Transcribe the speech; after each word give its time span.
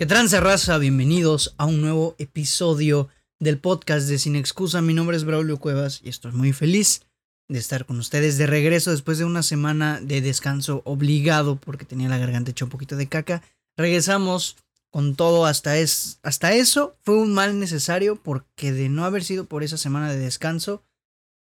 ¿Qué 0.00 0.06
tranza 0.06 0.40
raza? 0.40 0.78
Bienvenidos 0.78 1.54
a 1.58 1.66
un 1.66 1.82
nuevo 1.82 2.14
episodio 2.16 3.10
del 3.38 3.58
podcast 3.58 4.08
de 4.08 4.18
Sin 4.18 4.34
Excusa. 4.34 4.80
Mi 4.80 4.94
nombre 4.94 5.14
es 5.14 5.24
Braulio 5.24 5.58
Cuevas 5.58 6.00
y 6.02 6.08
estoy 6.08 6.32
muy 6.32 6.54
feliz 6.54 7.02
de 7.50 7.58
estar 7.58 7.84
con 7.84 7.98
ustedes 7.98 8.38
de 8.38 8.46
regreso 8.46 8.92
después 8.92 9.18
de 9.18 9.26
una 9.26 9.42
semana 9.42 10.00
de 10.00 10.22
descanso 10.22 10.80
obligado 10.86 11.56
porque 11.56 11.84
tenía 11.84 12.08
la 12.08 12.16
garganta 12.16 12.50
hecha 12.50 12.64
un 12.64 12.70
poquito 12.70 12.96
de 12.96 13.08
caca. 13.08 13.42
Regresamos 13.76 14.56
con 14.90 15.16
todo 15.16 15.44
hasta, 15.44 15.76
es, 15.76 16.18
hasta 16.22 16.54
eso. 16.54 16.96
Fue 17.02 17.18
un 17.18 17.34
mal 17.34 17.60
necesario 17.60 18.16
porque 18.16 18.72
de 18.72 18.88
no 18.88 19.04
haber 19.04 19.22
sido 19.22 19.44
por 19.44 19.62
esa 19.62 19.76
semana 19.76 20.10
de 20.10 20.18
descanso, 20.18 20.82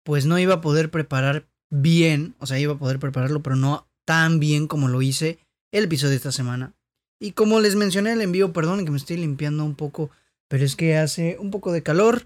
pues 0.02 0.24
no 0.24 0.38
iba 0.38 0.54
a 0.54 0.60
poder 0.62 0.90
preparar 0.90 1.46
bien, 1.68 2.36
o 2.38 2.46
sea, 2.46 2.58
iba 2.58 2.72
a 2.72 2.78
poder 2.78 3.00
prepararlo, 3.00 3.42
pero 3.42 3.56
no 3.56 3.86
tan 4.06 4.40
bien 4.40 4.66
como 4.66 4.88
lo 4.88 5.02
hice 5.02 5.40
el 5.72 5.84
episodio 5.84 6.12
de 6.12 6.16
esta 6.16 6.32
semana. 6.32 6.74
Y 7.20 7.32
como 7.32 7.60
les 7.60 7.76
mencioné 7.76 8.12
el 8.12 8.22
envío, 8.22 8.52
perdón 8.52 8.84
que 8.84 8.90
me 8.90 8.96
estoy 8.96 9.18
limpiando 9.18 9.64
un 9.64 9.74
poco, 9.74 10.10
pero 10.48 10.64
es 10.64 10.74
que 10.74 10.96
hace 10.96 11.36
un 11.38 11.50
poco 11.50 11.70
de 11.70 11.82
calor 11.82 12.24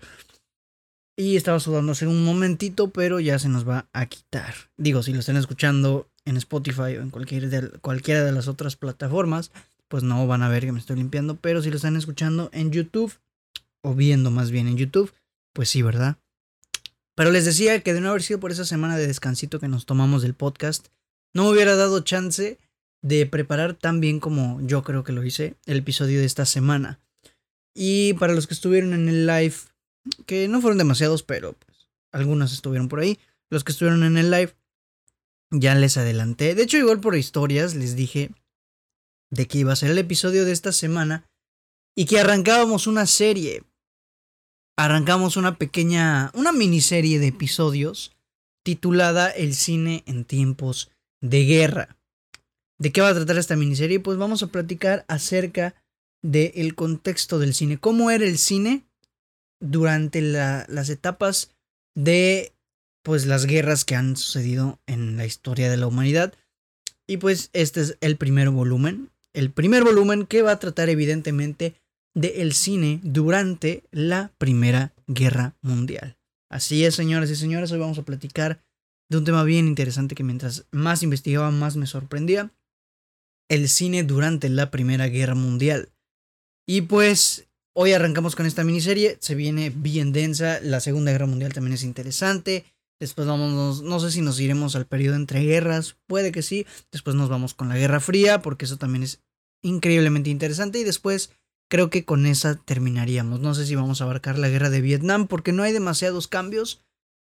y 1.16 1.36
estaba 1.36 1.60
sudando 1.60 1.92
hace 1.92 2.06
un 2.06 2.24
momentito, 2.24 2.90
pero 2.90 3.20
ya 3.20 3.38
se 3.38 3.48
nos 3.48 3.68
va 3.68 3.88
a 3.92 4.06
quitar. 4.06 4.54
Digo, 4.76 5.02
si 5.02 5.12
lo 5.12 5.20
están 5.20 5.36
escuchando 5.36 6.08
en 6.24 6.36
Spotify 6.36 6.96
o 6.96 7.02
en 7.02 7.10
cualquier 7.10 7.80
cualquiera 7.80 8.24
de 8.24 8.32
las 8.32 8.48
otras 8.48 8.76
plataformas, 8.76 9.50
pues 9.88 10.02
no 10.02 10.26
van 10.26 10.42
a 10.42 10.48
ver 10.48 10.64
que 10.64 10.72
me 10.72 10.78
estoy 10.78 10.96
limpiando, 10.96 11.36
pero 11.36 11.60
si 11.60 11.70
lo 11.70 11.76
están 11.76 11.96
escuchando 11.96 12.48
en 12.52 12.70
YouTube, 12.70 13.12
o 13.84 13.94
viendo 13.94 14.30
más 14.30 14.50
bien 14.50 14.66
en 14.66 14.76
YouTube, 14.76 15.12
pues 15.52 15.68
sí, 15.68 15.82
¿verdad? 15.82 16.16
Pero 17.14 17.30
les 17.30 17.44
decía 17.44 17.80
que 17.80 17.92
de 17.92 18.00
no 18.00 18.08
haber 18.08 18.22
sido 18.22 18.40
por 18.40 18.50
esa 18.50 18.64
semana 18.64 18.96
de 18.96 19.06
descansito 19.06 19.60
que 19.60 19.68
nos 19.68 19.86
tomamos 19.86 20.22
del 20.22 20.34
podcast, 20.34 20.88
no 21.32 21.44
me 21.44 21.50
hubiera 21.50 21.76
dado 21.76 22.00
chance 22.00 22.58
de 23.04 23.26
preparar 23.26 23.74
tan 23.74 24.00
bien 24.00 24.18
como 24.18 24.58
yo 24.62 24.82
creo 24.82 25.04
que 25.04 25.12
lo 25.12 25.22
hice 25.22 25.56
el 25.66 25.78
episodio 25.78 26.20
de 26.20 26.24
esta 26.24 26.46
semana. 26.46 27.00
Y 27.74 28.14
para 28.14 28.32
los 28.32 28.46
que 28.46 28.54
estuvieron 28.54 28.94
en 28.94 29.10
el 29.10 29.26
live, 29.26 29.54
que 30.24 30.48
no 30.48 30.62
fueron 30.62 30.78
demasiados, 30.78 31.22
pero 31.22 31.52
pues, 31.52 31.90
algunos 32.12 32.54
estuvieron 32.54 32.88
por 32.88 33.00
ahí, 33.00 33.18
los 33.50 33.62
que 33.62 33.72
estuvieron 33.72 34.04
en 34.04 34.16
el 34.16 34.30
live, 34.30 34.54
ya 35.50 35.74
les 35.74 35.98
adelanté. 35.98 36.54
De 36.54 36.62
hecho, 36.62 36.78
igual 36.78 37.00
por 37.00 37.14
historias 37.14 37.74
les 37.74 37.94
dije 37.94 38.30
de 39.30 39.46
que 39.46 39.58
iba 39.58 39.74
a 39.74 39.76
ser 39.76 39.90
el 39.90 39.98
episodio 39.98 40.46
de 40.46 40.52
esta 40.52 40.72
semana 40.72 41.28
y 41.94 42.06
que 42.06 42.20
arrancábamos 42.20 42.86
una 42.86 43.06
serie. 43.06 43.64
Arrancamos 44.78 45.36
una 45.36 45.58
pequeña, 45.58 46.30
una 46.32 46.52
miniserie 46.52 47.18
de 47.18 47.26
episodios 47.26 48.16
titulada 48.64 49.28
El 49.28 49.54
cine 49.54 50.04
en 50.06 50.24
tiempos 50.24 50.90
de 51.20 51.44
guerra. 51.44 51.98
¿De 52.78 52.92
qué 52.92 53.00
va 53.00 53.08
a 53.08 53.14
tratar 53.14 53.38
esta 53.38 53.56
miniserie? 53.56 54.00
Pues 54.00 54.18
vamos 54.18 54.42
a 54.42 54.48
platicar 54.48 55.04
acerca 55.08 55.74
del 56.22 56.74
contexto 56.74 57.38
del 57.38 57.54
cine. 57.54 57.78
¿Cómo 57.78 58.10
era 58.10 58.24
el 58.24 58.38
cine 58.38 58.84
durante 59.60 60.20
las 60.20 60.88
etapas 60.88 61.54
de 61.94 62.52
pues 63.02 63.26
las 63.26 63.46
guerras 63.46 63.84
que 63.84 63.96
han 63.96 64.16
sucedido 64.16 64.80
en 64.86 65.16
la 65.16 65.26
historia 65.26 65.70
de 65.70 65.76
la 65.76 65.86
humanidad? 65.86 66.34
Y 67.06 67.18
pues 67.18 67.50
este 67.52 67.82
es 67.82 67.98
el 68.00 68.16
primer 68.16 68.50
volumen 68.50 69.10
el 69.34 69.50
primer 69.50 69.82
volumen 69.84 70.26
que 70.26 70.42
va 70.42 70.52
a 70.52 70.58
tratar 70.58 70.88
evidentemente 70.88 71.74
del 72.14 72.32
el 72.36 72.52
cine 72.54 73.00
durante 73.02 73.82
la 73.90 74.32
Primera 74.38 74.94
Guerra 75.08 75.56
Mundial. 75.60 76.16
Así 76.48 76.84
es, 76.84 76.94
señoras 76.94 77.28
y 77.30 77.36
señores, 77.36 77.72
hoy 77.72 77.80
vamos 77.80 77.98
a 77.98 78.04
platicar 78.04 78.64
de 79.10 79.18
un 79.18 79.24
tema 79.24 79.42
bien 79.42 79.66
interesante 79.66 80.14
que 80.14 80.22
mientras 80.22 80.66
más 80.70 81.02
investigaba 81.02 81.50
más 81.50 81.76
me 81.76 81.86
sorprendía. 81.86 82.52
El 83.48 83.68
cine 83.68 84.02
durante 84.02 84.48
la 84.48 84.70
Primera 84.70 85.08
Guerra 85.08 85.34
Mundial. 85.34 85.90
Y 86.66 86.82
pues 86.82 87.46
hoy 87.74 87.92
arrancamos 87.92 88.36
con 88.36 88.46
esta 88.46 88.64
miniserie, 88.64 89.18
se 89.20 89.34
viene 89.34 89.70
bien 89.70 90.12
densa, 90.12 90.60
la 90.60 90.80
Segunda 90.80 91.12
Guerra 91.12 91.26
Mundial 91.26 91.52
también 91.52 91.74
es 91.74 91.82
interesante, 91.82 92.64
Después 93.00 93.26
vamos, 93.26 93.82
no 93.82 94.00
sé 94.00 94.10
si 94.10 94.20
nos 94.20 94.40
iremos 94.40 94.76
al 94.76 94.86
periodo 94.86 95.16
entre 95.16 95.42
guerras, 95.42 95.96
puede 96.06 96.32
que 96.32 96.42
sí. 96.42 96.66
Después 96.92 97.16
nos 97.16 97.28
vamos 97.28 97.54
con 97.54 97.68
la 97.68 97.76
Guerra 97.76 98.00
Fría, 98.00 98.40
porque 98.40 98.64
eso 98.64 98.76
también 98.76 99.02
es 99.02 99.20
increíblemente 99.62 100.30
interesante. 100.30 100.78
Y 100.78 100.84
después 100.84 101.30
creo 101.68 101.90
que 101.90 102.04
con 102.04 102.24
esa 102.26 102.54
terminaríamos. 102.54 103.40
No 103.40 103.54
sé 103.54 103.66
si 103.66 103.74
vamos 103.74 104.00
a 104.00 104.04
abarcar 104.04 104.38
la 104.38 104.48
Guerra 104.48 104.70
de 104.70 104.80
Vietnam, 104.80 105.26
porque 105.26 105.52
no 105.52 105.62
hay 105.62 105.72
demasiados 105.72 106.28
cambios. 106.28 106.82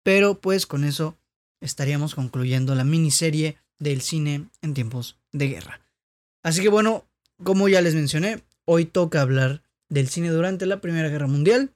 Pero 0.02 0.40
pues 0.40 0.66
con 0.66 0.84
eso 0.84 1.16
estaríamos 1.60 2.14
concluyendo 2.14 2.74
la 2.74 2.84
miniserie 2.84 3.56
del 3.78 4.02
cine 4.02 4.48
en 4.60 4.74
tiempos 4.74 5.18
de 5.32 5.48
guerra. 5.48 5.83
Así 6.44 6.60
que 6.60 6.68
bueno, 6.68 7.08
como 7.42 7.68
ya 7.68 7.80
les 7.80 7.94
mencioné, 7.94 8.44
hoy 8.66 8.84
toca 8.84 9.22
hablar 9.22 9.62
del 9.88 10.08
cine 10.08 10.28
durante 10.28 10.66
la 10.66 10.80
Primera 10.80 11.08
Guerra 11.08 11.26
Mundial. 11.26 11.74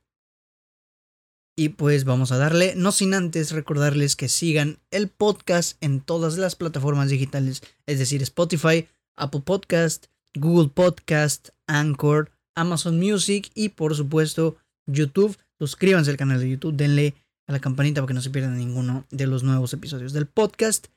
Y 1.57 1.71
pues 1.71 2.05
vamos 2.05 2.31
a 2.31 2.37
darle, 2.37 2.75
no 2.77 2.93
sin 2.93 3.15
antes 3.15 3.51
recordarles 3.51 4.15
que 4.15 4.29
sigan 4.29 4.79
el 4.93 5.09
podcast 5.09 5.83
en 5.83 6.01
todas 6.01 6.39
las 6.39 6.55
plataformas 6.55 7.09
digitales, 7.09 7.63
es 7.87 7.99
decir, 7.99 8.23
Spotify, 8.23 8.87
Apple 9.17 9.41
Podcast, 9.41 10.07
Google 10.35 10.69
Podcast, 10.69 11.49
Anchor, 11.67 12.31
Amazon 12.55 13.01
Music 13.01 13.51
y 13.55 13.71
por 13.71 13.97
supuesto 13.97 14.57
YouTube. 14.87 15.37
Suscríbanse 15.59 16.11
al 16.11 16.17
canal 16.17 16.39
de 16.39 16.51
YouTube, 16.51 16.77
denle 16.77 17.15
a 17.49 17.53
la 17.53 17.59
campanita 17.59 18.03
para 18.03 18.09
que 18.09 18.15
no 18.15 18.21
se 18.21 18.31
pierdan 18.31 18.59
ninguno 18.59 19.07
de 19.11 19.27
los 19.27 19.43
nuevos 19.43 19.73
episodios 19.73 20.13
del 20.13 20.27
podcast. 20.27 20.89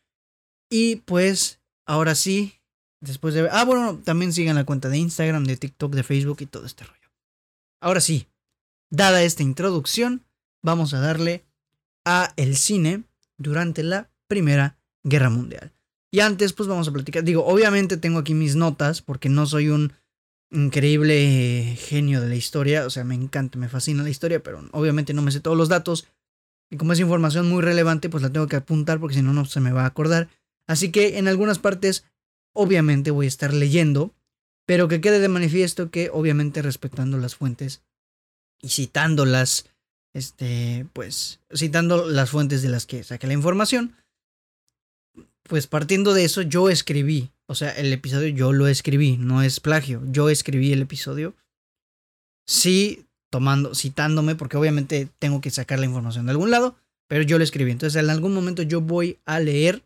Y 0.69 0.97
pues 0.97 1.59
ahora 1.87 2.13
sí, 2.13 2.60
después 3.01 3.33
de... 3.33 3.49
Ah, 3.51 3.65
bueno, 3.65 3.99
también 4.03 4.31
sigan 4.31 4.55
la 4.55 4.63
cuenta 4.63 4.89
de 4.89 4.97
Instagram, 4.97 5.43
de 5.43 5.57
TikTok, 5.57 5.93
de 5.93 6.03
Facebook 6.03 6.37
y 6.39 6.45
todo 6.45 6.65
este 6.65 6.85
rollo. 6.85 7.11
Ahora 7.81 7.99
sí, 7.99 8.27
dada 8.89 9.23
esta 9.23 9.43
introducción, 9.43 10.23
vamos 10.61 10.93
a 10.93 10.99
darle 10.99 11.43
a 12.05 12.33
el 12.37 12.55
cine 12.55 13.03
durante 13.37 13.83
la 13.83 14.09
Primera 14.27 14.77
Guerra 15.03 15.29
Mundial. 15.29 15.73
Y 16.11 16.19
antes, 16.19 16.53
pues 16.53 16.67
vamos 16.67 16.87
a 16.87 16.91
platicar. 16.91 17.23
Digo, 17.23 17.45
obviamente 17.45 17.97
tengo 17.97 18.19
aquí 18.19 18.33
mis 18.33 18.55
notas 18.55 19.01
porque 19.01 19.29
no 19.29 19.45
soy 19.45 19.69
un 19.69 19.93
increíble 20.51 21.77
genio 21.79 22.21
de 22.21 22.27
la 22.27 22.35
historia. 22.35 22.85
O 22.85 22.89
sea, 22.89 23.03
me 23.03 23.15
encanta, 23.15 23.57
me 23.57 23.69
fascina 23.69 24.03
la 24.03 24.09
historia, 24.09 24.43
pero 24.43 24.63
obviamente 24.71 25.13
no 25.13 25.21
me 25.21 25.31
sé 25.31 25.39
todos 25.39 25.57
los 25.57 25.69
datos. 25.69 26.07
Y 26.69 26.77
como 26.77 26.93
es 26.93 26.99
información 26.99 27.49
muy 27.49 27.61
relevante, 27.61 28.09
pues 28.09 28.23
la 28.23 28.29
tengo 28.29 28.47
que 28.47 28.57
apuntar 28.57 28.99
porque 28.99 29.15
si 29.15 29.21
no, 29.21 29.33
no 29.33 29.45
se 29.45 29.59
me 29.59 29.71
va 29.71 29.83
a 29.83 29.87
acordar. 29.87 30.29
Así 30.67 30.91
que 30.91 31.17
en 31.17 31.27
algunas 31.27 31.59
partes, 31.59 32.05
obviamente 32.53 33.11
voy 33.11 33.25
a 33.25 33.29
estar 33.29 33.53
leyendo, 33.53 34.13
pero 34.65 34.87
que 34.87 35.01
quede 35.01 35.19
de 35.19 35.27
manifiesto 35.27 35.91
que 35.91 36.09
obviamente 36.11 36.61
respetando 36.61 37.17
las 37.17 37.35
fuentes 37.35 37.81
y 38.61 38.69
citándolas 38.69 39.65
este, 40.13 40.85
pues, 40.93 41.39
citando 41.53 42.09
las 42.09 42.29
fuentes 42.29 42.61
de 42.61 42.69
las 42.69 42.85
que 42.85 43.03
saqué 43.03 43.27
la 43.27 43.33
información, 43.33 43.95
pues 45.43 45.67
partiendo 45.67 46.13
de 46.13 46.25
eso 46.25 46.41
yo 46.41 46.69
escribí, 46.69 47.31
o 47.47 47.55
sea, 47.55 47.71
el 47.71 47.91
episodio 47.91 48.29
yo 48.29 48.53
lo 48.53 48.67
escribí, 48.67 49.17
no 49.17 49.41
es 49.41 49.59
plagio, 49.59 50.01
yo 50.07 50.29
escribí 50.29 50.71
el 50.71 50.81
episodio, 50.81 51.35
sí, 52.45 53.05
tomando, 53.29 53.73
citándome, 53.73 54.35
porque 54.35 54.57
obviamente 54.57 55.09
tengo 55.19 55.41
que 55.41 55.49
sacar 55.49 55.79
la 55.79 55.85
información 55.85 56.25
de 56.25 56.31
algún 56.31 56.51
lado, 56.51 56.75
pero 57.07 57.23
yo 57.23 57.37
lo 57.37 57.43
escribí, 57.43 57.71
entonces 57.71 58.01
en 58.01 58.09
algún 58.09 58.33
momento 58.33 58.63
yo 58.63 58.81
voy 58.81 59.19
a 59.25 59.39
leer, 59.39 59.83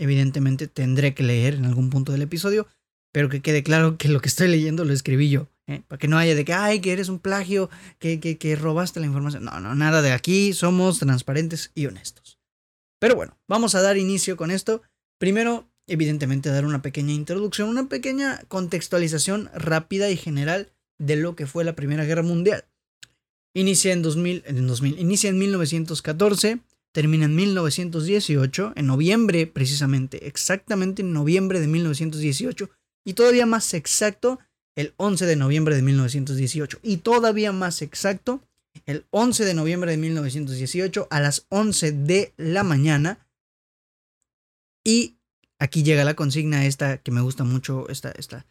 evidentemente 0.00 0.66
tendré 0.66 1.14
que 1.14 1.22
leer 1.22 1.54
en 1.54 1.66
algún 1.66 1.90
punto 1.90 2.10
del 2.10 2.22
episodio, 2.22 2.66
pero 3.12 3.28
que 3.28 3.42
quede 3.42 3.62
claro 3.62 3.98
que 3.98 4.08
lo 4.08 4.20
que 4.20 4.28
estoy 4.28 4.48
leyendo 4.48 4.84
lo 4.84 4.92
escribí 4.92 5.28
yo. 5.28 5.48
¿eh? 5.66 5.82
Para 5.86 5.98
que 5.98 6.08
no 6.08 6.16
haya 6.16 6.34
de 6.34 6.44
que, 6.44 6.54
ay, 6.54 6.80
que 6.80 6.92
eres 6.92 7.08
un 7.08 7.18
plagio, 7.18 7.68
que, 7.98 8.18
que, 8.18 8.38
que 8.38 8.56
robaste 8.56 8.98
la 9.00 9.06
información. 9.06 9.44
No, 9.44 9.60
no, 9.60 9.74
nada 9.74 10.00
de 10.00 10.12
aquí. 10.12 10.52
Somos 10.54 10.98
transparentes 10.98 11.70
y 11.74 11.86
honestos. 11.86 12.38
Pero 12.98 13.14
bueno, 13.14 13.36
vamos 13.46 13.74
a 13.74 13.82
dar 13.82 13.98
inicio 13.98 14.36
con 14.36 14.50
esto. 14.50 14.82
Primero, 15.18 15.68
evidentemente, 15.86 16.48
dar 16.48 16.64
una 16.64 16.82
pequeña 16.82 17.12
introducción, 17.12 17.68
una 17.68 17.88
pequeña 17.88 18.42
contextualización 18.48 19.50
rápida 19.54 20.10
y 20.10 20.16
general 20.16 20.72
de 20.98 21.16
lo 21.16 21.36
que 21.36 21.46
fue 21.46 21.64
la 21.64 21.76
Primera 21.76 22.04
Guerra 22.04 22.22
Mundial. 22.22 22.64
Inicia 23.54 23.92
en, 23.92 24.02
2000, 24.02 24.44
en 24.46 24.66
2000, 24.66 24.98
inicia 24.98 25.28
en 25.28 25.38
1914, 25.38 26.60
termina 26.92 27.26
en 27.26 27.36
1918, 27.36 28.72
en 28.76 28.86
noviembre 28.86 29.46
precisamente, 29.46 30.26
exactamente 30.26 31.02
en 31.02 31.12
noviembre 31.12 31.60
de 31.60 31.66
1918, 31.66 32.70
y 33.04 33.14
todavía 33.14 33.46
más 33.46 33.74
exacto, 33.74 34.38
el 34.76 34.94
11 34.96 35.26
de 35.26 35.36
noviembre 35.36 35.74
de 35.76 35.82
1918. 35.82 36.78
Y 36.82 36.98
todavía 36.98 37.52
más 37.52 37.82
exacto, 37.82 38.42
el 38.86 39.06
11 39.10 39.44
de 39.44 39.54
noviembre 39.54 39.90
de 39.90 39.96
1918 39.96 41.08
a 41.10 41.20
las 41.20 41.46
11 41.48 41.92
de 41.92 42.34
la 42.36 42.62
mañana. 42.62 43.26
Y 44.84 45.16
aquí 45.58 45.82
llega 45.82 46.04
la 46.04 46.14
consigna 46.14 46.66
esta 46.66 46.98
que 46.98 47.10
me 47.10 47.20
gusta 47.20 47.44
mucho, 47.44 47.88
esta, 47.88 48.10
esta, 48.12 48.46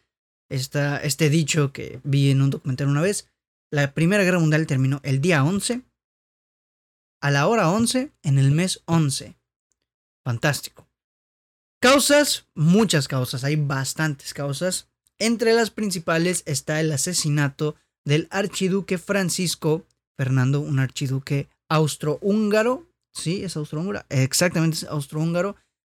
esta, 0.49 0.97
este 0.97 1.29
dicho 1.29 1.71
que 1.71 1.99
vi 2.03 2.31
en 2.31 2.41
un 2.41 2.49
documental 2.49 2.87
una 2.87 3.01
vez. 3.01 3.29
La 3.71 3.93
Primera 3.93 4.23
Guerra 4.23 4.39
Mundial 4.39 4.67
terminó 4.67 4.99
el 5.03 5.21
día 5.21 5.43
11, 5.43 5.81
a 7.21 7.31
la 7.31 7.47
hora 7.47 7.69
11, 7.69 8.11
en 8.23 8.37
el 8.37 8.51
mes 8.51 8.81
11. 8.85 9.35
Fantástico. 10.23 10.87
Causas, 11.81 12.45
muchas 12.55 13.07
causas, 13.07 13.43
hay 13.43 13.55
bastantes 13.55 14.33
causas. 14.33 14.89
Entre 15.17 15.53
las 15.53 15.71
principales 15.71 16.43
está 16.45 16.79
el 16.79 16.91
asesinato 16.91 17.75
del 18.05 18.27
archiduque 18.31 18.97
Francisco 18.97 19.85
Fernando, 20.17 20.61
un 20.61 20.79
archiduque 20.79 21.49
austrohúngaro. 21.69 22.87
Sí, 23.13 23.43
es 23.43 23.55
austrohúngaro. 23.55 24.05
Exactamente, 24.09 24.77
es 24.77 24.83
austrohúngaro. 24.85 25.55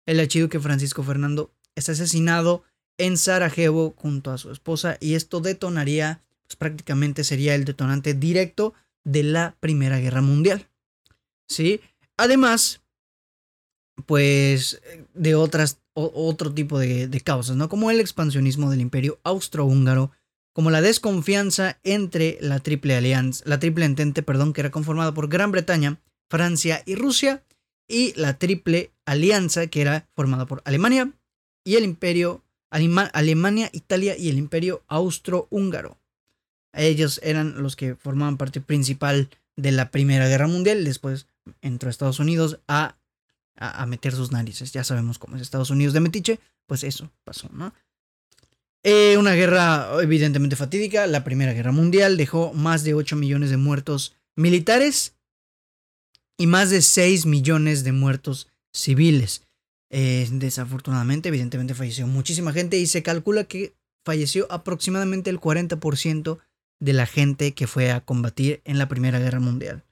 El 0.07 0.21
archiduque 0.21 0.61
Francisco 0.61 1.03
Fernando 1.03 1.53
es 1.75 1.89
asesinado 1.89 2.65
en 2.99 3.17
Sarajevo 3.17 3.95
junto 3.97 4.31
a 4.31 4.39
su 4.39 4.51
esposa 4.51 4.99
y 5.01 5.15
esto 5.15 5.41
detonaría, 5.41 6.23
pues 6.43 6.57
prácticamente 6.57 7.25
sería 7.25 7.55
el 7.55 7.65
detonante 7.65 8.13
directo 8.15 8.75
de 9.05 9.23
la 9.23 9.57
Primera 9.61 9.99
Guerra 9.99 10.21
Mundial. 10.21 10.70
¿Sí? 11.50 11.81
Además, 12.17 12.81
pues 14.06 14.81
de 15.14 15.35
otras, 15.35 15.81
otro 15.94 16.55
tipo 16.55 16.79
de, 16.79 17.20
causas, 17.25 17.56
¿no? 17.56 17.69
Como 17.69 17.91
el 17.91 17.99
expansionismo 17.99 18.70
del 18.70 18.81
imperio 18.81 19.19
austrohúngaro, 19.25 20.12
como 20.52 20.70
la 20.70 20.81
desconfianza 20.81 21.81
entre 21.82 22.38
la 22.41 22.61
triple 22.61 22.94
alianza, 22.94 23.43
la 23.47 23.58
triple 23.58 23.85
entente, 23.85 24.23
perdón, 24.23 24.52
que 24.52 24.61
era 24.61 24.70
conformada 24.70 25.12
por 25.12 25.29
Gran 25.29 25.50
Bretaña, 25.50 26.00
Francia 26.29 26.82
y 26.87 26.94
Rusia, 26.94 27.43
y 27.88 28.14
la 28.14 28.38
triple 28.38 28.93
alianza 29.05 29.67
que 29.67 29.81
era 29.81 30.08
formada 30.14 30.47
por 30.47 30.62
Alemania 30.64 31.12
y 31.64 31.75
el 31.75 31.82
imperio 31.82 32.44
Alemania, 32.70 33.69
Italia 33.73 34.17
y 34.17 34.29
el 34.29 34.38
imperio 34.38 34.85
austrohúngaro. 34.87 35.99
Ellos 36.73 37.19
eran 37.25 37.61
los 37.61 37.75
que 37.75 37.97
formaban 37.97 38.37
parte 38.37 38.61
principal 38.61 39.29
de 39.56 39.73
la 39.73 39.91
Primera 39.91 40.29
Guerra 40.29 40.47
Mundial. 40.47 40.85
Después 40.85 41.26
entró 41.62 41.91
Estados 41.91 42.20
Unidos 42.20 42.61
a, 42.69 42.97
a, 43.56 43.87
meter 43.87 44.12
sus 44.12 44.32
narices. 44.32 44.73
Ya 44.73 44.85
sabemos 44.85 45.19
cómo 45.19 45.37
es 45.37 45.43
Estados 45.43 45.70
Unidos 45.70 45.94
de 45.94 46.00
Metiche. 46.00 46.41
Pues 46.67 46.85
eso 46.85 47.11
pasó, 47.25 47.49
¿no? 47.52 47.73
Eh, 48.82 49.17
una 49.19 49.35
guerra 49.35 49.91
evidentemente 50.02 50.56
fatídica. 50.56 51.06
La 51.06 51.25
Primera 51.25 51.52
Guerra 51.52 51.73
Mundial 51.73 52.17
dejó 52.17 52.52
más 52.55 52.85
de 52.85 52.94
8 52.94 53.17
millones 53.17 53.50
de 53.50 53.56
muertos 53.56 54.17
militares 54.37 55.14
y 56.38 56.47
más 56.47 56.70
de 56.70 56.81
6 56.81 57.26
millones 57.26 57.85
de 57.85 57.93
muertos 57.93 58.49
civiles. 58.73 59.43
Eh, 59.91 60.29
desafortunadamente, 60.31 61.29
evidentemente 61.29 61.75
falleció 61.75 62.06
muchísima 62.06 62.52
gente 62.52 62.79
y 62.79 62.87
se 62.87 63.02
calcula 63.02 63.44
que 63.44 63.75
falleció 64.05 64.50
aproximadamente 64.50 65.31
el 65.31 65.41
40% 65.41 66.38
de 66.79 66.93
la 66.93 67.06
gente 67.06 67.52
que 67.52 67.67
fue 67.67 67.91
a 67.91 68.00
combatir 68.00 68.62
en 68.64 68.79
la 68.79 68.88
Primera 68.88 69.19
Guerra 69.19 69.41
Mundial. 69.41 69.85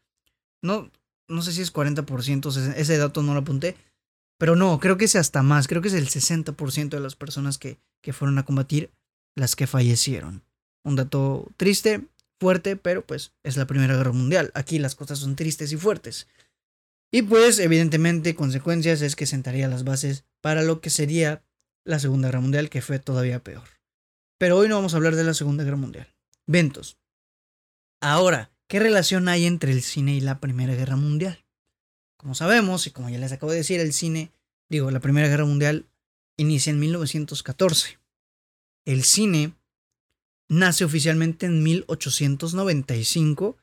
No, 0.62 0.90
no 1.28 1.42
sé 1.42 1.52
si 1.52 1.62
es 1.62 1.72
40%, 1.72 2.74
ese 2.74 2.98
dato 2.98 3.22
no 3.22 3.34
lo 3.34 3.40
apunté, 3.40 3.76
pero 4.38 4.56
no, 4.56 4.78
creo 4.80 4.96
que 4.96 5.04
es 5.04 5.16
hasta 5.16 5.42
más, 5.42 5.68
creo 5.68 5.82
que 5.82 5.88
es 5.88 5.94
el 5.94 6.08
60% 6.08 6.88
de 6.90 7.00
las 7.00 7.16
personas 7.16 7.58
que, 7.58 7.78
que 8.02 8.12
fueron 8.12 8.38
a 8.38 8.44
combatir 8.44 8.90
las 9.34 9.56
que 9.56 9.66
fallecieron. 9.66 10.42
Un 10.84 10.96
dato 10.96 11.48
triste, 11.56 12.06
fuerte, 12.40 12.76
pero 12.76 13.04
pues 13.04 13.32
es 13.42 13.56
la 13.56 13.66
Primera 13.66 13.96
Guerra 13.96 14.12
Mundial. 14.12 14.50
Aquí 14.54 14.78
las 14.78 14.94
cosas 14.94 15.18
son 15.18 15.36
tristes 15.36 15.72
y 15.72 15.76
fuertes. 15.76 16.28
Y 17.10 17.22
pues, 17.22 17.58
evidentemente, 17.58 18.34
consecuencias 18.34 19.00
es 19.02 19.16
que 19.16 19.26
sentaría 19.26 19.68
las 19.68 19.84
bases 19.84 20.24
para 20.40 20.62
lo 20.62 20.80
que 20.80 20.90
sería 20.90 21.42
la 21.84 21.98
Segunda 21.98 22.28
Guerra 22.28 22.40
Mundial, 22.40 22.70
que 22.70 22.82
fue 22.82 22.98
todavía 22.98 23.42
peor. 23.42 23.66
Pero 24.38 24.56
hoy 24.56 24.68
no 24.68 24.76
vamos 24.76 24.94
a 24.94 24.98
hablar 24.98 25.16
de 25.16 25.24
la 25.24 25.34
Segunda 25.34 25.64
Guerra 25.64 25.76
Mundial. 25.76 26.14
Ventos. 26.46 26.98
Ahora, 28.00 28.50
¿qué 28.68 28.78
relación 28.78 29.28
hay 29.28 29.46
entre 29.46 29.72
el 29.72 29.82
cine 29.82 30.14
y 30.14 30.20
la 30.20 30.38
Primera 30.38 30.74
Guerra 30.74 30.96
Mundial? 30.96 31.44
Como 32.16 32.34
sabemos, 32.34 32.86
y 32.86 32.90
como 32.90 33.08
ya 33.10 33.18
les 33.18 33.32
acabo 33.32 33.52
de 33.52 33.58
decir, 33.58 33.80
el 33.80 33.92
cine, 33.92 34.30
digo, 34.68 34.90
la 34.90 35.00
Primera 35.00 35.28
Guerra 35.28 35.44
Mundial 35.44 35.86
inicia 36.36 36.70
en 36.70 36.78
1914. 36.78 37.98
El 38.84 39.04
cine 39.04 39.54
nace 40.48 40.84
oficialmente 40.84 41.46
en 41.46 41.62
1895. 41.62 43.56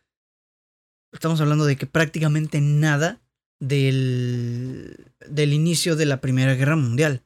Estamos 1.11 1.41
hablando 1.41 1.65
de 1.65 1.77
que 1.77 1.85
prácticamente 1.85 2.61
nada 2.61 3.21
del, 3.59 5.11
del 5.27 5.53
inicio 5.53 5.95
de 5.95 6.05
la 6.05 6.21
Primera 6.21 6.55
Guerra 6.55 6.75
Mundial. 6.75 7.23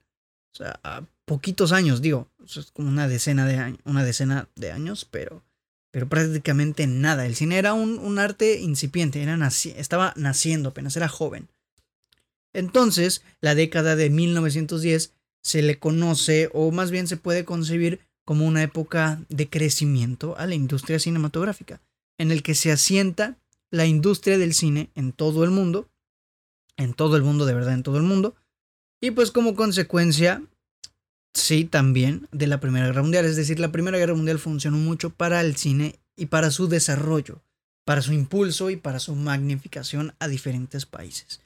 O 0.53 0.57
sea, 0.57 0.79
a 0.83 1.05
poquitos 1.25 1.71
años, 1.71 2.01
digo, 2.01 2.29
es 2.43 2.71
como 2.71 2.89
una 2.89 3.07
decena 3.07 3.45
de 3.45 3.57
años, 3.57 3.79
una 3.85 4.03
decena 4.03 4.49
de 4.55 4.71
años, 4.71 5.05
pero, 5.05 5.43
pero 5.91 6.07
prácticamente 6.07 6.87
nada. 6.87 7.25
El 7.25 7.35
cine 7.35 7.57
era 7.57 7.73
un, 7.73 7.99
un 7.99 8.19
arte 8.19 8.59
incipiente, 8.59 9.21
era 9.21 9.37
naci 9.37 9.73
estaba 9.75 10.13
naciendo 10.15 10.69
apenas, 10.69 10.95
era 10.95 11.07
joven. 11.07 11.49
Entonces, 12.53 13.23
la 13.41 13.55
década 13.55 13.95
de 13.95 14.09
1910 14.09 15.13
se 15.41 15.61
le 15.61 15.79
conoce, 15.79 16.49
o 16.53 16.71
más 16.71 16.91
bien 16.91 17.07
se 17.07 17.17
puede 17.17 17.45
concebir 17.45 17.99
como 18.25 18.45
una 18.45 18.63
época 18.63 19.21
de 19.29 19.49
crecimiento 19.49 20.37
a 20.37 20.45
la 20.45 20.55
industria 20.55 20.99
cinematográfica, 20.99 21.81
en 22.17 22.31
el 22.31 22.43
que 22.43 22.55
se 22.55 22.71
asienta 22.71 23.37
la 23.71 23.85
industria 23.85 24.37
del 24.37 24.53
cine 24.53 24.89
en 24.95 25.13
todo 25.13 25.43
el 25.43 25.51
mundo 25.51 25.89
en 26.79 26.93
todo 26.93 27.17
el 27.17 27.23
mundo, 27.23 27.45
de 27.45 27.53
verdad, 27.53 27.73
en 27.73 27.83
todo 27.83 27.97
el 27.97 28.03
mundo. 28.03 28.35
Y 29.01 29.11
pues 29.11 29.31
como 29.31 29.53
consecuencia, 29.53 30.41
sí, 31.33 31.65
también 31.65 32.27
de 32.31 32.47
la 32.47 32.59
Primera 32.59 32.87
Guerra 32.87 33.01
Mundial. 33.01 33.25
Es 33.25 33.35
decir, 33.35 33.59
la 33.59 33.71
Primera 33.71 33.97
Guerra 33.97 34.15
Mundial 34.15 34.39
funcionó 34.39 34.77
mucho 34.77 35.09
para 35.09 35.41
el 35.41 35.55
cine 35.55 35.99
y 36.15 36.27
para 36.27 36.51
su 36.51 36.67
desarrollo, 36.67 37.41
para 37.85 38.01
su 38.01 38.13
impulso 38.13 38.69
y 38.69 38.75
para 38.75 38.99
su 38.99 39.15
magnificación 39.15 40.13
a 40.19 40.27
diferentes 40.27 40.85
países. 40.85 41.41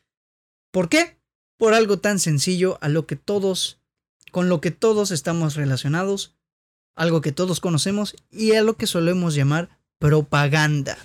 ¿Por 0.71 0.89
qué? 0.89 1.17
Por 1.57 1.73
algo 1.73 1.99
tan 1.99 2.19
sencillo 2.19 2.77
a 2.81 2.89
lo 2.89 3.05
que 3.05 3.15
todos, 3.15 3.79
con 4.31 4.49
lo 4.49 4.59
que 4.59 4.71
todos 4.71 5.11
estamos 5.11 5.55
relacionados, 5.55 6.35
algo 6.95 7.21
que 7.21 7.31
todos 7.31 7.59
conocemos 7.59 8.15
y 8.31 8.53
a 8.53 8.63
lo 8.63 8.75
que 8.75 8.87
solemos 8.87 9.35
llamar 9.35 9.69
propaganda. 9.99 10.97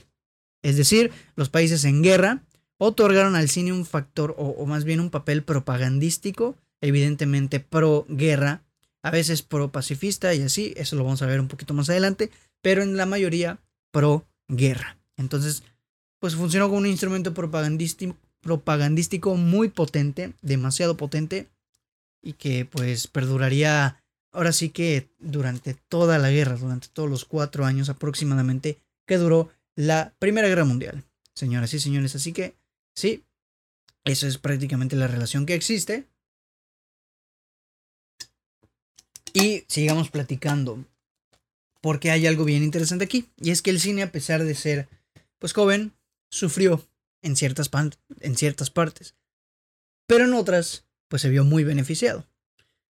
Es 0.62 0.76
decir, 0.76 1.12
los 1.36 1.50
países 1.50 1.84
en 1.84 2.02
guerra 2.02 2.42
otorgaron 2.78 3.36
al 3.36 3.48
cine 3.48 3.72
un 3.72 3.86
factor 3.86 4.34
o, 4.38 4.64
más 4.66 4.84
bien 4.84 5.00
un 5.00 5.10
papel 5.10 5.42
propagandístico, 5.42 6.56
evidentemente 6.80 7.60
pro 7.60 8.06
guerra, 8.08 8.62
a 9.02 9.10
veces 9.10 9.42
pro 9.42 9.70
pacifista 9.70 10.34
y 10.34 10.42
así, 10.42 10.72
eso 10.76 10.96
lo 10.96 11.04
vamos 11.04 11.22
a 11.22 11.26
ver 11.26 11.40
un 11.40 11.48
poquito 11.48 11.74
más 11.74 11.90
adelante, 11.90 12.30
pero 12.62 12.82
en 12.82 12.96
la 12.96 13.06
mayoría 13.06 13.58
pro 13.90 14.26
guerra. 14.48 14.98
Entonces, 15.16 15.62
pues 16.20 16.34
funcionó 16.34 16.66
como 16.66 16.78
un 16.78 16.86
instrumento 16.86 17.34
propagandístico, 17.34 19.36
muy 19.36 19.68
potente, 19.68 20.32
demasiado 20.42 20.96
potente, 20.96 21.48
y 22.22 22.32
que 22.32 22.64
pues 22.64 23.06
perduraría 23.06 24.02
ahora 24.32 24.52
sí 24.52 24.70
que 24.70 25.08
durante 25.18 25.74
toda 25.74 26.18
la 26.18 26.30
guerra, 26.30 26.56
durante 26.56 26.88
todos 26.88 27.08
los 27.08 27.24
cuatro 27.24 27.64
años 27.64 27.88
aproximadamente 27.88 28.78
que 29.06 29.16
duró 29.16 29.50
la 29.76 30.12
Primera 30.18 30.48
Guerra 30.48 30.64
Mundial. 30.64 31.04
Señoras 31.34 31.72
y 31.74 31.80
señores, 31.80 32.16
así 32.16 32.32
que 32.32 32.56
Sí, 32.98 33.22
esa 34.02 34.26
es 34.26 34.38
prácticamente 34.38 34.96
la 34.96 35.06
relación 35.06 35.46
que 35.46 35.54
existe. 35.54 36.08
Y 39.38 39.64
sigamos 39.68 40.10
platicando. 40.10 40.84
Porque 41.80 42.10
hay 42.10 42.26
algo 42.26 42.44
bien 42.44 42.62
interesante 42.62 43.04
aquí. 43.04 43.28
Y 43.40 43.50
es 43.50 43.62
que 43.62 43.70
el 43.70 43.80
cine, 43.80 44.02
a 44.02 44.12
pesar 44.12 44.44
de 44.44 44.54
ser 44.54 44.88
pues 45.38 45.52
joven, 45.52 45.92
sufrió 46.30 46.84
en 47.22 47.36
ciertas, 47.36 47.70
en 48.20 48.36
ciertas 48.36 48.70
partes. 48.70 49.14
Pero 50.06 50.24
en 50.24 50.34
otras, 50.34 50.84
pues 51.08 51.22
se 51.22 51.28
vio 51.28 51.44
muy 51.44 51.64
beneficiado. 51.64 52.26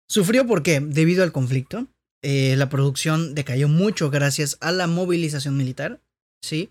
Sufrió 0.08 0.46
porque, 0.46 0.80
debido 0.80 1.22
al 1.22 1.32
conflicto, 1.32 1.86
eh, 2.22 2.56
la 2.56 2.68
producción 2.68 3.34
decayó 3.34 3.68
mucho 3.68 4.10
gracias 4.10 4.56
a 4.60 4.72
la 4.72 4.86
movilización 4.86 5.56
militar. 5.56 6.00
¿sí? 6.42 6.70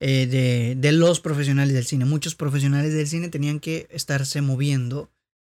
Eh, 0.00 0.76
de, 0.78 0.92
los 0.92 1.20
profesionales 1.20 1.74
del 1.74 1.84
cine. 1.84 2.04
Muchos 2.04 2.34
profesionales 2.34 2.94
del 2.94 3.06
cine 3.06 3.28
tenían 3.28 3.58
que 3.58 3.88
estarse 3.90 4.40
moviendo 4.42 5.10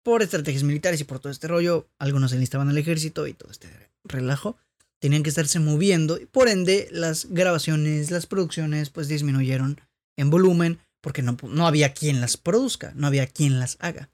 por 0.03 0.21
estrategias 0.21 0.63
militares 0.63 1.01
y 1.01 1.03
por 1.03 1.19
todo 1.19 1.31
este 1.31 1.47
rollo. 1.47 1.87
Algunos 1.99 2.31
se 2.31 2.35
enlistaban 2.37 2.69
al 2.69 2.77
ejército 2.77 3.27
y 3.27 3.33
todo 3.33 3.51
este 3.51 3.69
relajo. 4.03 4.57
Tenían 4.99 5.23
que 5.23 5.29
estarse 5.29 5.59
moviendo 5.59 6.19
y 6.19 6.25
por 6.25 6.49
ende 6.49 6.87
las 6.91 7.27
grabaciones, 7.29 8.11
las 8.11 8.25
producciones 8.25 8.89
pues 8.89 9.07
disminuyeron 9.07 9.79
en 10.17 10.29
volumen 10.29 10.79
porque 11.01 11.21
no, 11.21 11.37
no 11.43 11.67
había 11.67 11.93
quien 11.93 12.19
las 12.19 12.37
produzca, 12.37 12.91
no 12.95 13.07
había 13.07 13.27
quien 13.27 13.59
las 13.59 13.77
haga. 13.79 14.09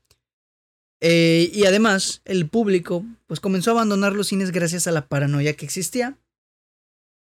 Eh, 1.01 1.51
y 1.53 1.65
además 1.65 2.21
el 2.25 2.47
público 2.47 3.05
pues 3.27 3.39
comenzó 3.39 3.71
a 3.71 3.73
abandonar 3.73 4.13
los 4.13 4.27
cines 4.27 4.51
gracias 4.51 4.87
a 4.87 4.91
la 4.91 5.07
paranoia 5.07 5.53
que 5.53 5.65
existía 5.65 6.17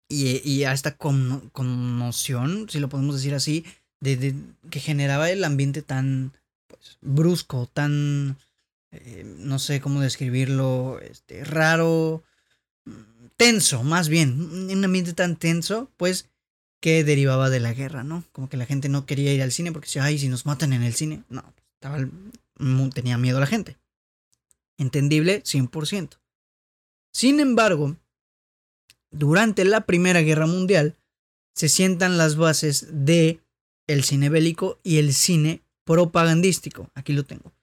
y, 0.10 0.64
a 0.64 0.74
esta 0.74 0.96
conmoción, 0.96 2.68
si 2.70 2.80
lo 2.80 2.88
podemos 2.88 3.16
decir 3.16 3.34
así, 3.34 3.66
de, 4.00 4.36
que 4.70 4.80
generaba 4.80 5.32
el 5.32 5.44
ambiente 5.44 5.82
tan 5.82 6.34
pues, 6.68 6.98
brusco, 7.02 7.68
tan, 7.74 8.38
eh, 8.94 9.24
no 9.26 9.60
sé 9.60 9.82
cómo 9.82 10.02
describirlo, 10.02 11.00
este, 11.02 11.44
raro, 11.44 12.24
tenso, 13.38 13.84
más 13.84 14.10
bien, 14.10 14.40
un 14.70 14.86
ambiente 14.86 15.14
tan 15.14 15.36
tenso, 15.36 15.92
pues 15.98 16.30
que 16.80 17.04
derivaba 17.04 17.50
de 17.50 17.60
la 17.60 17.74
guerra, 17.74 18.04
¿no? 18.04 18.26
Como 18.34 18.50
que 18.50 18.58
la 18.58 18.66
gente 18.66 18.90
no 18.90 19.06
quería 19.06 19.34
ir 19.34 19.42
al 19.42 19.54
cine 19.54 19.72
porque 19.72 19.88
decía, 19.88 20.04
ay, 20.04 20.20
si 20.20 20.28
nos 20.28 20.46
matan 20.46 20.74
en 20.74 20.84
el 20.84 20.94
cine. 20.94 21.24
No, 21.30 21.42
estaba, 21.76 21.98
tenía 22.94 23.18
miedo 23.18 23.40
la 23.40 23.48
gente. 23.48 23.78
Entendible, 24.78 25.44
100%. 25.44 26.20
Sin 27.14 27.40
embargo, 27.40 27.96
durante 29.12 29.64
la 29.64 29.86
Primera 29.86 30.22
Guerra 30.22 30.46
Mundial 30.46 30.98
se 31.56 31.70
sientan 31.70 32.18
las 32.18 32.36
bases 32.36 32.88
de 32.92 33.40
el 33.88 34.04
cine 34.04 34.28
bélico 34.30 34.80
y 34.84 34.98
el 34.98 35.14
cine 35.14 35.62
propagandístico. 35.86 36.90
Aquí 36.96 37.14
lo 37.14 37.24
tengo. 37.24 37.54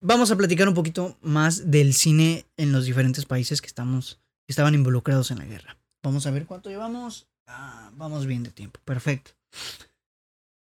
Vamos 0.00 0.30
a 0.30 0.36
platicar 0.36 0.68
un 0.68 0.74
poquito 0.74 1.16
más 1.22 1.70
del 1.70 1.92
cine 1.92 2.46
en 2.56 2.70
los 2.70 2.84
diferentes 2.84 3.26
países 3.26 3.60
que 3.60 3.66
estamos 3.66 4.20
estaban 4.46 4.74
involucrados 4.74 5.30
en 5.30 5.38
la 5.38 5.44
guerra. 5.44 5.76
Vamos 6.02 6.26
a 6.26 6.30
ver 6.30 6.46
cuánto 6.46 6.70
llevamos. 6.70 7.28
Ah, 7.46 7.90
vamos 7.96 8.26
bien 8.26 8.44
de 8.44 8.50
tiempo. 8.50 8.80
Perfecto. 8.84 9.32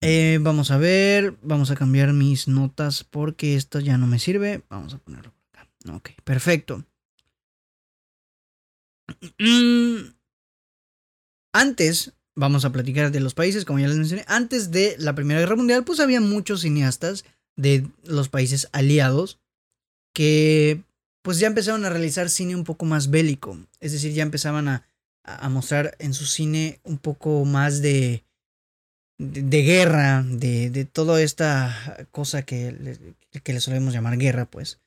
Eh, 0.01 0.39
vamos 0.41 0.71
a 0.71 0.79
ver. 0.79 1.37
Vamos 1.43 1.71
a 1.71 1.77
cambiar 1.77 2.13
mis 2.15 2.49
notas 2.49 3.05
porque 3.05 3.57
esto 3.57 3.79
ya 3.81 3.99
no 3.99 4.07
me 4.07 4.19
sirve. 4.19 4.63
Vamos 4.71 4.95
a 4.95 4.99
ponerlo 4.99 5.33
por 5.33 5.61
acá. 5.61 5.69
Ok, 5.95 6.11
perfecto. 6.25 6.85
Mm, 9.39 10.15
antes, 11.53 12.15
vamos 12.35 12.65
a 12.65 12.73
platicar 12.73 13.13
de 13.13 13.21
los 13.21 13.35
países, 13.35 13.65
como 13.65 13.79
ya 13.79 13.89
les 13.89 13.99
mencioné. 13.99 14.25
Antes 14.29 14.71
de 14.71 14.97
la 14.99 15.15
Primera 15.15 15.41
Guerra 15.41 15.57
Mundial, 15.57 15.85
pues 15.85 16.01
había 16.01 16.21
muchos 16.21 16.63
cineastas 16.63 17.25
de 17.57 17.89
los 18.05 18.29
países 18.29 18.69
aliados 18.73 19.41
que 20.15 20.83
pues 21.23 21.39
ya 21.39 21.49
empezaron 21.49 21.85
a 21.85 21.91
realizar 21.91 22.31
cine 22.31 22.55
un 22.55 22.65
poco 22.65 22.85
más 22.85 23.11
bélico. 23.11 23.59
Es 23.81 23.93
decir, 23.93 24.13
ya 24.13 24.23
empezaban 24.23 24.69
a, 24.69 24.89
a 25.25 25.49
mostrar 25.49 25.97
en 25.99 26.15
su 26.15 26.25
cine 26.25 26.81
un 26.85 26.99
poco 26.99 27.45
más 27.45 27.83
de, 27.83 28.25
de, 29.19 29.63
guerra, 29.63 30.23
de, 30.23 30.71
de, 30.71 30.85
toda 30.85 31.21
esta 31.21 32.07
cosa 32.13 32.45
que, 32.45 32.97
que 33.43 33.53
le 33.53 33.61
solemos 33.61 33.93
llamar 33.93 34.19
guerra, 34.19 34.47
pues. 34.47 34.81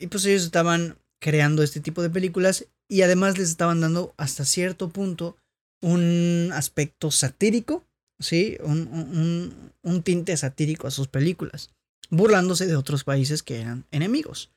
Y 0.00 0.06
pues 0.06 0.24
ellos 0.24 0.44
estaban 0.44 0.96
creando 1.20 1.62
este 1.62 1.80
tipo 1.80 2.02
de 2.02 2.10
películas 2.10 2.66
y 2.88 3.02
además 3.02 3.38
les 3.38 3.50
estaban 3.50 3.80
dando 3.80 4.14
hasta 4.16 4.44
cierto 4.44 4.88
punto 4.88 5.36
un 5.80 6.50
aspecto 6.52 7.10
satírico, 7.10 7.84
¿sí? 8.22 8.56
Un, 8.62 8.88
un, 8.88 9.72
un, 9.82 10.02
tinte 10.02 10.36
satírico 10.36 10.86
a 10.86 10.90
sus 10.90 11.08
películas, 11.08 11.70
burlándose 12.10 12.66
de 12.66 12.76
otros 12.76 13.04
países 13.04 13.42
que 13.42 13.60
eran 13.60 13.84
enemigos. 13.90 14.50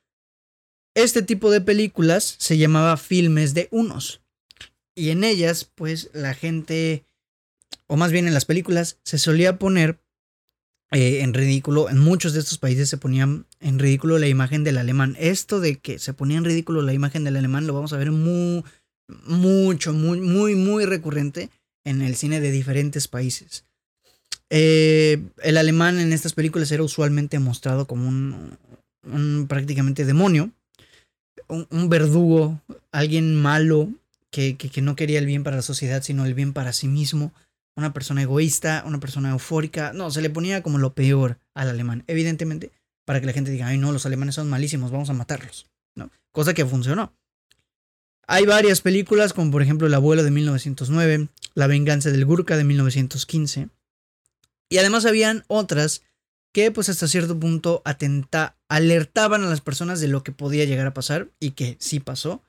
Este 0.95 1.21
tipo 1.21 1.51
de 1.51 1.61
películas 1.61 2.35
se 2.37 2.57
llamaba 2.57 2.97
filmes 2.97 3.53
de 3.53 3.67
unos. 3.71 4.21
Y 4.95 5.09
en 5.09 5.25
ellas, 5.25 5.69
pues 5.75 6.09
la 6.13 6.33
gente, 6.33 7.03
o 7.87 7.97
más 7.97 8.11
bien 8.11 8.27
en 8.27 8.33
las 8.33 8.45
películas, 8.45 8.97
se 9.03 9.17
solía 9.17 9.59
poner 9.59 9.99
eh, 10.91 11.21
en 11.21 11.33
ridículo, 11.33 11.89
en 11.89 11.99
muchos 11.99 12.33
de 12.33 12.39
estos 12.39 12.59
países 12.59 12.87
se 12.87 12.97
ponían 12.97 13.45
en 13.59 13.79
ridículo 13.79 14.17
la 14.19 14.27
imagen 14.27 14.63
del 14.63 14.77
alemán. 14.77 15.17
Esto 15.19 15.59
de 15.59 15.77
que 15.77 15.99
se 15.99 16.13
ponía 16.13 16.37
en 16.37 16.45
ridículo 16.45 16.81
la 16.81 16.93
imagen 16.93 17.25
del 17.25 17.35
alemán 17.35 17.67
lo 17.67 17.73
vamos 17.73 17.91
a 17.91 17.97
ver 17.97 18.11
muy, 18.11 18.63
mucho, 19.25 19.91
muy, 19.91 20.21
muy, 20.21 20.55
muy 20.55 20.85
recurrente 20.85 21.49
en 21.85 22.01
el 22.01 22.15
cine 22.15 22.41
de 22.41 22.51
diferentes 22.51 23.07
países. 23.07 23.63
Eh, 24.49 25.23
el 25.41 25.57
alemán 25.57 25.99
en 25.99 26.13
estas 26.13 26.33
películas 26.33 26.71
era 26.71 26.83
usualmente 26.83 27.39
mostrado 27.39 27.87
como 27.87 28.07
un, 28.07 29.47
prácticamente 29.47 30.05
demonio, 30.05 30.51
un, 31.47 31.89
verdugo, 31.89 32.59
alguien 32.91 33.35
malo 33.35 33.89
que, 34.31 34.57
que, 34.57 34.81
no 34.81 34.95
quería 34.95 35.19
el 35.19 35.25
bien 35.25 35.43
para 35.43 35.57
la 35.57 35.61
sociedad, 35.61 36.03
sino 36.03 36.25
el 36.25 36.33
bien 36.33 36.53
para 36.53 36.73
sí 36.73 36.87
mismo, 36.87 37.31
una 37.75 37.93
persona 37.93 38.21
egoísta, 38.21 38.83
una 38.85 38.99
persona 38.99 39.31
eufórica, 39.31 39.93
no, 39.93 40.11
se 40.11 40.21
le 40.21 40.29
ponía 40.29 40.63
como 40.63 40.77
lo 40.77 40.93
peor 40.93 41.39
al 41.53 41.69
alemán, 41.69 42.03
evidentemente, 42.07 42.71
para 43.05 43.19
que 43.19 43.27
la 43.27 43.33
gente 43.33 43.51
diga, 43.51 43.67
ay 43.67 43.77
no, 43.77 43.91
los 43.91 44.05
alemanes 44.05 44.35
son 44.35 44.49
malísimos, 44.49 44.91
vamos 44.91 45.09
a 45.09 45.13
matarlos, 45.13 45.67
¿no? 45.95 46.09
Cosa 46.31 46.53
que 46.53 46.65
funcionó. 46.65 47.13
Hay 48.27 48.45
varias 48.45 48.81
películas, 48.81 49.33
como 49.33 49.51
por 49.51 49.61
ejemplo 49.61 49.85
El 49.85 49.93
abuelo 49.93 50.23
de 50.23 50.31
1909, 50.31 51.27
La 51.55 51.67
venganza 51.67 52.11
del 52.11 52.25
Gurka 52.25 52.57
de 52.57 52.65
1915, 52.65 53.69
y 54.69 54.77
además 54.77 55.05
habían 55.05 55.43
otras 55.47 56.01
que 56.53 56.71
pues 56.71 56.89
hasta 56.89 57.07
cierto 57.07 57.39
punto 57.39 57.83
alertaban 58.69 59.43
a 59.43 59.49
las 59.49 59.61
personas 59.61 59.99
de 59.99 60.07
lo 60.07 60.23
que 60.23 60.31
podía 60.31 60.65
llegar 60.65 60.87
a 60.87 60.93
pasar 60.93 61.29
y 61.39 61.51
que 61.51 61.77
sí 61.79 61.99
pasó, 61.99 62.41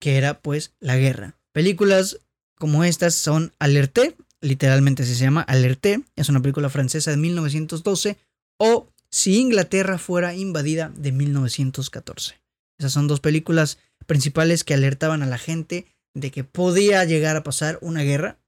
que 0.00 0.16
era 0.16 0.40
pues 0.40 0.74
la 0.78 0.96
guerra. 0.96 1.36
Películas 1.52 2.18
como 2.58 2.84
estas 2.84 3.14
son 3.14 3.52
Alerté, 3.58 4.16
literalmente 4.40 5.04
se 5.04 5.14
llama 5.14 5.42
Alerté, 5.42 6.02
es 6.16 6.28
una 6.28 6.40
película 6.40 6.70
francesa 6.70 7.10
de 7.10 7.16
1912, 7.16 8.16
o 8.58 8.88
Si 9.08 9.38
Inglaterra 9.38 9.98
fuera 9.98 10.34
invadida 10.34 10.92
de 10.96 11.12
1914. 11.12 12.40
Esas 12.78 12.92
son 12.92 13.08
dos 13.08 13.20
películas 13.20 13.78
principales 14.06 14.64
que 14.64 14.74
alertaban 14.74 15.22
a 15.22 15.26
la 15.26 15.38
gente 15.38 15.86
de 16.14 16.30
que 16.30 16.44
podía 16.44 17.04
llegar 17.04 17.36
a 17.36 17.42
pasar 17.42 17.78
una 17.80 18.02
guerra 18.02 18.38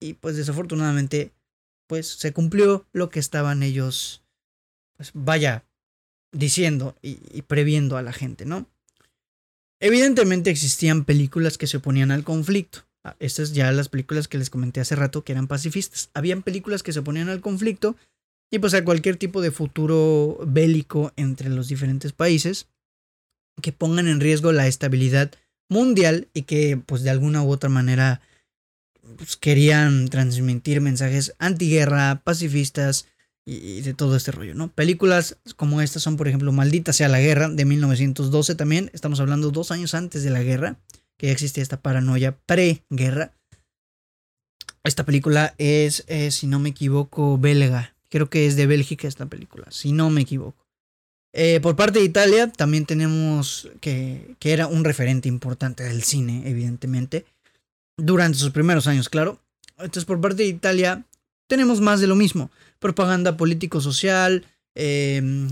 y 0.00 0.14
pues 0.14 0.36
desafortunadamente 0.36 1.32
pues 1.88 2.06
se 2.06 2.32
cumplió 2.32 2.86
lo 2.92 3.08
que 3.10 3.20
estaban 3.20 3.62
ellos 3.62 4.22
pues 4.96 5.10
vaya 5.14 5.64
diciendo 6.32 6.96
y, 7.02 7.42
previendo 7.42 7.96
a 7.96 8.02
la 8.02 8.12
gente, 8.12 8.44
¿no? 8.44 8.66
Evidentemente 9.80 10.50
existían 10.50 11.04
películas 11.04 11.56
que 11.56 11.66
se 11.66 11.78
oponían 11.78 12.10
al 12.10 12.24
conflicto. 12.24 12.86
Ah, 13.04 13.16
estas 13.20 13.52
ya 13.52 13.70
las 13.70 13.88
películas 13.88 14.26
que 14.26 14.38
les 14.38 14.50
comenté 14.50 14.80
hace 14.80 14.96
rato 14.96 15.22
que 15.22 15.32
eran 15.32 15.46
pacifistas. 15.46 16.10
Habían 16.14 16.42
películas 16.42 16.82
que 16.82 16.92
se 16.92 16.98
oponían 16.98 17.28
al 17.28 17.40
conflicto 17.40 17.96
y 18.50 18.58
pues 18.58 18.74
a 18.74 18.84
cualquier 18.84 19.16
tipo 19.16 19.40
de 19.40 19.52
futuro 19.52 20.38
bélico 20.46 21.12
entre 21.16 21.48
los 21.48 21.68
diferentes 21.68 22.12
países 22.12 22.66
que 23.62 23.72
pongan 23.72 24.08
en 24.08 24.20
riesgo 24.20 24.52
la 24.52 24.66
estabilidad 24.66 25.32
mundial 25.68 26.28
y 26.34 26.42
que 26.42 26.76
pues 26.76 27.02
de 27.02 27.10
alguna 27.10 27.42
u 27.42 27.50
otra 27.50 27.68
manera 27.68 28.20
pues, 29.16 29.36
querían 29.36 30.08
transmitir 30.08 30.80
mensajes 30.80 31.34
antiguerra, 31.38 32.20
pacifistas, 32.24 33.06
y, 33.48 33.80
de 33.80 33.94
todo 33.94 34.14
este 34.14 34.30
rollo, 34.30 34.54
¿no? 34.54 34.70
Películas 34.70 35.38
como 35.56 35.80
estas 35.80 36.02
son, 36.02 36.16
por 36.16 36.28
ejemplo, 36.28 36.52
Maldita 36.52 36.92
sea 36.92 37.08
la 37.08 37.20
guerra 37.20 37.48
de 37.48 37.64
1912 37.64 38.54
también, 38.54 38.90
estamos 38.92 39.20
hablando 39.20 39.50
dos 39.50 39.70
años 39.70 39.94
antes 39.94 40.22
de 40.22 40.30
la 40.30 40.42
guerra, 40.42 40.76
que 41.16 41.28
ya 41.28 41.32
existía 41.32 41.62
esta 41.62 41.80
paranoia 41.80 42.36
pre-guerra. 42.46 43.32
Esta 44.84 45.04
película 45.04 45.54
es, 45.58 46.04
eh, 46.08 46.30
si 46.30 46.46
no 46.46 46.60
me 46.60 46.68
equivoco, 46.68 47.38
belga. 47.38 47.94
Creo 48.10 48.30
que 48.30 48.46
es 48.46 48.56
de 48.56 48.66
Bélgica 48.66 49.08
esta 49.08 49.26
película, 49.26 49.66
si 49.70 49.92
no 49.92 50.10
me 50.10 50.22
equivoco. 50.22 50.66
Eh, 51.34 51.60
por 51.60 51.76
parte 51.76 51.98
de 51.98 52.04
Italia 52.04 52.50
también 52.50 52.86
tenemos 52.86 53.68
que, 53.80 54.34
que 54.38 54.52
era 54.52 54.66
un 54.66 54.84
referente 54.84 55.28
importante 55.28 55.84
del 55.84 56.02
cine, 56.02 56.42
evidentemente, 56.46 57.26
durante 57.98 58.38
sus 58.38 58.50
primeros 58.50 58.86
años, 58.86 59.10
claro. 59.10 59.42
Entonces, 59.76 60.06
por 60.06 60.20
parte 60.20 60.42
de 60.44 60.48
Italia 60.48 61.04
tenemos 61.46 61.80
más 61.80 62.00
de 62.00 62.06
lo 62.06 62.16
mismo 62.16 62.50
propaganda 62.78 63.36
político-social, 63.36 64.46
em, 64.74 65.48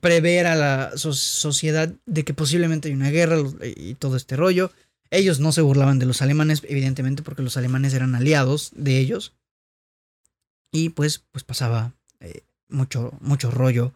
prever 0.00 0.46
a 0.46 0.54
la 0.54 0.96
sociedad 0.96 1.92
de 2.06 2.24
que 2.24 2.34
posiblemente 2.34 2.88
hay 2.88 2.94
una 2.94 3.10
guerra 3.10 3.38
y 3.62 3.94
todo 3.94 4.16
este 4.16 4.36
rollo. 4.36 4.70
Ellos 5.10 5.40
no 5.40 5.52
se 5.52 5.62
burlaban 5.62 5.98
de 5.98 6.06
los 6.06 6.20
alemanes, 6.22 6.62
evidentemente, 6.68 7.22
porque 7.22 7.42
los 7.42 7.56
alemanes 7.56 7.94
eran 7.94 8.14
aliados 8.14 8.70
de 8.74 8.98
ellos. 8.98 9.34
Y 10.70 10.90
pues, 10.90 11.24
pues 11.30 11.44
pasaba 11.44 11.94
eh, 12.20 12.42
mucho, 12.68 13.12
mucho 13.20 13.50
rollo 13.50 13.94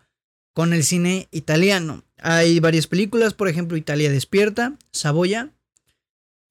con 0.55 0.73
el 0.73 0.85
cine 0.85 1.29
italiano. 1.31 2.03
Hay 2.17 2.61
varias 2.61 2.87
películas, 2.87 3.35
por 3.35 3.49
ejemplo, 3.49 3.77
Italia 3.77 4.11
Despierta, 4.11 4.79
Saboya 4.91 5.51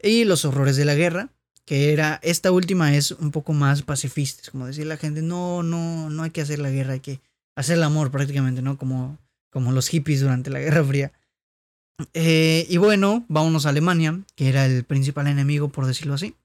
y 0.03 0.23
Los 0.23 0.45
Horrores 0.45 0.75
de 0.77 0.85
la 0.85 0.95
Guerra, 0.95 1.29
que 1.65 1.93
era, 1.93 2.19
esta 2.23 2.51
última 2.51 2.95
es 2.95 3.11
un 3.11 3.31
poco 3.31 3.53
más 3.53 3.83
pacifista, 3.83 4.41
es 4.41 4.49
como 4.49 4.67
decir 4.67 4.85
la 4.85 4.97
gente, 4.97 5.21
no, 5.21 5.63
no, 5.63 6.09
no 6.09 6.23
hay 6.23 6.31
que 6.31 6.41
hacer 6.41 6.59
la 6.59 6.69
guerra, 6.69 6.93
hay 6.93 6.99
que 6.99 7.21
hacer 7.55 7.77
el 7.77 7.83
amor 7.83 8.11
prácticamente, 8.11 8.61
¿no? 8.61 8.77
Como, 8.77 9.17
como 9.49 9.71
los 9.71 9.87
hippies 9.87 10.21
durante 10.21 10.49
la 10.49 10.59
Guerra 10.59 10.83
Fría. 10.83 11.11
Eh, 12.13 12.65
y 12.69 12.77
bueno, 12.77 13.25
vámonos 13.27 13.65
a 13.65 13.69
Alemania, 13.69 14.21
que 14.35 14.49
era 14.49 14.65
el 14.65 14.83
principal 14.83 15.27
enemigo, 15.27 15.69
por 15.69 15.85
decirlo 15.85 16.15
así. 16.15 16.35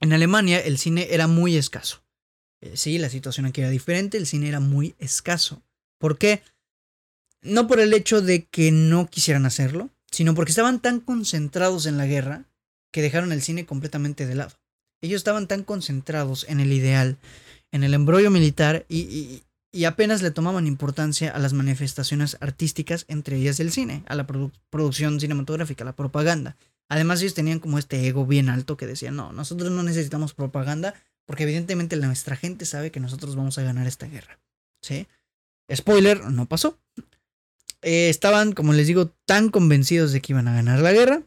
En 0.00 0.12
Alemania 0.12 0.60
el 0.60 0.78
cine 0.78 1.08
era 1.10 1.26
muy 1.26 1.56
escaso. 1.56 2.02
Eh, 2.60 2.72
sí, 2.76 2.98
la 2.98 3.08
situación 3.08 3.46
aquí 3.46 3.62
era 3.62 3.70
diferente, 3.70 4.18
el 4.18 4.26
cine 4.26 4.48
era 4.48 4.60
muy 4.60 4.94
escaso. 4.98 5.62
¿Por 5.98 6.18
qué? 6.18 6.42
No 7.40 7.66
por 7.66 7.80
el 7.80 7.94
hecho 7.94 8.20
de 8.20 8.44
que 8.44 8.70
no 8.70 9.08
quisieran 9.08 9.46
hacerlo, 9.46 9.90
sino 10.10 10.34
porque 10.34 10.50
estaban 10.50 10.80
tan 10.80 11.00
concentrados 11.00 11.86
en 11.86 11.96
la 11.96 12.06
guerra 12.06 12.44
que 12.96 13.02
dejaron 13.02 13.30
el 13.30 13.42
cine 13.42 13.66
completamente 13.66 14.26
de 14.26 14.34
lado. 14.34 14.52
Ellos 15.02 15.18
estaban 15.18 15.48
tan 15.48 15.64
concentrados 15.64 16.46
en 16.48 16.60
el 16.60 16.72
ideal, 16.72 17.18
en 17.70 17.84
el 17.84 17.92
embrollo 17.92 18.30
militar 18.30 18.86
y, 18.88 19.42
apenas 19.86 20.22
le 20.22 20.30
tomaban 20.30 20.66
importancia 20.66 21.30
a 21.30 21.38
las 21.38 21.52
manifestaciones 21.52 22.38
artísticas, 22.40 23.04
entre 23.08 23.36
ellas 23.36 23.60
el 23.60 23.70
cine, 23.70 24.02
a 24.06 24.14
la 24.14 24.26
producción 24.70 25.20
cinematográfica, 25.20 25.84
a 25.84 25.90
la 25.92 25.94
propaganda. 25.94 26.56
Además 26.88 27.20
ellos 27.20 27.34
tenían 27.34 27.58
como 27.58 27.78
este 27.78 28.06
ego 28.06 28.24
bien 28.24 28.48
alto 28.48 28.78
que 28.78 28.86
decían, 28.86 29.14
no, 29.14 29.30
nosotros 29.30 29.70
no 29.70 29.82
necesitamos 29.82 30.32
propaganda 30.32 30.94
porque 31.26 31.42
evidentemente 31.42 31.96
nuestra 31.96 32.34
gente 32.34 32.64
sabe 32.64 32.90
que 32.90 33.00
nosotros 33.00 33.36
vamos 33.36 33.58
a 33.58 33.62
ganar 33.62 33.86
esta 33.86 34.06
guerra. 34.06 34.38
¿Sí? 34.80 35.06
Spoiler, 35.70 36.24
no 36.30 36.46
pasó. 36.46 36.78
Eh, 37.82 38.08
estaban, 38.08 38.52
como 38.52 38.72
les 38.72 38.86
digo, 38.86 39.10
tan 39.26 39.50
convencidos 39.50 40.12
de 40.12 40.22
que 40.22 40.32
iban 40.32 40.48
a 40.48 40.54
ganar 40.54 40.80
la 40.80 40.94
guerra 40.94 41.24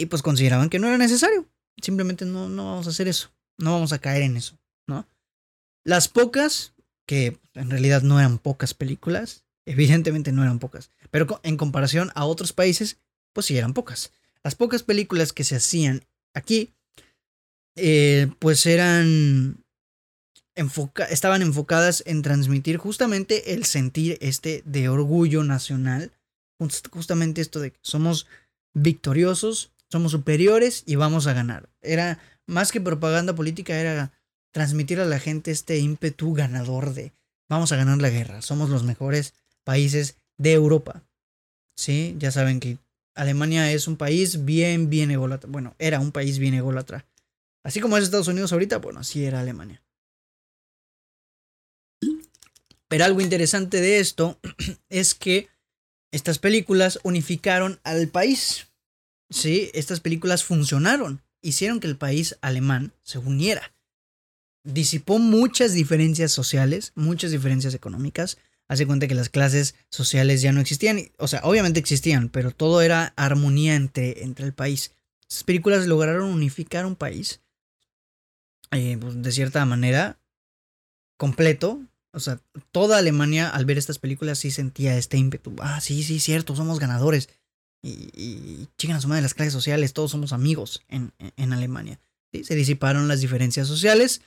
Y 0.00 0.06
pues 0.06 0.22
consideraban 0.22 0.70
que 0.70 0.78
no 0.78 0.86
era 0.88 0.96
necesario. 0.96 1.46
Simplemente 1.80 2.24
no, 2.24 2.48
no 2.48 2.64
vamos 2.64 2.86
a 2.86 2.90
hacer 2.90 3.06
eso. 3.06 3.30
No 3.58 3.72
vamos 3.72 3.92
a 3.92 3.98
caer 3.98 4.22
en 4.22 4.38
eso, 4.38 4.58
¿no? 4.86 5.06
Las 5.84 6.08
pocas, 6.08 6.72
que 7.06 7.38
en 7.52 7.70
realidad 7.70 8.02
no 8.02 8.18
eran 8.18 8.38
pocas 8.38 8.72
películas, 8.72 9.44
evidentemente 9.66 10.32
no 10.32 10.42
eran 10.42 10.58
pocas, 10.58 10.90
pero 11.10 11.40
en 11.42 11.58
comparación 11.58 12.10
a 12.14 12.24
otros 12.24 12.54
países, 12.54 12.98
pues 13.34 13.46
sí 13.46 13.58
eran 13.58 13.74
pocas. 13.74 14.12
Las 14.42 14.54
pocas 14.54 14.82
películas 14.82 15.34
que 15.34 15.44
se 15.44 15.56
hacían 15.56 16.06
aquí, 16.32 16.72
eh, 17.76 18.30
pues 18.38 18.64
eran 18.64 19.62
estaban 21.10 21.42
enfocadas 21.42 22.02
en 22.06 22.22
transmitir 22.22 22.76
justamente 22.76 23.54
el 23.54 23.64
sentir 23.64 24.18
este 24.20 24.62
de 24.64 24.88
orgullo 24.88 25.44
nacional, 25.44 26.12
justamente 26.90 27.40
esto 27.40 27.60
de 27.60 27.72
que 27.72 27.78
somos 27.82 28.26
victoriosos, 28.74 29.72
somos 29.90 30.12
superiores 30.12 30.82
y 30.86 30.96
vamos 30.96 31.26
a 31.26 31.32
ganar. 31.32 31.68
Era 31.82 32.18
más 32.46 32.72
que 32.72 32.80
propaganda 32.80 33.34
política, 33.34 33.78
era 33.78 34.12
transmitir 34.52 35.00
a 35.00 35.04
la 35.04 35.18
gente 35.18 35.50
este 35.50 35.78
ímpetu 35.78 36.34
ganador 36.34 36.92
de 36.94 37.12
vamos 37.48 37.72
a 37.72 37.76
ganar 37.76 37.98
la 37.98 38.10
guerra, 38.10 38.42
somos 38.42 38.70
los 38.70 38.84
mejores 38.84 39.34
países 39.64 40.16
de 40.38 40.52
Europa. 40.52 41.02
Sí, 41.76 42.14
ya 42.18 42.30
saben 42.30 42.60
que 42.60 42.78
Alemania 43.14 43.70
es 43.72 43.88
un 43.88 43.96
país 43.96 44.44
bien, 44.44 44.88
bien 44.88 45.10
ególatra. 45.10 45.50
Bueno, 45.50 45.74
era 45.78 46.00
un 46.00 46.12
país 46.12 46.38
bien 46.38 46.54
ególatra. 46.54 47.06
Así 47.64 47.80
como 47.80 47.96
es 47.96 48.04
Estados 48.04 48.28
Unidos 48.28 48.52
ahorita, 48.52 48.78
bueno, 48.78 49.00
así 49.00 49.24
era 49.24 49.40
Alemania. 49.40 49.82
Pero 52.88 53.04
algo 53.04 53.20
interesante 53.20 53.80
de 53.80 54.00
esto 54.00 54.38
es 54.88 55.14
que 55.14 55.48
estas 56.12 56.38
películas 56.38 56.98
unificaron 57.02 57.80
al 57.84 58.08
país. 58.08 58.66
Sí, 59.30 59.70
estas 59.74 60.00
películas 60.00 60.44
funcionaron, 60.44 61.22
hicieron 61.40 61.80
que 61.80 61.86
el 61.86 61.96
país 61.96 62.36
alemán 62.42 62.92
se 63.02 63.18
uniera. 63.18 63.72
Disipó 64.64 65.18
muchas 65.18 65.72
diferencias 65.72 66.32
sociales, 66.32 66.92
muchas 66.94 67.30
diferencias 67.30 67.74
económicas. 67.74 68.38
Hace 68.68 68.86
cuenta 68.86 69.08
que 69.08 69.14
las 69.14 69.30
clases 69.30 69.74
sociales 69.88 70.42
ya 70.42 70.52
no 70.52 70.60
existían. 70.60 71.10
O 71.18 71.28
sea, 71.28 71.40
obviamente 71.44 71.80
existían, 71.80 72.28
pero 72.28 72.50
todo 72.50 72.82
era 72.82 73.14
armonía 73.16 73.74
entre, 73.76 74.22
entre 74.22 74.44
el 74.46 74.52
país. 74.52 74.92
Estas 75.22 75.44
películas 75.44 75.86
lograron 75.86 76.30
unificar 76.30 76.84
un 76.84 76.96
país. 76.96 77.40
Eh, 78.72 78.98
pues, 79.00 79.22
de 79.22 79.32
cierta 79.32 79.64
manera, 79.64 80.20
completo, 81.16 81.80
o 82.12 82.20
sea, 82.20 82.40
toda 82.72 82.98
Alemania 82.98 83.48
al 83.48 83.64
ver 83.64 83.78
estas 83.78 83.98
películas 83.98 84.38
sí 84.38 84.50
sentía 84.50 84.96
este 84.96 85.16
ímpetu. 85.16 85.54
Ah, 85.60 85.80
sí, 85.80 86.02
sí, 86.02 86.18
cierto, 86.18 86.56
somos 86.56 86.78
ganadores. 86.78 87.28
Y, 87.82 88.68
y 88.78 88.90
a 88.90 89.00
su 89.00 89.08
madre 89.08 89.22
las 89.22 89.34
clases 89.34 89.52
sociales, 89.52 89.92
todos 89.92 90.10
somos 90.10 90.32
amigos 90.32 90.82
en, 90.88 91.12
en 91.18 91.52
Alemania. 91.52 91.98
¿Sí? 92.32 92.44
Se 92.44 92.54
disiparon 92.54 93.08
las 93.08 93.20
diferencias 93.20 93.66
sociales, 93.66 94.22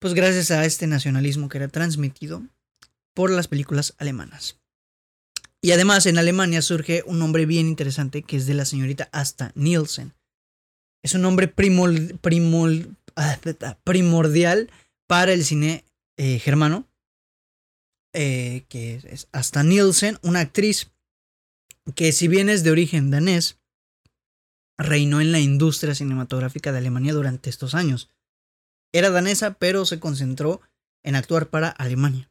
pues 0.00 0.14
gracias 0.14 0.50
a 0.50 0.64
este 0.64 0.86
nacionalismo 0.86 1.48
que 1.48 1.58
era 1.58 1.68
transmitido 1.68 2.42
por 3.14 3.30
las 3.30 3.48
películas 3.48 3.94
alemanas. 3.98 4.58
Y 5.64 5.72
además 5.72 6.04
en 6.04 6.18
Alemania 6.18 6.60
surge 6.60 7.02
un 7.06 7.18
nombre 7.18 7.46
bien 7.46 7.66
interesante 7.66 8.22
que 8.22 8.36
es 8.36 8.46
de 8.46 8.52
la 8.52 8.66
señorita 8.66 9.08
Asta 9.12 9.50
Nielsen. 9.54 10.12
Es 11.02 11.14
un 11.14 11.22
nombre 11.22 11.48
primol, 11.48 12.18
primol, 12.20 12.96
ah, 13.16 13.38
primordial 13.82 14.70
para 15.06 15.32
el 15.32 15.44
cine 15.44 15.84
eh, 16.18 16.38
germano, 16.38 16.86
eh, 18.12 18.64
que 18.68 19.00
es 19.04 19.28
hasta 19.32 19.62
Nielsen, 19.62 20.18
una 20.22 20.40
actriz 20.40 20.90
que 21.94 22.12
si 22.12 22.28
bien 22.28 22.48
es 22.48 22.62
de 22.64 22.70
origen 22.70 23.10
danés, 23.10 23.58
reinó 24.76 25.20
en 25.20 25.32
la 25.32 25.40
industria 25.40 25.94
cinematográfica 25.94 26.72
de 26.72 26.78
Alemania 26.78 27.12
durante 27.12 27.50
estos 27.50 27.74
años. 27.74 28.10
Era 28.92 29.10
danesa, 29.10 29.54
pero 29.54 29.84
se 29.86 30.00
concentró 30.00 30.60
en 31.02 31.16
actuar 31.16 31.48
para 31.48 31.68
Alemania. 31.68 32.30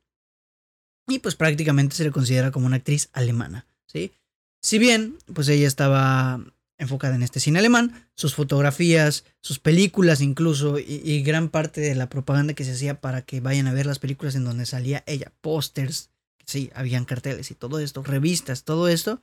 Y 1.08 1.20
pues 1.20 1.36
prácticamente 1.36 1.96
se 1.96 2.04
le 2.04 2.12
considera 2.12 2.52
como 2.52 2.66
una 2.66 2.78
actriz 2.78 3.10
alemana, 3.14 3.68
¿sí? 3.86 4.14
Si 4.62 4.80
bien, 4.80 5.18
pues 5.34 5.50
ella 5.50 5.68
estaba 5.68 6.42
enfocada 6.78 7.16
en 7.16 7.24
este 7.24 7.40
cine 7.40 7.60
alemán, 7.60 8.08
sus 8.16 8.36
fotografías, 8.36 9.26
sus 9.42 9.60
películas 9.60 10.22
incluso, 10.22 10.80
y, 10.80 11.22
gran 11.24 11.50
parte 11.50 11.82
de 11.82 11.96
la 11.96 12.10
propaganda 12.10 12.54
que 12.54 12.64
se 12.64 12.72
hacía 12.72 13.02
para 13.02 13.24
que 13.24 13.42
vayan 13.42 13.68
a 13.68 13.74
ver 13.74 13.86
las 13.86 14.00
películas 14.00 14.36
en 14.36 14.46
donde 14.46 14.66
salía 14.66 15.04
ella, 15.06 15.32
pósters, 15.42 16.10
sí, 16.46 16.72
habían 16.74 17.06
carteles 17.06 17.52
y 17.52 17.56
todo 17.56 17.80
esto, 17.80 18.04
revistas, 18.04 18.64
todo 18.64 18.88
esto, 18.88 19.22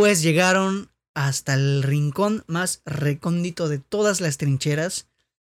pues 0.00 0.22
llegaron 0.22 0.90
hasta 1.14 1.52
el 1.52 1.82
rincón 1.82 2.42
más 2.46 2.80
recóndito 2.86 3.68
de 3.68 3.80
todas 3.80 4.22
las 4.22 4.38
trincheras 4.38 5.08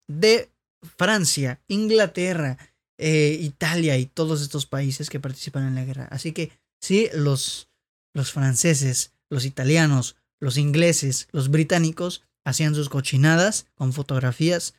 de 0.08 0.52
Francia, 0.98 1.64
Inglaterra, 1.68 2.60
eh, 3.00 3.40
Italia 3.42 3.98
y 3.98 4.06
todos 4.06 4.44
estos 4.44 4.68
países 4.68 5.10
que 5.10 5.20
participan 5.20 5.66
en 5.68 5.74
la 5.74 5.84
guerra. 5.84 6.08
Así 6.12 6.32
que 6.32 6.52
sí, 6.80 7.10
los, 7.16 7.72
los 8.14 8.32
franceses, 8.32 9.14
los 9.32 9.46
italianos, 9.46 10.16
los 10.40 10.60
ingleses, 10.60 11.28
los 11.32 11.50
británicos 11.50 12.22
hacían 12.44 12.76
sus 12.76 12.90
cochinadas 12.90 13.66
con 13.74 13.94
fotografías 13.94 14.76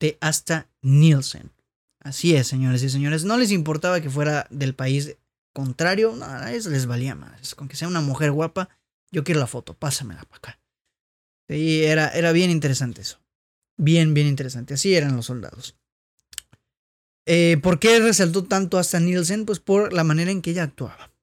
de 0.00 0.18
hasta 0.20 0.66
Nielsen. 0.82 1.52
Así 2.00 2.34
es, 2.34 2.48
señores 2.48 2.82
y 2.82 2.90
señores. 2.90 3.24
No 3.24 3.36
les 3.36 3.52
importaba 3.52 4.00
que 4.00 4.10
fuera 4.10 4.48
del 4.50 4.74
país 4.74 5.18
contrario, 5.52 6.16
nada, 6.16 6.52
eso 6.52 6.68
les 6.70 6.86
valía 6.86 7.14
más. 7.14 7.54
Con 7.54 7.68
que 7.68 7.76
sea 7.76 7.86
una 7.86 8.00
mujer 8.00 8.32
guapa, 8.32 8.70
yo 9.14 9.24
quiero 9.24 9.40
la 9.40 9.46
foto, 9.46 9.74
pásamela 9.74 10.22
para 10.24 10.36
acá. 10.36 10.60
Y 11.48 11.82
era, 11.82 12.08
era 12.08 12.32
bien 12.32 12.50
interesante 12.50 13.02
eso. 13.02 13.20
Bien, 13.76 14.12
bien 14.12 14.26
interesante. 14.26 14.74
Así 14.74 14.94
eran 14.94 15.16
los 15.16 15.26
soldados. 15.26 15.76
Eh, 17.26 17.58
¿Por 17.62 17.78
qué 17.78 18.00
resaltó 18.00 18.44
tanto 18.44 18.78
hasta 18.78 19.00
Nielsen? 19.00 19.46
Pues 19.46 19.60
por 19.60 19.92
la 19.92 20.04
manera 20.04 20.30
en 20.30 20.42
que 20.42 20.50
ella 20.50 20.64
actuaba 20.64 21.14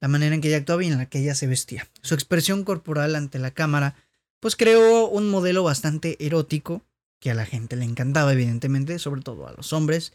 la 0.00 0.08
manera 0.08 0.34
en 0.34 0.40
que 0.40 0.48
ella 0.48 0.56
actuaba 0.56 0.82
y 0.82 0.88
en 0.88 0.98
la 0.98 1.06
que 1.06 1.20
ella 1.20 1.34
se 1.34 1.46
vestía. 1.46 1.88
Su 2.00 2.14
expresión 2.14 2.64
corporal 2.64 3.14
ante 3.14 3.38
la 3.38 3.50
cámara, 3.50 3.94
pues 4.40 4.56
creó 4.56 5.08
un 5.08 5.28
modelo 5.28 5.62
bastante 5.62 6.16
erótico, 6.24 6.82
que 7.20 7.30
a 7.30 7.34
la 7.34 7.44
gente 7.44 7.76
le 7.76 7.84
encantaba, 7.84 8.32
evidentemente, 8.32 8.98
sobre 8.98 9.20
todo 9.20 9.46
a 9.46 9.52
los 9.52 9.74
hombres. 9.74 10.14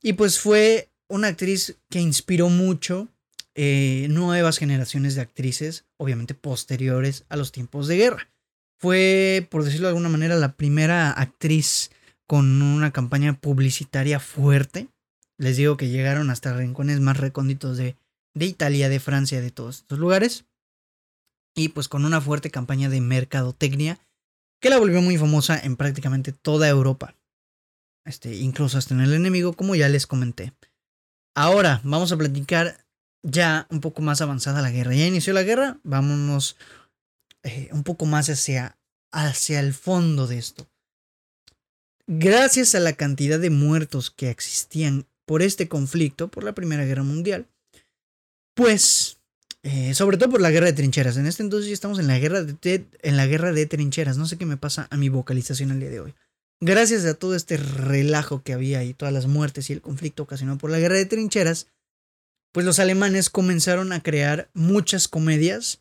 Y 0.00 0.12
pues 0.12 0.38
fue 0.38 0.88
una 1.08 1.26
actriz 1.26 1.76
que 1.90 2.00
inspiró 2.00 2.48
mucho 2.48 3.08
eh, 3.54 4.06
nuevas 4.10 4.58
generaciones 4.58 5.14
de 5.14 5.22
actrices, 5.22 5.84
obviamente 5.96 6.34
posteriores 6.34 7.24
a 7.28 7.36
los 7.36 7.52
tiempos 7.52 7.88
de 7.88 7.96
guerra. 7.96 8.30
Fue, 8.78 9.46
por 9.50 9.64
decirlo 9.64 9.88
de 9.88 9.90
alguna 9.90 10.08
manera, 10.08 10.36
la 10.36 10.54
primera 10.54 11.10
actriz 11.10 11.90
con 12.26 12.62
una 12.62 12.92
campaña 12.92 13.38
publicitaria 13.38 14.20
fuerte. 14.20 14.88
Les 15.36 15.56
digo 15.56 15.76
que 15.76 15.88
llegaron 15.88 16.30
hasta 16.30 16.54
rincones 16.54 17.00
más 17.00 17.16
recónditos 17.16 17.76
de, 17.76 17.96
de 18.34 18.46
Italia, 18.46 18.88
de 18.88 19.00
Francia, 19.00 19.40
de 19.40 19.50
todos 19.50 19.78
estos 19.78 19.98
lugares. 19.98 20.44
Y 21.54 21.70
pues 21.70 21.88
con 21.88 22.04
una 22.04 22.20
fuerte 22.20 22.50
campaña 22.50 22.88
de 22.88 23.00
mercadotecnia 23.00 23.98
que 24.60 24.70
la 24.70 24.78
volvió 24.78 25.02
muy 25.02 25.18
famosa 25.18 25.58
en 25.58 25.76
prácticamente 25.76 26.32
toda 26.32 26.68
Europa. 26.68 27.16
Este, 28.04 28.36
incluso 28.36 28.78
hasta 28.78 28.94
en 28.94 29.00
el 29.00 29.12
enemigo, 29.12 29.52
como 29.54 29.74
ya 29.74 29.88
les 29.88 30.06
comenté. 30.06 30.52
Ahora 31.34 31.80
vamos 31.84 32.12
a 32.12 32.16
platicar 32.16 32.84
ya 33.22 33.66
un 33.70 33.80
poco 33.80 34.02
más 34.02 34.20
avanzada 34.20 34.62
la 34.62 34.70
guerra. 34.70 34.94
Ya 34.94 35.06
inició 35.06 35.32
la 35.32 35.42
guerra, 35.42 35.78
vámonos 35.82 36.56
eh, 37.42 37.68
un 37.72 37.82
poco 37.82 38.06
más 38.06 38.28
hacia, 38.28 38.78
hacia 39.12 39.60
el 39.60 39.74
fondo 39.74 40.26
de 40.26 40.38
esto. 40.38 40.68
Gracias 42.06 42.74
a 42.74 42.80
la 42.80 42.94
cantidad 42.94 43.38
de 43.38 43.50
muertos 43.50 44.10
que 44.10 44.30
existían 44.30 45.06
por 45.26 45.42
este 45.42 45.68
conflicto, 45.68 46.28
por 46.28 46.42
la 46.42 46.54
Primera 46.54 46.84
Guerra 46.84 47.04
Mundial, 47.04 47.46
pues, 48.54 49.18
eh, 49.62 49.94
sobre 49.94 50.16
todo 50.16 50.30
por 50.30 50.40
la 50.40 50.50
guerra 50.50 50.66
de 50.66 50.72
trincheras. 50.72 51.16
En 51.16 51.26
este 51.26 51.42
entonces 51.42 51.68
ya 51.68 51.74
estamos 51.74 51.98
en 52.00 52.08
la, 52.08 52.18
guerra 52.18 52.42
de, 52.42 52.84
en 53.02 53.16
la 53.16 53.26
guerra 53.26 53.52
de 53.52 53.66
trincheras. 53.66 54.16
No 54.16 54.26
sé 54.26 54.38
qué 54.38 54.46
me 54.46 54.56
pasa 54.56 54.88
a 54.90 54.96
mi 54.96 55.08
vocalización 55.08 55.70
al 55.70 55.80
día 55.80 55.90
de 55.90 56.00
hoy. 56.00 56.14
Gracias 56.60 57.04
a 57.04 57.14
todo 57.14 57.36
este 57.36 57.56
relajo 57.56 58.42
que 58.42 58.52
había 58.52 58.84
y 58.84 58.92
todas 58.92 59.14
las 59.14 59.26
muertes 59.26 59.70
y 59.70 59.72
el 59.72 59.80
conflicto 59.80 60.24
ocasionado 60.24 60.58
por 60.58 60.70
la 60.70 60.78
guerra 60.78 60.96
de 60.96 61.06
trincheras, 61.06 61.68
pues 62.52 62.66
los 62.66 62.78
alemanes 62.78 63.30
comenzaron 63.30 63.92
a 63.92 64.02
crear 64.02 64.50
muchas 64.54 65.08
comedias 65.08 65.80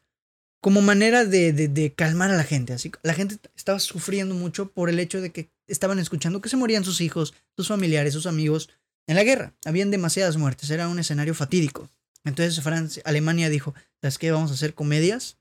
como 0.62 0.82
manera 0.82 1.26
de, 1.26 1.54
de, 1.54 1.94
calmar 1.94 2.32
a 2.32 2.38
la 2.38 2.44
gente. 2.44 2.74
Así 2.74 2.92
la 3.02 3.14
gente 3.14 3.38
estaba 3.56 3.80
sufriendo 3.80 4.36
mucho 4.36 4.72
por 4.72 4.90
el 4.90 5.00
hecho 5.00 5.22
de 5.22 5.32
que 5.32 5.50
estaban 5.68 6.00
escuchando 6.00 6.42
que 6.42 6.50
se 6.50 6.58
morían 6.58 6.84
sus 6.84 7.02
hijos, 7.02 7.34
sus 7.56 7.68
familiares, 7.68 8.14
sus 8.14 8.26
amigos 8.26 8.70
en 9.08 9.16
la 9.16 9.24
guerra. 9.24 9.54
Habían 9.66 9.92
demasiadas 9.92 10.38
muertes, 10.38 10.70
era 10.70 10.90
un 10.90 11.00
escenario 11.00 11.34
fatídico. 11.34 11.90
Entonces 12.26 12.62
Francia, 12.62 13.02
Alemania 13.06 13.50
dijo, 13.50 13.74
¿sabes 14.02 14.18
qué? 14.18 14.32
Vamos 14.32 14.52
a 14.52 14.56
hacer 14.56 14.74
comedias. 14.74 15.38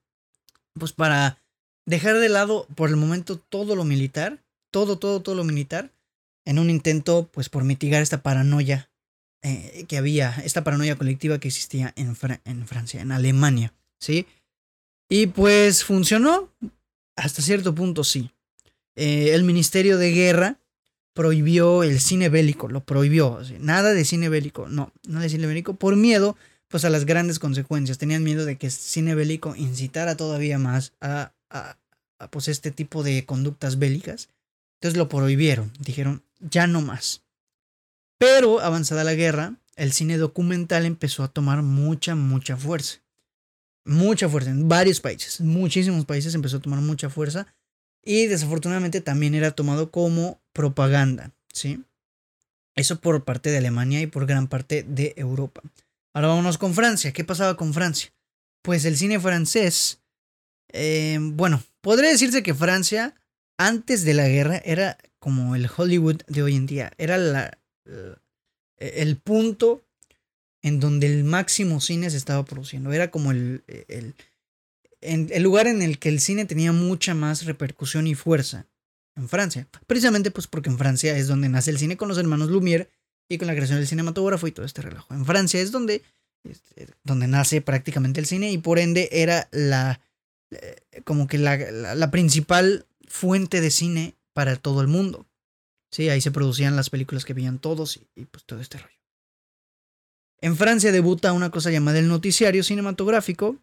Pues 0.75 0.93
para 0.93 1.43
dejar 1.85 2.19
de 2.19 2.29
lado 2.29 2.69
por 2.77 2.89
el 2.89 2.97
momento 2.97 3.39
todo 3.39 3.75
lo 3.75 3.85
militar, 3.85 4.45
todo, 4.71 4.99
todo, 4.99 5.21
todo 5.21 5.35
lo 5.35 5.45
militar, 5.45 5.91
en 6.45 6.59
un 6.59 6.71
intento 6.71 7.29
pues 7.33 7.49
por 7.49 7.65
mitigar 7.65 8.03
esta 8.03 8.23
paranoia 8.23 8.88
eh, 9.43 9.85
que 9.89 9.97
había, 9.99 10.35
esta 10.45 10.65
paranoia 10.65 10.97
colectiva 10.97 11.39
que 11.39 11.49
existía 11.49 11.93
en, 11.97 12.17
en 12.45 12.67
Francia, 12.67 13.01
en 13.01 13.13
Alemania, 13.13 13.73
¿sí? 13.99 14.27
Y 15.09 15.29
pues 15.29 15.85
funcionó. 15.85 16.53
hasta 17.17 17.43
cierto 17.43 17.75
punto 17.75 18.05
sí. 18.05 18.31
Eh, 18.97 19.35
el 19.35 19.45
Ministerio 19.45 19.97
de 19.97 20.11
Guerra 20.13 20.59
prohibió 21.15 21.83
el 21.83 22.01
cine 22.01 22.29
bélico, 22.29 22.69
lo 22.69 22.85
prohibió. 22.85 23.41
nada 23.61 23.93
de 23.93 24.05
cine 24.05 24.29
bélico, 24.29 24.69
no, 24.69 24.93
nada 25.07 25.23
de 25.23 25.29
cine 25.31 25.47
bélico, 25.47 25.75
por 25.75 25.97
miedo 25.97 26.37
pues 26.69 26.85
a 26.85 26.91
las 26.91 27.07
grandes 27.07 27.39
consecuencias. 27.39 27.99
Tenían 27.99 28.23
miedo 28.23 28.45
de 28.45 28.59
que 28.59 28.67
el 28.67 28.73
cine 28.73 29.15
bélico 29.15 29.57
incitara 29.57 30.17
todavía 30.17 30.59
más 30.59 30.93
a, 31.01 31.33
a, 31.49 31.79
a 32.19 32.31
pues 32.31 32.49
este 32.49 32.71
tipo 32.71 33.03
de 33.03 33.25
conductas 33.25 33.79
bélicas. 33.79 34.29
Entonces 34.81 34.99
lo 34.99 35.09
prohibieron, 35.09 35.73
dijeron, 35.81 36.23
ya 36.41 36.67
no 36.67 36.83
más. 36.83 37.23
Pero 38.19 38.61
avanzada 38.61 39.05
la 39.05 39.15
guerra, 39.15 39.55
el 39.77 39.93
cine 39.93 40.19
documental 40.19 40.85
empezó 40.85 41.23
a 41.23 41.29
tomar 41.29 41.63
mucha, 41.63 42.15
mucha 42.15 42.57
fuerza. 42.57 42.99
Mucha 43.85 44.29
fuerza 44.29 44.51
en 44.51 44.69
varios 44.69 45.01
países, 45.01 45.41
muchísimos 45.41 46.05
países 46.05 46.35
empezó 46.35 46.59
a 46.59 46.61
tomar 46.61 46.81
mucha 46.81 47.09
fuerza 47.09 47.47
y 48.05 48.27
desafortunadamente 48.27 49.01
también 49.01 49.35
era 49.35 49.53
tomado 49.53 49.91
como 49.91 50.41
propaganda, 50.53 51.33
¿sí? 51.53 51.83
Eso 52.75 53.01
por 53.01 53.25
parte 53.25 53.51
de 53.51 53.59
Alemania 53.59 54.01
y 54.01 54.07
por 54.07 54.27
gran 54.27 54.47
parte 54.47 54.83
de 54.83 55.15
Europa. 55.17 55.63
Ahora 56.13 56.29
vámonos 56.29 56.59
con 56.59 56.75
Francia. 56.75 57.13
¿Qué 57.13 57.25
pasaba 57.25 57.57
con 57.57 57.73
Francia? 57.73 58.13
Pues 58.63 58.85
el 58.85 58.97
cine 58.97 59.21
francés, 59.21 60.01
eh, 60.73 61.19
bueno, 61.21 61.63
podría 61.81 62.11
decirse 62.11 62.43
que 62.43 62.55
Francia 62.55 63.15
antes 63.57 64.05
de 64.05 64.15
la 64.15 64.29
guerra 64.29 64.61
era 64.65 64.99
como 65.19 65.57
el 65.57 65.69
Hollywood 65.75 66.23
de 66.29 66.43
hoy 66.43 66.57
en 66.57 66.67
día. 66.67 66.93
Era 66.99 67.19
la, 67.19 67.59
el 68.79 69.17
punto 69.17 69.83
en 70.63 70.81
donde 70.81 71.07
el 71.07 71.25
máximo 71.25 71.81
cine 71.81 72.11
se 72.11 72.17
estaba 72.17 72.45
produciendo. 72.45 72.93
Era 72.93 73.11
como 73.11 73.31
el, 73.31 73.63
el, 73.89 74.15
el, 75.01 75.43
lugar 75.43 75.67
en 75.67 75.83
el 75.83 75.99
que 75.99 76.09
el 76.09 76.21
cine 76.21 76.45
tenía 76.45 76.73
mucha 76.73 77.15
más 77.15 77.45
repercusión 77.45 78.07
y 78.07 78.15
fuerza 78.15 78.67
en 79.17 79.29
Francia. 79.29 79.67
Precisamente 79.87 80.31
pues 80.31 80.47
porque 80.47 80.71
en 80.71 80.79
Francia 80.79 81.17
es 81.17 81.29
donde 81.29 81.49
nace 81.49 81.71
el 81.71 81.79
cine 81.79 81.97
con 81.97 82.09
los 82.09 82.19
hermanos 82.19 82.51
Lumière 82.51 82.89
y 83.29 83.39
con 83.39 83.47
la 83.47 83.55
creación 83.55 83.79
del 83.79 83.89
cinematógrafo 83.89 84.47
y 84.47 84.53
todo 84.53 84.67
este 84.67 84.83
relajo. 84.83 85.15
En 85.15 85.25
Francia 85.25 85.61
es 85.61 85.71
donde, 85.71 86.03
este, 86.45 86.89
donde 87.05 87.29
nace 87.29 87.61
prácticamente 87.61 88.21
el 88.21 88.27
cine 88.27 88.51
y 88.51 88.59
por 88.59 88.79
ende 88.79 89.09
era 89.13 89.49
la 89.53 90.01
eh, 90.51 91.03
como 91.05 91.27
que 91.27 91.39
la, 91.39 91.57
la 91.95 92.11
principal 92.11 92.87
fuente 93.07 93.61
de 93.61 93.71
cine 93.71 94.15
para 94.33 94.57
todo 94.57 94.81
el 94.81 94.89
mundo. 94.89 95.27
Sí, 95.91 96.09
ahí 96.09 96.21
se 96.21 96.31
producían 96.31 96.77
las 96.77 96.91
películas 96.91 97.25
que 97.25 97.35
veían 97.35 97.59
todos 97.59 98.01
y, 98.15 98.25
pues 98.27 98.45
todo 98.45 98.61
este 98.61 98.79
rollo. 98.79 98.95
En 100.41 100.57
Francia 100.57 100.93
debuta 100.93 101.33
una 101.33 101.51
cosa 101.51 101.71
llamada 101.71 101.99
el 101.99 102.09
noticiario 102.09 102.63
cinematográfico, 102.63 103.57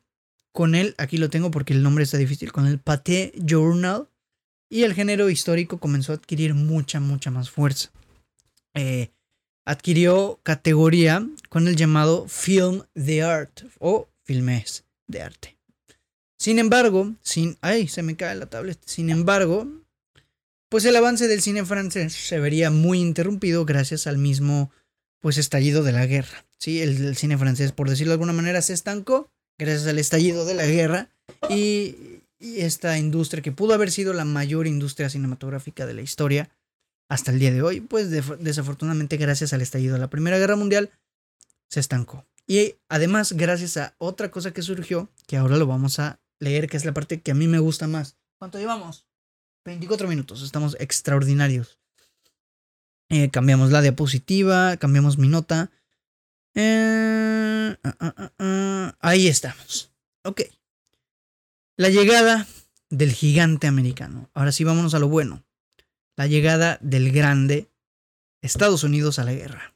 con 0.52 0.76
él, 0.76 0.96
aquí 0.98 1.18
lo 1.18 1.30
tengo 1.30 1.52
porque 1.52 1.74
el 1.74 1.84
nombre 1.84 2.04
está 2.04 2.18
difícil, 2.18 2.52
con 2.52 2.66
el 2.66 2.80
Pathé 2.80 3.34
Journal, 3.38 4.10
y 4.70 4.84
el 4.84 4.94
género 4.94 5.30
histórico 5.30 5.80
comenzó 5.80 6.12
a 6.12 6.16
adquirir 6.16 6.54
mucha, 6.54 7.00
mucha 7.00 7.30
más 7.32 7.50
fuerza. 7.50 7.92
Eh, 8.74 9.12
adquirió 9.66 10.40
categoría 10.44 11.28
con 11.50 11.68
el 11.68 11.76
llamado 11.76 12.28
Film 12.28 12.84
de 12.94 13.24
Art 13.24 13.62
o 13.80 14.10
Filmes 14.24 14.86
de 15.08 15.22
Arte. 15.22 15.58
Sin 16.38 16.60
embargo, 16.60 17.14
sin... 17.22 17.58
¡Ay! 17.62 17.88
Se 17.88 18.04
me 18.04 18.16
cae 18.16 18.36
la 18.36 18.48
tablet. 18.48 18.80
Sin 18.86 19.10
embargo, 19.10 19.68
pues 20.76 20.84
el 20.84 20.98
avance 20.98 21.30
del 21.30 21.42
cine 21.42 21.64
francés 21.64 22.12
se 22.12 22.38
vería 22.38 22.70
muy 22.70 23.00
interrumpido 23.00 23.64
gracias 23.64 24.08
al 24.08 24.18
mismo 24.18 24.72
pues 25.22 25.38
estallido 25.38 25.84
de 25.84 25.94
la 25.94 26.06
guerra. 26.06 26.46
¿sí? 26.58 26.82
El, 26.82 27.16
cine 27.16 27.38
francés, 27.38 27.72
por 27.72 27.90
decirlo 27.90 28.12
de 28.12 28.16
alguna 28.16 28.34
manera, 28.34 28.62
se 28.62 28.74
estancó 28.74 29.32
gracias 29.58 29.88
al 29.88 30.00
estallido 30.00 30.44
de 30.44 30.54
la 30.54 30.66
guerra 30.66 31.08
y, 31.50 32.20
esta 32.42 32.98
industria 32.98 33.42
que 33.42 33.54
pudo 33.54 33.74
haber 33.74 33.90
sido 33.90 34.12
la 34.12 34.26
mayor 34.26 34.68
industria 34.68 35.10
cinematográfica 35.10 35.86
de 35.86 35.94
la 35.94 36.02
historia 36.02 36.50
hasta 37.08 37.32
el 37.32 37.40
día 37.40 37.54
de 37.54 37.62
hoy, 37.62 37.80
pues 37.80 38.12
desafortunadamente 38.12 39.16
gracias 39.16 39.54
al 39.54 39.62
estallido 39.62 39.94
de 39.94 40.02
la 40.02 40.10
Primera 40.10 40.38
Guerra 40.40 40.58
Mundial 40.58 40.90
se 41.70 41.80
estancó. 41.80 42.26
Y 42.48 42.76
además 42.90 43.32
gracias 43.32 43.78
a 43.78 43.96
otra 43.98 44.30
cosa 44.30 44.52
que 44.52 44.62
surgió, 44.62 45.10
que 45.26 45.38
ahora 45.38 45.56
lo 45.56 45.68
vamos 45.68 46.00
a 46.00 46.20
leer, 46.42 46.68
que 46.68 46.76
es 46.76 46.84
la 46.84 46.94
parte 46.94 47.22
que 47.22 47.32
a 47.32 47.36
mí 47.36 47.48
me 47.48 47.60
gusta 47.60 47.88
más. 47.88 48.18
¿Cuánto 48.38 48.60
llevamos? 48.60 49.05
24 49.66 50.08
minutos, 50.08 50.44
estamos 50.44 50.78
extraordinarios. 50.80 51.80
Eh, 53.10 53.30
cambiamos 53.32 53.72
la 53.72 53.82
diapositiva, 53.82 54.78
cambiamos 54.78 55.18
mi 55.18 55.28
nota. 55.28 55.72
Eh, 56.54 57.76
ah, 57.84 57.96
ah, 58.00 58.32
ah, 58.40 58.96
ahí 59.00 59.28
estamos. 59.28 59.92
Ok. 60.24 60.42
La 61.78 61.90
llegada 61.90 62.48
del 62.90 63.12
gigante 63.12 63.68
americano. 63.68 64.30
Ahora 64.34 64.52
sí, 64.52 64.64
vámonos 64.64 64.94
a 64.94 65.00
lo 65.00 65.10
bueno. 65.10 65.44
La 66.16 66.28
llegada 66.28 66.78
del 66.82 67.12
grande 67.12 67.68
Estados 68.42 68.84
Unidos 68.84 69.18
a 69.18 69.24
la 69.24 69.34
guerra. 69.34 69.74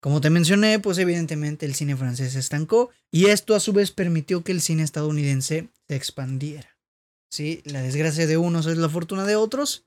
Como 0.00 0.20
te 0.20 0.30
mencioné, 0.30 0.78
pues 0.78 0.98
evidentemente 0.98 1.66
el 1.66 1.74
cine 1.74 1.96
francés 1.96 2.32
se 2.32 2.38
estancó 2.38 2.90
y 3.10 3.26
esto 3.26 3.56
a 3.56 3.60
su 3.60 3.72
vez 3.72 3.90
permitió 3.90 4.44
que 4.44 4.52
el 4.52 4.60
cine 4.60 4.84
estadounidense 4.84 5.68
se 5.88 5.96
expandiera. 5.96 6.77
¿Sí? 7.30 7.62
La 7.64 7.82
desgracia 7.82 8.26
de 8.26 8.36
unos 8.36 8.66
es 8.66 8.76
la 8.76 8.88
fortuna 8.88 9.24
de 9.24 9.36
otros. 9.36 9.84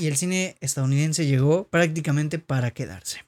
Y 0.00 0.08
el 0.08 0.16
cine 0.16 0.56
estadounidense 0.60 1.26
llegó 1.26 1.68
prácticamente 1.68 2.38
para 2.38 2.72
quedarse. 2.72 3.24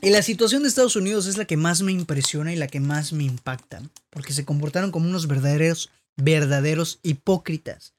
Y 0.00 0.10
la 0.10 0.22
situación 0.22 0.62
de 0.62 0.68
Estados 0.68 0.96
Unidos 0.96 1.26
es 1.26 1.38
la 1.38 1.46
que 1.46 1.56
más 1.56 1.80
me 1.80 1.90
impresiona 1.90 2.52
y 2.52 2.56
la 2.56 2.66
que 2.66 2.78
más 2.78 3.12
me 3.14 3.24
impacta, 3.24 3.82
porque 4.10 4.34
se 4.34 4.44
comportaron 4.44 4.90
como 4.90 5.08
unos 5.08 5.26
verdaderos, 5.26 5.90
verdaderos 6.16 7.00
hipócritas. 7.02 7.94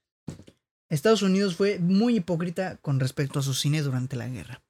Estados 0.87 1.23
Unidos 1.23 1.55
fue 1.55 1.79
muy 1.79 2.17
hipócrita 2.17 2.77
con 2.77 2.99
respecto 2.99 3.39
a 3.39 3.43
su 3.43 3.55
cine 3.55 3.81
durante 3.81 4.15
la 4.15 4.27
guerra. 4.27 4.61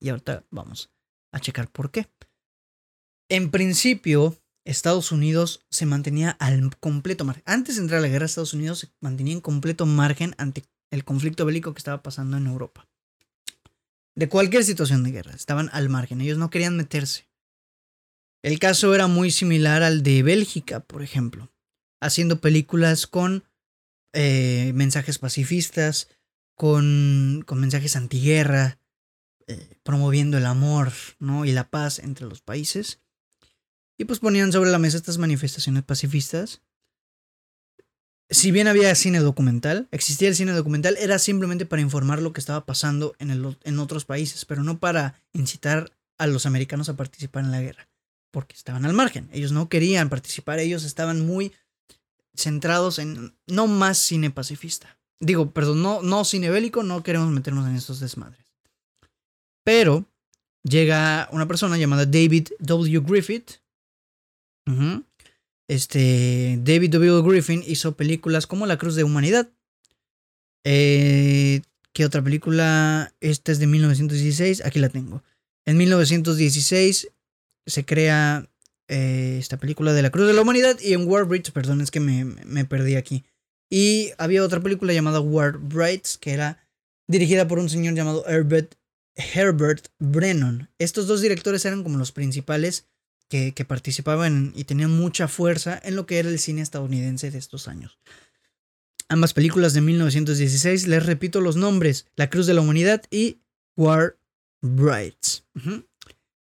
Y 0.00 0.08
ahorita 0.08 0.44
vamos 0.50 0.90
a 1.32 1.40
checar 1.40 1.68
por 1.68 1.90
qué. 1.90 2.08
En 3.28 3.50
principio, 3.50 4.39
Estados 4.64 5.12
Unidos 5.12 5.64
se 5.70 5.86
mantenía 5.86 6.30
al 6.30 6.76
completo 6.78 7.24
margen. 7.24 7.42
Antes 7.46 7.76
de 7.76 7.82
entrar 7.82 7.98
a 7.98 8.02
la 8.02 8.08
guerra, 8.08 8.26
Estados 8.26 8.54
Unidos 8.54 8.80
se 8.80 8.88
mantenía 9.00 9.34
en 9.34 9.40
completo 9.40 9.86
margen 9.86 10.34
ante 10.38 10.64
el 10.90 11.04
conflicto 11.04 11.44
bélico 11.44 11.72
que 11.72 11.78
estaba 11.78 12.02
pasando 12.02 12.36
en 12.36 12.46
Europa. 12.46 12.88
De 14.14 14.28
cualquier 14.28 14.64
situación 14.64 15.02
de 15.02 15.12
guerra, 15.12 15.32
estaban 15.32 15.70
al 15.72 15.88
margen. 15.88 16.20
Ellos 16.20 16.38
no 16.38 16.50
querían 16.50 16.76
meterse. 16.76 17.28
El 18.42 18.58
caso 18.58 18.94
era 18.94 19.06
muy 19.06 19.30
similar 19.30 19.82
al 19.82 20.02
de 20.02 20.22
Bélgica, 20.22 20.80
por 20.80 21.02
ejemplo, 21.02 21.52
haciendo 22.00 22.40
películas 22.40 23.06
con 23.06 23.44
eh, 24.12 24.72
mensajes 24.74 25.18
pacifistas, 25.18 26.08
con, 26.54 27.44
con 27.46 27.60
mensajes 27.60 27.96
antiguerra, 27.96 28.78
eh, 29.46 29.78
promoviendo 29.82 30.38
el 30.38 30.46
amor 30.46 30.92
¿no? 31.18 31.44
y 31.44 31.52
la 31.52 31.70
paz 31.70 31.98
entre 31.98 32.26
los 32.26 32.40
países. 32.40 32.99
Y 34.00 34.06
pues 34.06 34.18
ponían 34.18 34.50
sobre 34.50 34.70
la 34.70 34.78
mesa 34.78 34.96
estas 34.96 35.18
manifestaciones 35.18 35.82
pacifistas. 35.82 36.62
Si 38.30 38.50
bien 38.50 38.66
había 38.66 38.94
cine 38.94 39.18
documental, 39.18 39.88
existía 39.90 40.28
el 40.28 40.34
cine 40.34 40.52
documental, 40.52 40.96
era 40.98 41.18
simplemente 41.18 41.66
para 41.66 41.82
informar 41.82 42.22
lo 42.22 42.32
que 42.32 42.40
estaba 42.40 42.64
pasando 42.64 43.14
en, 43.18 43.58
en 43.62 43.78
otros 43.78 44.06
países, 44.06 44.46
pero 44.46 44.64
no 44.64 44.80
para 44.80 45.22
incitar 45.34 45.92
a 46.16 46.26
los 46.26 46.46
americanos 46.46 46.88
a 46.88 46.96
participar 46.96 47.44
en 47.44 47.50
la 47.50 47.60
guerra, 47.60 47.90
porque 48.30 48.56
estaban 48.56 48.86
al 48.86 48.94
margen. 48.94 49.28
Ellos 49.32 49.52
no 49.52 49.68
querían 49.68 50.08
participar, 50.08 50.60
ellos 50.60 50.84
estaban 50.84 51.26
muy 51.26 51.52
centrados 52.34 52.98
en 52.98 53.36
no 53.48 53.66
más 53.66 53.98
cine 53.98 54.30
pacifista. 54.30 54.98
Digo, 55.20 55.50
perdón, 55.50 55.82
no, 55.82 56.00
no 56.00 56.24
cine 56.24 56.48
bélico, 56.48 56.82
no 56.82 57.02
queremos 57.02 57.28
meternos 57.28 57.68
en 57.68 57.76
estos 57.76 58.00
desmadres. 58.00 58.46
Pero 59.62 60.06
llega 60.62 61.28
una 61.32 61.46
persona 61.46 61.76
llamada 61.76 62.06
David 62.06 62.48
W. 62.60 63.00
Griffith, 63.00 63.60
este, 65.68 66.58
David 66.62 66.90
W. 66.90 67.22
Griffin 67.22 67.62
hizo 67.66 67.96
películas 67.96 68.46
como 68.46 68.66
La 68.66 68.78
Cruz 68.78 68.94
de 68.94 69.04
Humanidad. 69.04 69.48
Eh, 70.64 71.62
¿Qué 71.92 72.04
otra 72.04 72.22
película? 72.22 73.14
Esta 73.20 73.52
es 73.52 73.58
de 73.58 73.66
1916. 73.66 74.64
Aquí 74.64 74.78
la 74.78 74.88
tengo. 74.88 75.22
En 75.66 75.76
1916 75.76 77.08
se 77.66 77.84
crea 77.84 78.48
eh, 78.88 79.36
esta 79.38 79.58
película 79.58 79.92
de 79.92 80.02
La 80.02 80.10
Cruz 80.10 80.26
de 80.26 80.32
la 80.32 80.42
Humanidad. 80.42 80.78
Y 80.80 80.92
en 80.92 81.06
War 81.06 81.24
Bridge, 81.24 81.52
perdón, 81.52 81.80
es 81.80 81.90
que 81.90 82.00
me, 82.00 82.24
me 82.24 82.64
perdí 82.64 82.96
aquí. 82.96 83.24
Y 83.70 84.10
había 84.18 84.42
otra 84.42 84.60
película 84.60 84.92
llamada 84.92 85.20
War 85.20 85.58
Brights, 85.58 86.18
que 86.18 86.32
era 86.32 86.58
dirigida 87.06 87.46
por 87.46 87.58
un 87.58 87.68
señor 87.68 87.94
llamado 87.94 88.26
Herbert, 88.26 88.74
Herbert 89.16 89.88
Brennan. 89.98 90.68
Estos 90.78 91.06
dos 91.06 91.20
directores 91.20 91.64
eran 91.64 91.82
como 91.82 91.98
los 91.98 92.12
principales 92.12 92.86
que, 93.30 93.64
participaban 93.64 94.52
y 94.56 94.64
tenían 94.64 94.90
mucha 94.90 95.28
fuerza 95.28 95.80
en 95.84 95.94
lo 95.94 96.04
que 96.04 96.18
era 96.18 96.28
el 96.28 96.40
cine 96.40 96.62
estadounidense 96.62 97.30
de 97.30 97.38
estos 97.38 97.68
años. 97.68 97.98
Ambas 99.08 99.34
películas 99.34 99.72
de 99.72 99.80
1916, 99.80 100.88
les 100.88 101.06
repito 101.06 101.40
los 101.40 101.56
nombres, 101.56 102.06
La 102.16 102.28
Cruz 102.28 102.46
de 102.46 102.54
la 102.54 102.60
Humanidad 102.60 103.02
y 103.10 103.38
War 103.76 104.18
Brights. 104.60 105.44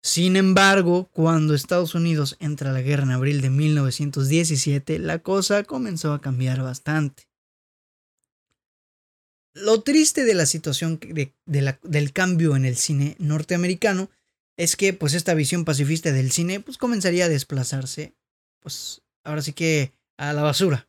Sin 0.02 0.38
embargo, 0.38 1.10
cuando 1.12 1.54
Estados 1.54 1.94
Unidos 1.94 2.38
entra 2.40 2.70
a 2.70 2.74
la 2.74 2.82
guerra 2.82 3.04
en 3.04 3.12
abril 3.12 3.42
de 3.42 3.50
1917, 3.50 4.98
la 4.98 5.20
cosa 5.20 5.66
comenzó 5.66 6.14
a 6.14 6.22
cambiar 6.22 6.64
bastante. 6.64 7.28
Lo 9.54 9.82
triste 9.82 10.24
de 10.24 10.36
la 10.36 10.46
situación 10.46 11.00
del 11.46 12.14
cambio 12.14 12.56
en 12.56 12.64
el 12.64 12.78
cine 12.78 13.18
norteamericano 13.20 14.10
es 14.62 14.76
que 14.76 14.94
pues 14.94 15.16
esta 15.16 15.34
visión 15.34 15.66
pacifista 15.66 16.12
del 16.12 16.32
cine 16.32 16.60
pues 16.60 16.78
comenzaría 16.78 17.26
a 17.26 17.30
desplazarse 17.30 18.14
pues 18.60 19.02
ahora 19.24 19.42
sí 19.42 19.54
que 19.54 19.92
a 20.18 20.34
la 20.34 20.44
basura. 20.44 20.88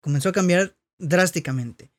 Comenzó 0.00 0.30
a 0.30 0.32
cambiar 0.32 0.78
drásticamente. 0.98 1.92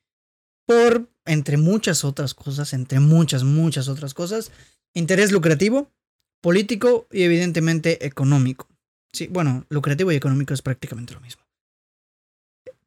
Por, 0.66 1.08
entre 1.24 1.56
muchas 1.56 2.02
otras 2.02 2.34
cosas, 2.34 2.72
entre 2.72 2.98
muchas, 2.98 3.44
muchas 3.44 3.86
otras 3.86 4.12
cosas, 4.12 4.50
interés 4.92 5.30
lucrativo, 5.30 5.92
político 6.40 7.06
y 7.12 7.22
evidentemente 7.22 8.04
económico. 8.04 8.68
Sí, 9.12 9.28
bueno, 9.28 9.66
lucrativo 9.68 10.10
y 10.10 10.16
económico 10.16 10.52
es 10.52 10.62
prácticamente 10.62 11.14
lo 11.14 11.20
mismo. 11.20 11.44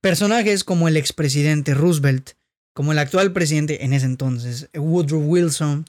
Personajes 0.02 0.66
como 0.66 0.90
el 0.90 0.98
expresidente 0.98 1.74
Roosevelt, 1.74 2.32
como 2.74 2.92
el 2.92 3.00
actual 3.00 3.32
presidente 3.32 3.86
en 3.86 3.94
ese 3.94 4.06
entonces, 4.06 4.70
Woodrow 4.74 5.22
Wilson, 5.22 5.86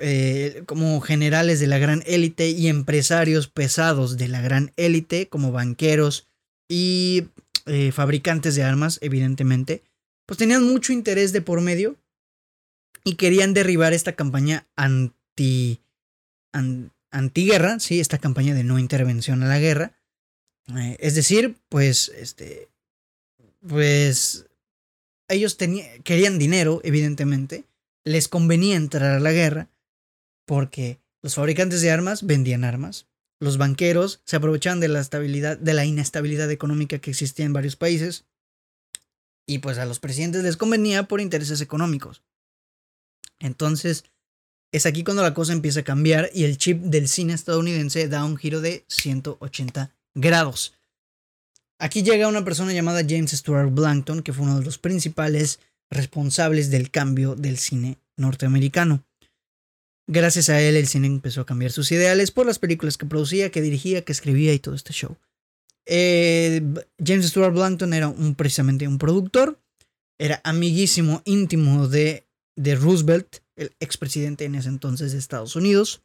eh, 0.00 0.62
como 0.66 1.00
generales 1.00 1.60
de 1.60 1.66
la 1.66 1.78
gran 1.78 2.02
élite 2.06 2.50
y 2.50 2.68
empresarios 2.68 3.48
pesados 3.48 4.16
de 4.16 4.28
la 4.28 4.40
gran 4.40 4.72
élite, 4.76 5.28
como 5.28 5.52
banqueros 5.52 6.28
y 6.68 7.28
eh, 7.66 7.92
fabricantes 7.92 8.54
de 8.54 8.62
armas, 8.62 8.98
evidentemente, 9.02 9.82
pues 10.26 10.38
tenían 10.38 10.64
mucho 10.64 10.92
interés 10.92 11.32
de 11.32 11.42
por 11.42 11.60
medio 11.60 11.96
y 13.04 13.14
querían 13.14 13.54
derribar 13.54 13.92
esta 13.92 14.12
campaña 14.12 14.66
anti, 14.76 15.80
antiguerra, 17.10 17.78
sí, 17.78 18.00
esta 18.00 18.18
campaña 18.18 18.54
de 18.54 18.64
no 18.64 18.78
intervención 18.78 19.42
a 19.42 19.46
la 19.46 19.58
guerra. 19.58 19.92
Eh, 20.76 20.96
es 21.00 21.14
decir, 21.14 21.56
pues, 21.68 22.10
este, 22.16 22.68
pues, 23.66 24.46
ellos 25.28 25.56
querían 26.04 26.38
dinero, 26.38 26.80
evidentemente, 26.84 27.64
les 28.04 28.28
convenía 28.28 28.76
entrar 28.76 29.16
a 29.16 29.20
la 29.20 29.32
guerra 29.32 29.68
porque 30.46 31.00
los 31.22 31.34
fabricantes 31.34 31.82
de 31.82 31.90
armas 31.90 32.24
vendían 32.24 32.64
armas, 32.64 33.06
los 33.38 33.58
banqueros 33.58 34.22
se 34.24 34.36
aprovechaban 34.36 34.80
de 34.80 34.88
la 34.88 35.00
estabilidad, 35.00 35.58
de 35.58 35.74
la 35.74 35.84
inestabilidad 35.84 36.50
económica 36.50 36.98
que 36.98 37.10
existía 37.10 37.44
en 37.44 37.52
varios 37.52 37.76
países, 37.76 38.24
y 39.46 39.58
pues 39.58 39.78
a 39.78 39.84
los 39.84 40.00
presidentes 40.00 40.42
les 40.42 40.56
convenía 40.56 41.04
por 41.04 41.20
intereses 41.20 41.60
económicos. 41.60 42.22
Entonces, 43.38 44.04
es 44.72 44.86
aquí 44.86 45.04
cuando 45.04 45.22
la 45.22 45.34
cosa 45.34 45.52
empieza 45.52 45.80
a 45.80 45.84
cambiar 45.84 46.30
y 46.34 46.44
el 46.44 46.58
chip 46.58 46.80
del 46.82 47.08
cine 47.08 47.34
estadounidense 47.34 48.08
da 48.08 48.24
un 48.24 48.36
giro 48.36 48.60
de 48.60 48.84
180 48.88 49.94
grados. 50.14 50.74
Aquí 51.78 52.02
llega 52.02 52.28
una 52.28 52.44
persona 52.44 52.72
llamada 52.72 53.02
James 53.06 53.30
Stuart 53.30 53.72
Blankton, 53.72 54.22
que 54.22 54.32
fue 54.32 54.44
uno 54.44 54.58
de 54.58 54.64
los 54.64 54.78
principales 54.78 55.60
responsables 55.90 56.70
del 56.70 56.90
cambio 56.90 57.36
del 57.36 57.58
cine 57.58 57.98
norteamericano. 58.16 59.05
Gracias 60.08 60.48
a 60.48 60.60
él 60.60 60.76
el 60.76 60.86
cine 60.86 61.08
empezó 61.08 61.40
a 61.40 61.46
cambiar 61.46 61.72
sus 61.72 61.90
ideales 61.90 62.30
por 62.30 62.46
las 62.46 62.60
películas 62.60 62.96
que 62.96 63.06
producía, 63.06 63.50
que 63.50 63.60
dirigía, 63.60 64.04
que 64.04 64.12
escribía 64.12 64.52
y 64.52 64.60
todo 64.60 64.74
este 64.74 64.92
show. 64.92 65.16
Eh, 65.84 66.62
James 67.04 67.26
Stuart 67.26 67.52
Blankton 67.52 67.92
era 67.92 68.12
precisamente 68.36 68.86
un 68.86 68.98
productor, 68.98 69.60
era 70.18 70.40
amiguísimo 70.44 71.22
íntimo 71.24 71.88
de, 71.88 72.26
de 72.56 72.76
Roosevelt, 72.76 73.38
el 73.56 73.72
expresidente 73.80 74.44
en 74.44 74.54
ese 74.54 74.68
entonces 74.68 75.12
de 75.12 75.18
Estados 75.18 75.56
Unidos, 75.56 76.02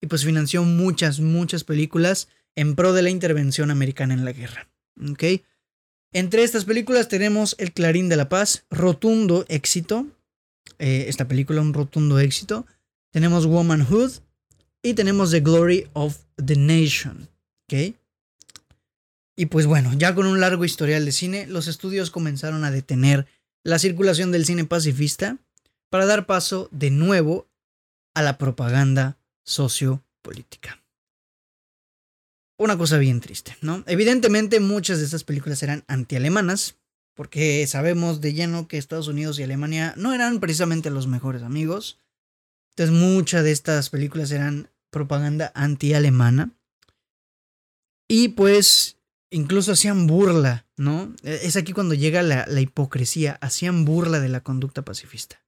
y 0.00 0.06
pues 0.06 0.24
financió 0.24 0.62
muchas, 0.62 1.20
muchas 1.20 1.64
películas 1.64 2.28
en 2.56 2.76
pro 2.76 2.92
de 2.92 3.02
la 3.02 3.10
intervención 3.10 3.70
americana 3.70 4.14
en 4.14 4.24
la 4.24 4.32
guerra. 4.32 4.68
¿Okay? 5.12 5.44
Entre 6.12 6.42
estas 6.44 6.64
películas 6.64 7.08
tenemos 7.08 7.56
El 7.58 7.72
Clarín 7.72 8.08
de 8.08 8.16
la 8.16 8.28
Paz, 8.28 8.64
rotundo 8.70 9.44
éxito. 9.48 10.06
Eh, 10.78 11.06
esta 11.08 11.28
película, 11.28 11.60
un 11.60 11.74
rotundo 11.74 12.18
éxito 12.18 12.66
tenemos 13.12 13.46
Womanhood 13.46 14.12
y 14.82 14.94
tenemos 14.94 15.30
The 15.30 15.40
Glory 15.40 15.88
of 15.92 16.18
the 16.36 16.56
Nation. 16.56 17.28
¿Ok? 17.64 17.94
Y 19.36 19.46
pues 19.46 19.66
bueno, 19.66 19.92
ya 19.94 20.14
con 20.14 20.26
un 20.26 20.40
largo 20.40 20.64
historial 20.64 21.04
de 21.04 21.12
cine, 21.12 21.46
los 21.46 21.68
estudios 21.68 22.10
comenzaron 22.10 22.64
a 22.64 22.70
detener 22.70 23.26
la 23.62 23.78
circulación 23.78 24.32
del 24.32 24.44
cine 24.44 24.64
pacifista 24.64 25.38
para 25.90 26.06
dar 26.06 26.26
paso 26.26 26.68
de 26.72 26.90
nuevo 26.90 27.48
a 28.14 28.22
la 28.22 28.36
propaganda 28.36 29.16
sociopolítica. 29.44 30.82
Una 32.58 32.76
cosa 32.76 32.98
bien 32.98 33.20
triste, 33.20 33.56
¿no? 33.60 33.84
Evidentemente 33.86 34.58
muchas 34.58 34.98
de 34.98 35.04
estas 35.04 35.22
películas 35.22 35.62
eran 35.62 35.84
antialemanas, 35.86 36.74
porque 37.14 37.64
sabemos 37.68 38.20
de 38.20 38.32
lleno 38.32 38.66
que 38.66 38.78
Estados 38.78 39.06
Unidos 39.06 39.38
y 39.38 39.44
Alemania 39.44 39.94
no 39.96 40.12
eran 40.12 40.40
precisamente 40.40 40.90
los 40.90 41.06
mejores 41.06 41.42
amigos. 41.42 41.98
Entonces 42.78 42.94
muchas 42.96 43.42
de 43.42 43.50
estas 43.50 43.90
películas 43.90 44.30
eran 44.30 44.70
propaganda 44.90 45.50
anti-alemana. 45.56 46.52
Y 48.06 48.28
pues 48.28 48.98
incluso 49.30 49.72
hacían 49.72 50.06
burla, 50.06 50.64
¿no? 50.76 51.12
E, 51.24 51.40
es 51.42 51.56
aquí 51.56 51.72
cuando 51.72 51.94
llega 51.94 52.22
la, 52.22 52.46
la, 52.46 52.60
hipocresía, 52.60 53.36
hacían 53.40 53.84
burla 53.84 54.20
de 54.20 54.28
la 54.28 54.44
conducta 54.44 54.82
pacifista. 54.82 55.42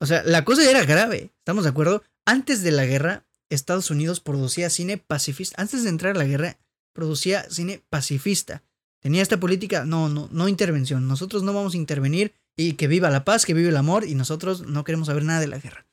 O 0.00 0.06
sea, 0.06 0.22
la 0.22 0.44
cosa 0.44 0.70
era 0.70 0.84
grave, 0.84 1.32
¿estamos 1.38 1.64
de 1.64 1.70
acuerdo? 1.70 2.04
Antes 2.24 2.62
de 2.62 2.70
la 2.70 2.86
guerra, 2.86 3.26
Estados 3.50 3.90
Unidos 3.90 4.20
producía 4.20 4.70
cine 4.70 4.96
pacifista. 4.96 5.60
Antes 5.60 5.82
de 5.82 5.88
entrar 5.88 6.14
a 6.14 6.18
la 6.20 6.24
guerra, 6.24 6.56
producía 6.92 7.50
cine 7.50 7.82
pacifista. 7.90 8.62
Tenía 9.00 9.22
esta 9.22 9.40
política, 9.40 9.84
no, 9.84 10.08
no, 10.08 10.28
no 10.30 10.46
intervención. 10.46 11.08
Nosotros 11.08 11.42
no 11.42 11.52
vamos 11.52 11.74
a 11.74 11.78
intervenir 11.78 12.32
y 12.56 12.74
que 12.74 12.86
viva 12.86 13.10
la 13.10 13.24
paz, 13.24 13.44
que 13.44 13.54
viva 13.54 13.70
el 13.70 13.76
amor 13.76 14.04
y 14.04 14.14
nosotros 14.14 14.68
no 14.68 14.84
queremos 14.84 15.08
saber 15.08 15.24
nada 15.24 15.40
de 15.40 15.48
la 15.48 15.58
guerra. 15.58 15.83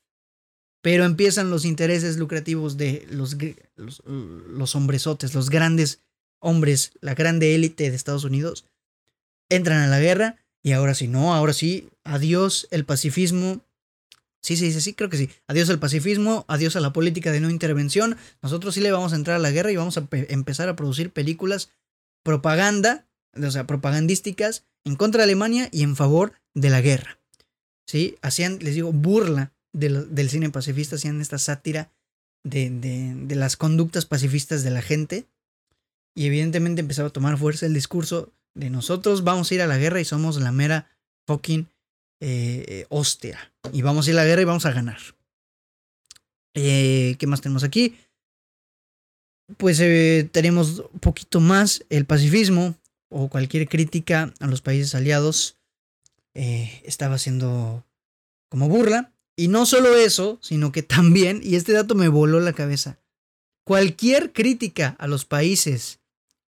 Pero 0.81 1.05
empiezan 1.05 1.51
los 1.51 1.65
intereses 1.65 2.17
lucrativos 2.17 2.77
de 2.77 3.05
los, 3.09 3.37
los, 3.75 4.01
los 4.05 4.75
hombresotes, 4.75 5.35
los 5.35 5.49
grandes 5.49 6.01
hombres, 6.39 6.91
la 7.01 7.13
grande 7.13 7.55
élite 7.55 7.89
de 7.89 7.95
Estados 7.95 8.23
Unidos. 8.23 8.65
Entran 9.49 9.81
a 9.81 9.87
la 9.87 9.99
guerra 9.99 10.37
y 10.63 10.73
ahora 10.73 10.93
sí, 10.93 11.07
no, 11.07 11.33
ahora 11.33 11.53
sí, 11.53 11.89
adiós 12.03 12.67
el 12.71 12.85
pacifismo. 12.85 13.61
Sí, 14.41 14.57
sí, 14.57 14.71
sí, 14.71 14.81
sí, 14.81 14.93
creo 14.93 15.09
que 15.09 15.17
sí. 15.17 15.29
Adiós 15.47 15.69
al 15.69 15.79
pacifismo, 15.79 16.45
adiós 16.47 16.75
a 16.75 16.79
la 16.79 16.93
política 16.93 17.31
de 17.31 17.39
no 17.39 17.49
intervención. 17.49 18.17
Nosotros 18.41 18.73
sí 18.73 18.81
le 18.81 18.91
vamos 18.91 19.13
a 19.13 19.15
entrar 19.15 19.35
a 19.35 19.39
la 19.39 19.51
guerra 19.51 19.71
y 19.71 19.75
vamos 19.75 19.97
a 19.97 20.07
empezar 20.11 20.67
a 20.67 20.75
producir 20.75 21.11
películas 21.11 21.69
propaganda, 22.23 23.07
o 23.35 23.51
sea, 23.51 23.67
propagandísticas 23.67 24.65
en 24.83 24.95
contra 24.95 25.19
de 25.19 25.25
Alemania 25.25 25.69
y 25.71 25.83
en 25.83 25.95
favor 25.95 26.33
de 26.55 26.69
la 26.69 26.81
guerra. 26.81 27.19
¿Sí? 27.87 28.15
Hacían, 28.21 28.59
les 28.59 28.75
digo, 28.75 28.91
burla 28.91 29.53
del 29.73 30.29
cine 30.29 30.49
pacifista 30.49 30.95
hacían 30.95 31.21
esta 31.21 31.37
sátira 31.37 31.91
de, 32.43 32.69
de, 32.69 33.35
las 33.35 33.55
conductas 33.55 34.05
pacifistas 34.05 34.63
de 34.63 34.71
la 34.71 34.81
gente. 34.81 35.25
Y 36.15 36.25
evidentemente 36.25 36.81
empezaba 36.81 37.09
a 37.09 37.13
tomar 37.13 37.37
fuerza 37.37 37.65
el 37.65 37.73
discurso 37.73 38.33
de 38.53 38.69
nosotros 38.69 39.23
vamos 39.23 39.49
a 39.49 39.55
ir 39.55 39.61
a 39.61 39.67
la 39.67 39.77
guerra 39.77 40.01
y 40.01 40.05
somos 40.05 40.39
la 40.41 40.51
mera 40.51 40.89
fucking 41.25 41.67
eh, 42.19 42.85
hostia. 42.89 43.51
Y 43.71 43.81
vamos 43.81 44.07
a 44.07 44.11
ir 44.11 44.17
a 44.17 44.21
la 44.21 44.27
guerra 44.27 44.41
y 44.41 44.45
vamos 44.45 44.65
a 44.65 44.71
ganar. 44.71 44.99
Eh, 46.53 47.15
¿Qué 47.17 47.27
más 47.27 47.41
tenemos 47.41 47.63
aquí? 47.63 47.97
Pues 49.57 49.79
eh, 49.79 50.29
tenemos 50.31 50.83
un 50.93 50.99
poquito 50.99 51.39
más 51.39 51.83
el 51.89 52.05
pacifismo 52.05 52.75
o 53.09 53.29
cualquier 53.29 53.67
crítica 53.67 54.33
a 54.39 54.47
los 54.47 54.61
países 54.61 54.95
aliados 54.95 55.57
estaba 56.33 57.17
siendo 57.17 57.83
como 58.49 58.69
burla. 58.69 59.11
Y 59.41 59.47
no 59.47 59.65
solo 59.65 59.95
eso, 59.95 60.37
sino 60.39 60.71
que 60.71 60.83
también, 60.83 61.41
y 61.43 61.55
este 61.55 61.71
dato 61.71 61.95
me 61.95 62.09
voló 62.09 62.39
la 62.39 62.53
cabeza, 62.53 62.99
cualquier 63.63 64.33
crítica 64.33 64.95
a 64.99 65.07
los 65.07 65.25
países 65.25 65.99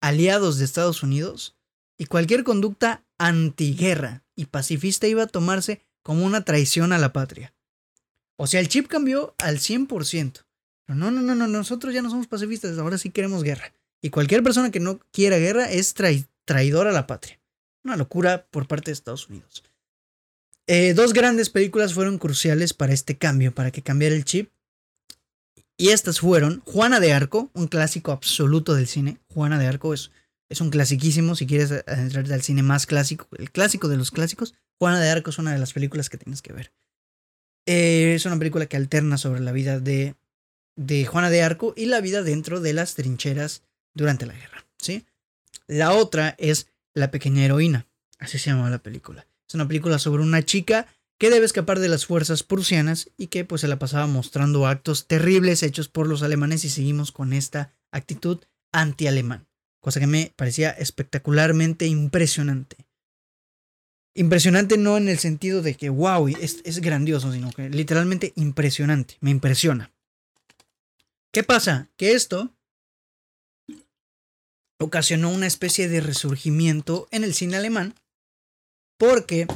aliados 0.01 0.59
de 0.59 0.65
Estados 0.65 1.01
Unidos 1.01 1.57
y 1.97 2.05
cualquier 2.05 2.43
conducta 2.43 3.03
antiguerra 3.17 4.23
y 4.35 4.45
pacifista 4.45 5.07
iba 5.07 5.23
a 5.23 5.27
tomarse 5.27 5.81
como 6.03 6.27
una 6.27 6.45
traición 6.45 6.93
a 6.93 6.99
la 6.99 7.11
patria. 7.11 7.55
O 8.35 8.45
sea, 8.45 8.59
el 8.59 8.67
chip 8.67 8.85
cambió 8.85 9.33
al 9.39 9.57
100%. 9.57 10.45
Pero 10.85 10.95
no, 10.95 11.09
no, 11.09 11.23
no, 11.23 11.33
no, 11.33 11.47
nosotros 11.47 11.91
ya 11.91 12.03
no 12.03 12.11
somos 12.11 12.27
pacifistas, 12.27 12.77
ahora 12.77 12.99
sí 12.99 13.09
queremos 13.09 13.41
guerra. 13.41 13.73
Y 13.99 14.11
cualquier 14.11 14.43
persona 14.43 14.69
que 14.69 14.79
no 14.79 14.99
quiera 15.11 15.39
guerra 15.39 15.71
es 15.71 15.95
traidor 15.95 16.85
a 16.85 16.91
la 16.91 17.07
patria. 17.07 17.39
Una 17.83 17.97
locura 17.97 18.45
por 18.51 18.67
parte 18.67 18.91
de 18.91 18.93
Estados 18.93 19.27
Unidos. 19.27 19.63
Eh, 20.67 20.93
dos 20.93 21.13
grandes 21.13 21.49
películas 21.49 21.93
fueron 21.93 22.17
cruciales 22.17 22.73
para 22.73 22.93
este 22.93 23.17
cambio, 23.17 23.53
para 23.53 23.71
que 23.71 23.81
cambiara 23.81 24.15
el 24.15 24.25
chip. 24.25 24.51
Y 25.77 25.89
estas 25.89 26.19
fueron 26.19 26.61
Juana 26.65 26.99
de 26.99 27.13
Arco, 27.13 27.51
un 27.53 27.67
clásico 27.67 28.11
absoluto 28.11 28.73
del 28.73 28.87
cine. 28.87 29.19
Juana 29.27 29.59
de 29.59 29.67
Arco 29.67 29.93
es, 29.93 30.11
es 30.49 30.61
un 30.61 30.69
clasiquísimo, 30.69 31.35
si 31.35 31.45
quieres 31.45 31.71
adentrarte 31.71 32.33
al 32.33 32.41
cine 32.41 32.63
más 32.63 32.85
clásico, 32.85 33.27
el 33.37 33.51
clásico 33.51 33.87
de 33.89 33.97
los 33.97 34.11
clásicos. 34.11 34.55
Juana 34.79 34.99
de 34.99 35.09
Arco 35.09 35.29
es 35.29 35.37
una 35.37 35.51
de 35.51 35.59
las 35.59 35.73
películas 35.73 36.09
que 36.09 36.17
tienes 36.17 36.41
que 36.41 36.53
ver. 36.53 36.71
Eh, 37.67 38.13
es 38.15 38.25
una 38.25 38.37
película 38.37 38.67
que 38.67 38.77
alterna 38.77 39.17
sobre 39.17 39.41
la 39.41 39.51
vida 39.51 39.79
de 39.79 40.15
de 40.75 41.05
Juana 41.05 41.29
de 41.29 41.41
Arco 41.41 41.73
y 41.75 41.85
la 41.85 42.01
vida 42.01 42.21
dentro 42.21 42.59
de 42.59 42.73
las 42.73 42.95
trincheras 42.95 43.63
durante 43.93 44.25
la 44.25 44.33
guerra, 44.33 44.65
¿sí? 44.77 45.05
La 45.67 45.93
otra 45.93 46.35
es 46.37 46.67
La 46.93 47.11
pequeña 47.11 47.43
heroína, 47.43 47.87
así 48.19 48.37
se 48.37 48.49
llama 48.49 48.69
la 48.69 48.79
película. 48.79 49.27
Es 49.47 49.55
una 49.55 49.67
película 49.67 49.99
sobre 49.99 50.23
una 50.23 50.43
chica 50.43 50.87
que 51.17 51.29
debe 51.29 51.45
escapar 51.45 51.79
de 51.79 51.89
las 51.89 52.05
fuerzas 52.05 52.43
prusianas 52.43 53.09
y 53.17 53.27
que 53.27 53.45
pues 53.45 53.61
se 53.61 53.67
la 53.67 53.79
pasaba 53.79 54.07
mostrando 54.07 54.67
actos 54.67 55.07
terribles 55.07 55.63
hechos 55.63 55.87
por 55.87 56.07
los 56.07 56.23
alemanes 56.23 56.65
y 56.65 56.69
seguimos 56.69 57.11
con 57.11 57.33
esta 57.33 57.73
actitud 57.91 58.43
anti-alemán, 58.71 59.47
cosa 59.79 59.99
que 59.99 60.07
me 60.07 60.33
parecía 60.35 60.71
espectacularmente 60.71 61.87
impresionante. 61.87 62.77
Impresionante 64.13 64.77
no 64.77 64.97
en 64.97 65.09
el 65.09 65.19
sentido 65.19 65.61
de 65.61 65.75
que 65.75 65.89
wow, 65.89 66.27
es, 66.27 66.61
es 66.63 66.79
grandioso, 66.79 67.31
sino 67.31 67.51
que 67.51 67.69
literalmente 67.69 68.33
impresionante, 68.35 69.17
me 69.21 69.31
impresiona. 69.31 69.91
¿Qué 71.31 71.43
pasa? 71.43 71.89
Que 71.97 72.13
esto 72.13 72.53
ocasionó 74.79 75.29
una 75.29 75.47
especie 75.47 75.87
de 75.87 76.01
resurgimiento 76.01 77.07
en 77.11 77.23
el 77.23 77.33
cine 77.33 77.57
alemán 77.57 77.93
porque 78.97 79.47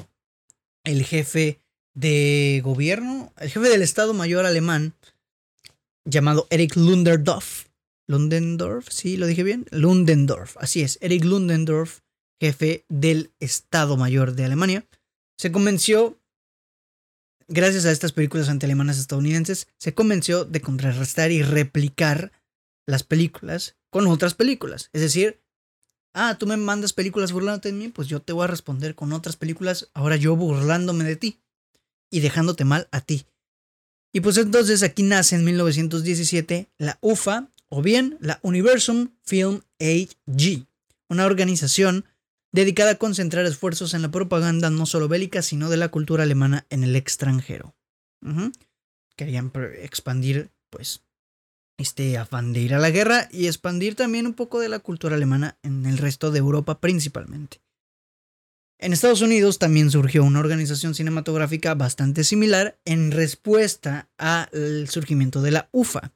el 0.84 1.04
jefe 1.04 1.62
de 1.94 2.62
gobierno, 2.64 3.34
el 3.38 3.50
jefe 3.50 3.70
del 3.70 3.82
Estado 3.82 4.14
Mayor 4.14 4.46
alemán, 4.46 4.94
llamado 6.06 6.48
Erich 6.50 6.76
Lundendorf, 6.76 7.68
Lundendorf, 8.08 8.88
sí, 8.90 9.18
lo 9.18 9.28
dije 9.28 9.44
bien, 9.44 9.66
Lundendorf, 9.72 10.58
así 10.58 10.82
es, 10.82 10.98
Erich 11.02 11.24
Lundendorf, 11.24 12.00
jefe 12.42 12.86
del 12.90 13.32
Estado 13.40 13.98
Mayor 13.98 14.34
de 14.34 14.46
Alemania, 14.46 14.86
se 15.38 15.52
convenció, 15.52 16.18
gracias 17.48 17.86
a 17.86 17.92
estas 17.92 18.14
películas 18.14 18.50
antialemanas 18.50 18.98
estadounidenses, 18.98 19.68
se 19.78 19.94
convenció 19.94 20.46
de 20.46 20.62
contrarrestar 20.62 21.32
y 21.32 21.44
replicar 21.44 22.32
las 22.88 23.04
películas 23.04 23.78
con 23.92 24.08
otras 24.08 24.34
películas. 24.34 24.90
Es 24.94 25.02
decir, 25.02 25.42
ah, 26.14 26.38
tú 26.38 26.48
me 26.48 26.58
mandas 26.58 26.94
películas 26.94 27.32
burlándote 27.32 27.72
de 27.72 27.78
mí, 27.78 27.88
pues 27.90 28.08
yo 28.08 28.22
te 28.22 28.34
voy 28.34 28.44
a 28.44 28.48
responder 28.48 28.96
con 28.96 29.14
otras 29.14 29.36
películas, 29.36 29.90
ahora 29.94 30.16
yo 30.16 30.36
burlándome 30.36 31.04
de 31.04 31.16
ti 31.16 31.40
y 32.10 32.20
dejándote 32.20 32.66
mal 32.66 32.88
a 32.92 33.02
ti. 33.02 33.26
Y 34.12 34.22
pues 34.22 34.38
entonces 34.38 34.82
aquí 34.84 35.04
nace 35.04 35.36
en 35.36 35.46
1917 35.46 36.70
la 36.78 36.98
UFA 37.02 37.52
o 37.70 37.82
bien 37.82 38.18
la 38.20 38.40
Universum 38.42 39.10
Film 39.24 39.62
AG, 39.80 40.66
una 41.10 41.26
organización 41.26 42.06
dedicada 42.52 42.92
a 42.92 42.96
concentrar 42.96 43.46
esfuerzos 43.46 43.94
en 43.94 44.02
la 44.02 44.12
propaganda 44.12 44.70
no 44.70 44.86
solo 44.86 45.08
bélica, 45.08 45.42
sino 45.42 45.70
de 45.70 45.78
la 45.78 45.90
cultura 45.90 46.24
alemana 46.24 46.66
en 46.70 46.84
el 46.84 46.96
extranjero. 46.96 47.76
Querían 49.16 49.52
expandir, 49.82 50.50
pues, 50.72 51.04
este 51.80 52.18
afán 52.18 52.54
de 52.54 52.60
ir 52.60 52.74
a 52.74 52.80
la 52.80 52.92
guerra 52.92 53.28
y 53.32 53.48
expandir 53.48 53.96
también 53.96 54.28
un 54.28 54.34
poco 54.34 54.60
de 54.60 54.70
la 54.70 54.80
cultura 54.80 55.16
alemana 55.16 55.58
en 55.64 55.86
el 55.86 55.98
resto 55.98 56.30
de 56.30 56.40
Europa 56.40 56.80
principalmente. 56.80 57.62
En 58.78 58.94
Estados 58.94 59.22
Unidos 59.22 59.60
también 59.60 59.92
surgió 59.92 60.24
una 60.24 60.40
organización 60.40 60.96
cinematográfica 60.96 61.76
bastante 61.76 62.24
similar 62.24 62.78
en 62.86 63.12
respuesta 63.12 64.10
al 64.18 64.88
surgimiento 64.90 65.42
de 65.42 65.52
la 65.52 65.70
UFA. 65.72 66.14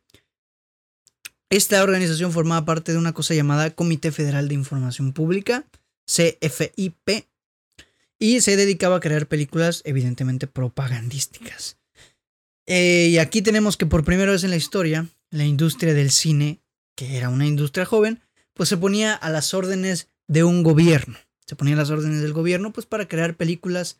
Esta 1.49 1.83
organización 1.83 2.31
formaba 2.31 2.65
parte 2.65 2.93
de 2.93 2.97
una 2.97 3.13
cosa 3.13 3.33
llamada 3.33 3.71
Comité 3.71 4.11
Federal 4.11 4.47
de 4.47 4.55
Información 4.55 5.13
Pública, 5.13 5.65
CFIP, 6.05 7.27
y 8.17 8.41
se 8.41 8.55
dedicaba 8.55 8.97
a 8.97 8.99
crear 9.01 9.27
películas 9.27 9.81
evidentemente 9.85 10.47
propagandísticas. 10.47 11.77
Eh, 12.65 13.09
y 13.11 13.17
aquí 13.17 13.41
tenemos 13.41 13.75
que 13.75 13.85
por 13.85 14.05
primera 14.05 14.31
vez 14.31 14.45
en 14.45 14.49
la 14.49 14.55
historia 14.55 15.09
la 15.33 15.45
industria 15.45 15.95
del 15.95 16.11
cine, 16.11 16.61
que 16.95 17.17
era 17.17 17.29
una 17.29 17.47
industria 17.47 17.85
joven, 17.85 18.21
pues 18.53 18.69
se 18.69 18.77
ponía 18.77 19.15
a 19.15 19.31
las 19.31 19.55
órdenes 19.55 20.07
de 20.27 20.43
un 20.43 20.61
gobierno. 20.61 21.17
Se 21.47 21.55
ponía 21.55 21.73
a 21.73 21.77
las 21.77 21.89
órdenes 21.89 22.21
del 22.21 22.33
gobierno 22.33 22.71
pues 22.71 22.85
para 22.85 23.07
crear 23.07 23.35
películas 23.35 23.99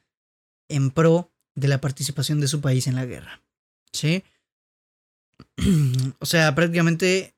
en 0.70 0.92
pro 0.92 1.32
de 1.56 1.68
la 1.68 1.82
participación 1.82 2.40
de 2.40 2.48
su 2.48 2.62
país 2.62 2.86
en 2.86 2.96
la 2.96 3.06
guerra. 3.06 3.42
¿Sí? 3.92 4.24
o 6.20 6.26
sea, 6.28 6.54
prácticamente 6.54 7.34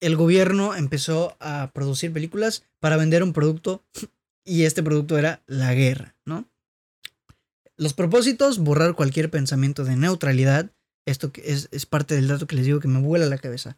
el 0.00 0.16
gobierno 0.16 0.74
empezó 0.74 1.36
a 1.38 1.70
producir 1.72 2.12
películas 2.12 2.64
para 2.80 2.96
vender 2.96 3.22
un 3.22 3.32
producto 3.32 3.84
y 4.44 4.64
este 4.64 4.82
producto 4.82 5.16
era 5.16 5.42
la 5.46 5.74
guerra, 5.74 6.16
¿no? 6.24 6.48
Los 7.76 7.94
propósitos, 7.94 8.58
borrar 8.58 8.96
cualquier 8.96 9.30
pensamiento 9.30 9.84
de 9.84 9.94
neutralidad, 9.94 10.72
esto 11.10 11.32
es, 11.42 11.68
es 11.70 11.86
parte 11.86 12.14
del 12.14 12.28
dato 12.28 12.46
que 12.46 12.56
les 12.56 12.66
digo 12.66 12.80
que 12.80 12.88
me 12.88 13.00
vuela 13.00 13.26
la 13.26 13.38
cabeza. 13.38 13.76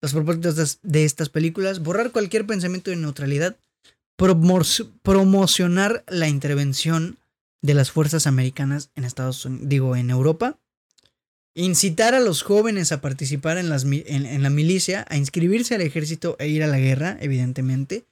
Los 0.00 0.12
propósitos 0.12 0.78
de 0.82 1.04
estas 1.04 1.28
películas, 1.28 1.80
borrar 1.80 2.12
cualquier 2.12 2.46
pensamiento 2.46 2.90
de 2.90 2.96
neutralidad, 2.96 3.56
promocionar 5.02 6.04
la 6.08 6.28
intervención 6.28 7.18
de 7.62 7.74
las 7.74 7.90
fuerzas 7.90 8.26
americanas 8.26 8.90
en 8.94 9.04
Estados 9.04 9.44
Unidos, 9.44 9.68
digo, 9.68 9.96
en 9.96 10.10
Europa, 10.10 10.58
incitar 11.54 12.14
a 12.14 12.20
los 12.20 12.42
jóvenes 12.42 12.92
a 12.92 13.00
participar 13.00 13.58
en, 13.58 13.68
las, 13.68 13.84
en, 13.84 14.42
la 14.42 14.50
milicia, 14.50 15.04
a 15.08 15.16
inscribirse 15.16 15.74
al 15.74 15.80
ejército 15.80 16.36
e 16.38 16.48
ir 16.48 16.62
a 16.62 16.68
la 16.68 16.78
guerra, 16.78 17.16
evidentemente, 17.20 18.04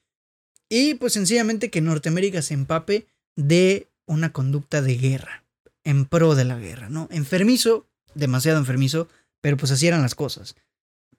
y 0.69 0.95
pues 0.95 1.13
sencillamente 1.13 1.71
que 1.71 1.81
Norteamérica 1.81 2.43
se 2.43 2.55
empape 2.55 3.07
de 3.37 3.89
una 4.07 4.33
conducta 4.33 4.83
de 4.83 4.97
guerra, 4.97 5.45
en 5.85 6.07
pro 6.07 6.35
de 6.35 6.45
la 6.45 6.59
guerra, 6.59 6.89
¿no? 6.89 7.09
Enfermizo 7.13 7.87
demasiado 8.17 8.59
enfermizo, 8.59 9.09
pero 9.41 9.57
pues 9.57 9.71
así 9.71 9.87
eran 9.87 10.03
las 10.03 10.15
cosas. 10.15 10.57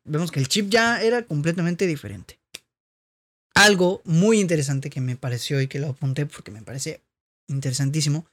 Vemos 0.03 0.31
que 0.31 0.39
el 0.39 0.47
chip 0.47 0.69
ya 0.69 1.01
era 1.01 1.23
completamente 1.23 1.88
diferente. 1.88 2.39
Algo 3.53 4.01
muy 4.05 4.39
interesante 4.39 4.89
que 4.89 5.01
me 5.01 5.15
pareció 5.15 5.62
y 5.62 5.67
que 5.67 5.79
lo 5.79 5.89
apunté 5.89 6.25
porque 6.25 6.51
me 6.51 6.62
parece 6.62 7.01
interesantísimo 7.47 8.25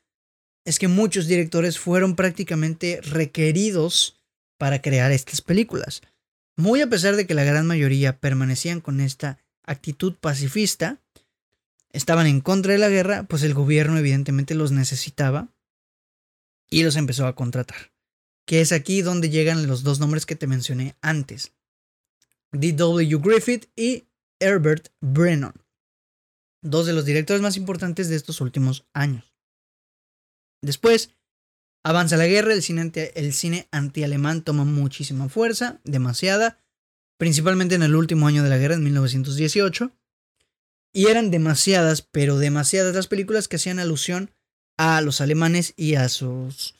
es 0.64 0.78
que 0.78 0.88
muchos 0.88 1.26
directores 1.26 1.78
fueron 1.78 2.16
prácticamente 2.16 3.00
requeridos 3.02 4.20
para 4.58 4.80
crear 4.80 5.12
estas 5.12 5.42
películas. 5.42 6.02
Muy 6.56 6.80
a 6.80 6.88
pesar 6.88 7.16
de 7.16 7.26
que 7.26 7.34
la 7.34 7.44
gran 7.44 7.66
mayoría 7.66 8.18
permanecían 8.18 8.80
con 8.80 9.00
esta 9.00 9.38
actitud 9.66 10.14
pacifista, 10.14 10.98
estaban 11.90 12.26
en 12.26 12.40
contra 12.40 12.72
de 12.72 12.78
la 12.78 12.88
guerra, 12.88 13.24
pues 13.24 13.42
el 13.42 13.54
gobierno 13.54 13.98
evidentemente 13.98 14.54
los 14.54 14.72
necesitaba 14.72 15.48
y 16.70 16.82
los 16.82 16.96
empezó 16.96 17.26
a 17.26 17.34
contratar 17.34 17.93
que 18.46 18.60
es 18.60 18.72
aquí 18.72 19.02
donde 19.02 19.30
llegan 19.30 19.66
los 19.66 19.82
dos 19.82 20.00
nombres 20.00 20.26
que 20.26 20.36
te 20.36 20.46
mencioné 20.46 20.96
antes. 21.00 21.52
D.W. 22.52 23.18
Griffith 23.18 23.66
y 23.74 24.06
Herbert 24.38 24.88
Brennan, 25.00 25.54
dos 26.62 26.86
de 26.86 26.92
los 26.92 27.04
directores 27.04 27.42
más 27.42 27.56
importantes 27.56 28.08
de 28.08 28.16
estos 28.16 28.40
últimos 28.40 28.86
años. 28.92 29.34
Después, 30.60 31.10
avanza 31.82 32.16
la 32.16 32.26
guerra, 32.26 32.54
el 32.54 32.62
cine, 32.62 33.68
anti, 33.70 34.02
el 34.02 34.42
toma 34.44 34.64
muchísima 34.64 35.28
fuerza, 35.28 35.80
demasiada, 35.84 36.58
principalmente 37.18 37.74
en 37.74 37.82
el 37.82 37.94
último 37.94 38.26
año 38.26 38.42
de 38.42 38.50
la 38.50 38.58
guerra, 38.58 38.74
en 38.74 38.84
1918, 38.84 39.90
y 40.92 41.06
eran 41.06 41.30
demasiadas, 41.30 42.02
pero 42.02 42.38
demasiadas 42.38 42.94
las 42.94 43.08
películas 43.08 43.48
que 43.48 43.56
hacían 43.56 43.78
alusión 43.78 44.30
a 44.76 45.00
los 45.00 45.20
alemanes 45.20 45.74
y 45.76 45.96
a 45.96 46.08
sus 46.08 46.74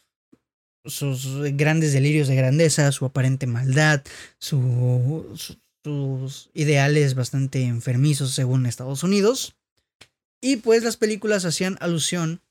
sus 0.85 1.43
grandes 1.57 1.93
delirios 1.93 2.29
de 2.29 2.37
grandeza, 2.37 2.93
su 2.93 3.05
aparente 3.05 3.47
maldad, 3.47 4.03
sus 4.39 5.61
ideales 6.55 7.15
bastante 7.15 7.65
enfermizos 7.65 8.33
según 8.33 8.67
Estados 8.67 9.03
Unidos. 9.03 9.57
Y 10.41 10.57
pues 10.57 10.85
las 10.85 10.97
películas 10.97 11.45
hacían 11.45 11.79
alusión 11.81 12.43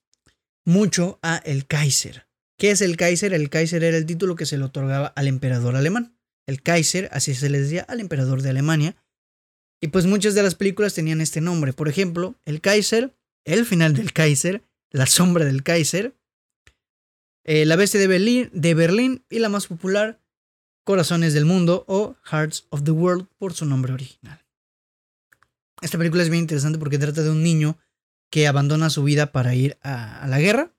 mucho 0.66 1.20
a 1.22 1.38
el 1.38 1.68
Kaiser. 1.68 2.28
¿Qué 2.58 2.72
es 2.72 2.82
el 2.82 2.98
Kaiser? 2.98 3.34
El 3.34 3.50
Kaiser 3.50 3.84
era 3.84 3.98
el 3.98 4.06
título 4.06 4.36
que 4.36 4.46
se 4.46 4.58
le 4.58 4.64
otorgaba 4.64 5.08
al 5.08 5.28
emperador 5.28 5.76
alemán. 5.76 6.16
El 6.48 6.62
Kaiser, 6.62 7.10
así 7.12 7.36
se 7.36 7.50
le 7.50 7.62
decía 7.62 7.86
al 7.88 8.00
emperador 8.00 8.42
de 8.42 8.50
Alemania. 8.50 8.96
Y 9.82 9.90
pues 9.90 10.06
muchas 10.06 10.34
de 10.34 10.44
las 10.44 10.56
películas 10.56 10.94
tenían 10.94 11.22
este 11.22 11.42
nombre. 11.42 11.74
Por 11.74 11.90
ejemplo, 11.90 12.36
el 12.46 12.62
Kaiser, 12.62 13.14
el 13.46 13.66
final 13.66 13.94
del 13.94 14.14
Kaiser, 14.14 14.64
la 14.92 15.06
sombra 15.06 15.46
del 15.46 15.64
Kaiser, 15.64 16.16
eh, 17.44 17.66
la 17.66 17.76
bestia 17.76 18.00
de 18.00 18.08
Berlín, 18.74 19.26
y 19.30 19.40
la 19.40 19.50
más 19.50 19.68
popular, 19.68 20.20
Corazones 20.84 21.34
del 21.34 21.46
Mundo 21.46 21.86
o 21.88 22.16
Hearts 22.24 22.68
of 22.70 22.84
the 22.84 22.92
World 22.92 23.28
por 23.38 23.54
su 23.54 23.66
nombre 23.66 23.94
original. 23.94 24.44
Esta 25.82 25.98
película 25.98 26.24
es 26.24 26.30
bien 26.30 26.44
interesante 26.44 26.80
porque 26.80 26.98
trata 26.98 27.24
de 27.24 27.30
un 27.30 27.44
niño 27.44 27.78
que 28.30 28.48
abandona 28.48 28.90
su 28.90 29.04
vida 29.04 29.32
para 29.32 29.56
ir 29.56 29.78
a, 29.82 30.26
la 30.28 30.40
guerra. 30.40 30.74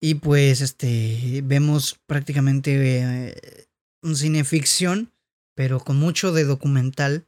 Y 0.00 0.16
pues 0.16 0.60
este 0.60 1.40
vemos 1.44 1.98
prácticamente 2.06 2.76
eh, 2.78 3.68
un 4.02 4.16
cine 4.16 4.44
ficción, 4.44 5.12
pero 5.54 5.80
con 5.80 5.96
mucho 5.96 6.32
de 6.32 6.44
documental 6.44 7.26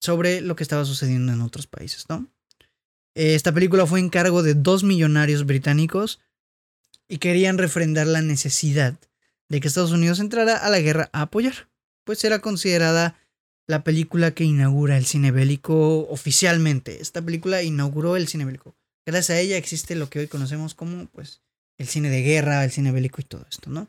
sobre 0.00 0.40
lo 0.40 0.56
que 0.56 0.62
estaba 0.62 0.84
sucediendo 0.84 1.32
en 1.32 1.40
otros 1.40 1.66
países, 1.66 2.06
¿no? 2.08 2.30
Esta 3.14 3.52
película 3.52 3.86
fue 3.86 4.00
en 4.00 4.08
cargo 4.08 4.42
de 4.42 4.54
dos 4.54 4.82
millonarios 4.82 5.46
británicos 5.46 6.20
y 7.14 7.18
querían 7.18 7.58
refrendar 7.58 8.08
la 8.08 8.22
necesidad 8.22 8.98
de 9.48 9.60
que 9.60 9.68
Estados 9.68 9.92
Unidos 9.92 10.18
entrara 10.18 10.56
a 10.56 10.68
la 10.68 10.80
guerra 10.80 11.10
a 11.12 11.22
apoyar, 11.22 11.68
pues 12.02 12.24
era 12.24 12.40
considerada 12.40 13.16
la 13.68 13.84
película 13.84 14.32
que 14.32 14.42
inaugura 14.42 14.98
el 14.98 15.06
cine 15.06 15.30
bélico 15.30 16.08
oficialmente. 16.08 17.00
Esta 17.00 17.22
película 17.22 17.62
inauguró 17.62 18.16
el 18.16 18.26
cine 18.26 18.44
bélico. 18.44 18.74
Gracias 19.06 19.30
a 19.30 19.40
ella 19.40 19.56
existe 19.56 19.94
lo 19.94 20.10
que 20.10 20.18
hoy 20.18 20.26
conocemos 20.26 20.74
como 20.74 21.06
pues 21.06 21.40
el 21.78 21.86
cine 21.86 22.10
de 22.10 22.22
guerra, 22.22 22.64
el 22.64 22.72
cine 22.72 22.90
bélico 22.90 23.20
y 23.20 23.24
todo 23.24 23.46
esto, 23.48 23.70
¿no? 23.70 23.88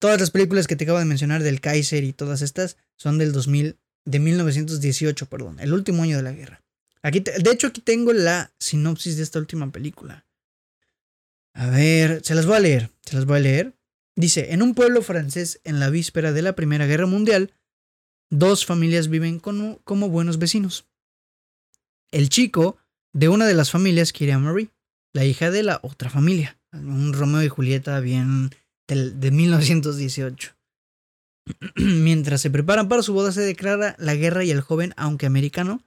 Todas 0.00 0.18
las 0.18 0.32
películas 0.32 0.66
que 0.66 0.74
te 0.74 0.82
acabo 0.82 0.98
de 0.98 1.04
mencionar 1.04 1.44
del 1.44 1.60
Kaiser 1.60 2.02
y 2.02 2.12
todas 2.12 2.42
estas 2.42 2.76
son 2.96 3.18
del 3.18 3.30
2000 3.30 3.78
de 4.04 4.18
1918, 4.18 5.26
perdón, 5.26 5.60
el 5.60 5.72
último 5.72 6.02
año 6.02 6.16
de 6.16 6.24
la 6.24 6.32
guerra. 6.32 6.60
Aquí 7.02 7.20
de 7.20 7.52
hecho 7.52 7.68
aquí 7.68 7.82
tengo 7.82 8.12
la 8.12 8.52
sinopsis 8.58 9.16
de 9.16 9.22
esta 9.22 9.38
última 9.38 9.70
película. 9.70 10.24
A 11.58 11.66
ver, 11.70 12.20
se 12.24 12.36
las 12.36 12.46
voy 12.46 12.54
a 12.54 12.60
leer, 12.60 12.92
se 13.04 13.16
las 13.16 13.24
voy 13.26 13.38
a 13.38 13.40
leer. 13.40 13.74
Dice, 14.14 14.52
en 14.52 14.62
un 14.62 14.76
pueblo 14.76 15.02
francés 15.02 15.60
en 15.64 15.80
la 15.80 15.90
víspera 15.90 16.32
de 16.32 16.40
la 16.40 16.54
Primera 16.54 16.86
Guerra 16.86 17.06
Mundial, 17.06 17.52
dos 18.30 18.64
familias 18.64 19.08
viven 19.08 19.40
como, 19.40 20.08
buenos 20.08 20.38
vecinos. 20.38 20.86
El 22.12 22.28
chico 22.28 22.76
de 23.12 23.28
una 23.28 23.44
de 23.44 23.54
las 23.54 23.72
familias 23.72 24.12
quiere 24.12 24.34
a 24.34 24.38
Marie, 24.38 24.70
la 25.12 25.24
hija 25.24 25.50
de 25.50 25.64
la 25.64 25.80
otra 25.82 26.10
familia. 26.10 26.60
Un 26.72 27.12
Romeo 27.12 27.42
y 27.42 27.48
Julieta 27.48 27.98
bien 27.98 28.50
de 28.86 29.30
1918. 29.32 30.54
Mientras 31.74 32.40
se 32.40 32.50
preparan 32.50 32.88
para 32.88 33.02
su 33.02 33.14
boda 33.14 33.32
se 33.32 33.40
declara 33.40 33.96
la 33.98 34.14
guerra 34.14 34.44
y 34.44 34.52
el 34.52 34.60
joven, 34.60 34.94
aunque 34.96 35.26
americano, 35.26 35.82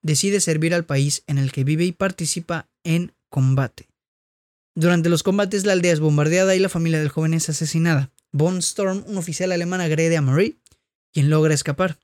decide 0.00 0.40
servir 0.40 0.74
al 0.74 0.84
país 0.84 1.24
en 1.26 1.38
el 1.38 1.50
que 1.50 1.64
vive 1.64 1.84
y 1.84 1.90
participa 1.90 2.68
en 2.84 3.14
combate. 3.28 3.87
Durante 4.78 5.08
los 5.08 5.24
combates 5.24 5.66
la 5.66 5.72
aldea 5.72 5.92
es 5.92 5.98
bombardeada 5.98 6.54
y 6.54 6.60
la 6.60 6.68
familia 6.68 7.00
del 7.00 7.08
joven 7.08 7.34
es 7.34 7.48
asesinada. 7.48 8.12
Von 8.30 8.58
Storm, 8.58 9.02
un 9.08 9.16
oficial 9.16 9.50
alemán, 9.50 9.80
agrede 9.80 10.16
a 10.16 10.22
Marie, 10.22 10.60
quien 11.12 11.30
logra 11.30 11.52
escapar. 11.52 11.98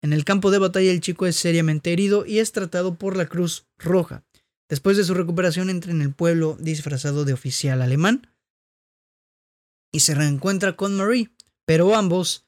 En 0.00 0.12
el 0.12 0.24
campo 0.24 0.52
de 0.52 0.58
batalla 0.58 0.92
el 0.92 1.00
chico 1.00 1.26
es 1.26 1.34
seriamente 1.34 1.92
herido 1.92 2.24
y 2.24 2.38
es 2.38 2.52
tratado 2.52 2.94
por 2.98 3.16
la 3.16 3.26
Cruz 3.26 3.66
Roja. 3.78 4.22
Después 4.68 4.96
de 4.96 5.02
su 5.02 5.12
recuperación 5.12 5.70
entra 5.70 5.90
en 5.90 6.02
el 6.02 6.14
pueblo 6.14 6.56
disfrazado 6.60 7.24
de 7.24 7.32
oficial 7.32 7.82
alemán 7.82 8.28
y 9.90 9.98
se 9.98 10.14
reencuentra 10.14 10.76
con 10.76 10.96
Marie, 10.96 11.32
pero 11.66 11.96
ambos 11.96 12.46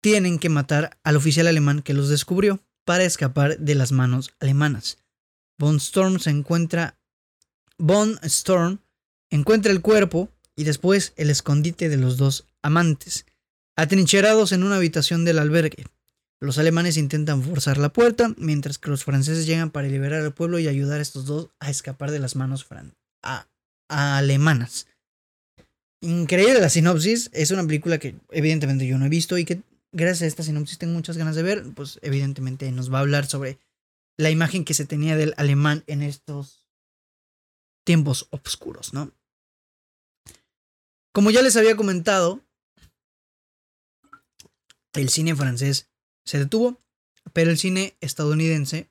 tienen 0.00 0.38
que 0.38 0.48
matar 0.48 1.00
al 1.02 1.16
oficial 1.16 1.48
alemán 1.48 1.82
que 1.82 1.92
los 1.92 2.08
descubrió 2.08 2.62
para 2.84 3.02
escapar 3.02 3.58
de 3.58 3.74
las 3.74 3.90
manos 3.90 4.32
alemanas. 4.38 4.98
Von 5.58 5.78
Storm 5.78 6.20
se 6.20 6.30
encuentra 6.30 7.00
Von 7.78 8.20
Storm 8.22 8.78
encuentra 9.32 9.72
el 9.72 9.80
cuerpo 9.80 10.28
y 10.54 10.64
después 10.64 11.14
el 11.16 11.30
escondite 11.30 11.88
de 11.88 11.96
los 11.96 12.18
dos 12.18 12.46
amantes, 12.62 13.26
atrincherados 13.76 14.52
en 14.52 14.62
una 14.62 14.76
habitación 14.76 15.24
del 15.24 15.38
albergue. 15.38 15.86
Los 16.40 16.58
alemanes 16.58 16.96
intentan 16.96 17.42
forzar 17.42 17.78
la 17.78 17.92
puerta, 17.92 18.34
mientras 18.36 18.78
que 18.78 18.90
los 18.90 19.04
franceses 19.04 19.46
llegan 19.46 19.70
para 19.70 19.88
liberar 19.88 20.22
al 20.22 20.34
pueblo 20.34 20.58
y 20.58 20.68
ayudar 20.68 20.98
a 20.98 21.02
estos 21.02 21.24
dos 21.24 21.50
a 21.60 21.70
escapar 21.70 22.10
de 22.10 22.18
las 22.18 22.36
manos 22.36 22.66
alemanas. 23.88 24.86
Increíble 26.02 26.60
la 26.60 26.68
sinopsis. 26.68 27.30
Es 27.32 27.52
una 27.52 27.64
película 27.64 27.98
que 27.98 28.16
evidentemente 28.30 28.86
yo 28.86 28.98
no 28.98 29.06
he 29.06 29.08
visto 29.08 29.38
y 29.38 29.44
que 29.44 29.62
gracias 29.92 30.22
a 30.22 30.26
esta 30.26 30.42
sinopsis 30.42 30.78
tengo 30.78 30.94
muchas 30.94 31.16
ganas 31.16 31.36
de 31.36 31.44
ver. 31.44 31.62
Pues 31.74 32.00
evidentemente 32.02 32.70
nos 32.72 32.92
va 32.92 32.98
a 32.98 33.02
hablar 33.02 33.26
sobre 33.26 33.58
la 34.18 34.30
imagen 34.30 34.64
que 34.64 34.74
se 34.74 34.84
tenía 34.84 35.16
del 35.16 35.34
alemán 35.36 35.84
en 35.86 36.02
estos 36.02 36.66
tiempos 37.84 38.26
oscuros, 38.30 38.92
¿no? 38.92 39.12
Como 41.12 41.30
ya 41.30 41.42
les 41.42 41.56
había 41.56 41.76
comentado, 41.76 42.40
el 44.94 45.08
cine 45.10 45.36
francés 45.36 45.88
se 46.24 46.38
detuvo, 46.38 46.80
pero 47.32 47.50
el 47.50 47.58
cine 47.58 47.96
estadounidense 48.00 48.90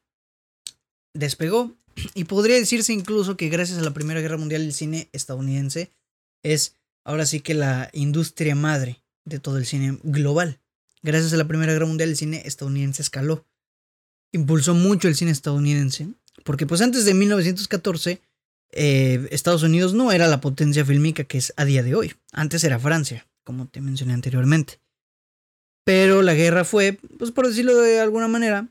despegó. 1.14 1.76
Y 2.14 2.24
podría 2.24 2.56
decirse 2.56 2.94
incluso 2.94 3.36
que 3.36 3.50
gracias 3.50 3.80
a 3.80 3.84
la 3.84 3.94
Primera 3.94 4.22
Guerra 4.22 4.38
Mundial 4.38 4.62
el 4.62 4.74
cine 4.74 5.10
estadounidense 5.12 5.92
es 6.44 6.78
ahora 7.04 7.26
sí 7.26 7.42
que 7.42 7.54
la 7.54 7.90
industria 7.94 8.56
madre 8.56 9.04
de 9.26 9.40
todo 9.40 9.58
el 9.58 9.66
cine 9.66 10.00
global. 10.04 10.60
Gracias 11.04 11.34
a 11.34 11.38
la 11.38 11.48
Primera 11.48 11.74
Guerra 11.74 11.88
Mundial 11.88 12.10
el 12.10 12.18
cine 12.18 12.44
estadounidense 12.46 13.02
escaló. 13.02 13.46
Impulsó 14.32 14.74
mucho 14.74 15.08
el 15.08 15.16
cine 15.16 15.32
estadounidense, 15.32 16.08
porque 16.46 16.66
pues 16.66 16.82
antes 16.82 17.04
de 17.04 17.14
1914 17.14 18.22
eh, 18.72 19.28
Estados 19.32 19.64
Unidos 19.64 19.94
no 19.94 20.12
era 20.12 20.28
la 20.28 20.42
potencia 20.42 20.86
fílmica 20.86 21.24
que 21.24 21.38
es 21.38 21.54
a 21.58 21.66
día 21.66 21.84
de 21.84 21.96
hoy. 21.96 22.14
Antes 22.32 22.64
era 22.64 22.80
Francia, 22.80 23.28
como 23.44 23.68
te 23.68 23.82
mencioné 23.82 24.14
anteriormente. 24.14 24.80
Pero 25.84 26.22
la 26.22 26.34
guerra 26.34 26.64
fue, 26.64 27.00
pues 27.18 27.32
por 27.32 27.48
decirlo 27.48 27.76
de 27.76 28.00
alguna 28.00 28.28
manera, 28.28 28.70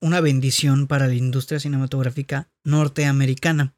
una 0.00 0.20
bendición 0.20 0.86
para 0.86 1.06
la 1.06 1.14
industria 1.14 1.60
cinematográfica 1.60 2.50
norteamericana. 2.64 3.74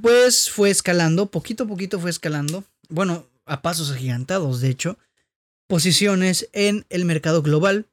Pues 0.00 0.50
fue 0.50 0.70
escalando, 0.70 1.30
poquito 1.30 1.64
a 1.64 1.68
poquito 1.68 2.00
fue 2.00 2.10
escalando, 2.10 2.64
bueno, 2.88 3.26
a 3.44 3.62
pasos 3.62 3.90
agigantados, 3.90 4.60
de 4.60 4.70
hecho, 4.70 4.98
posiciones 5.66 6.48
en 6.52 6.86
el 6.88 7.04
mercado 7.04 7.42
global, 7.42 7.88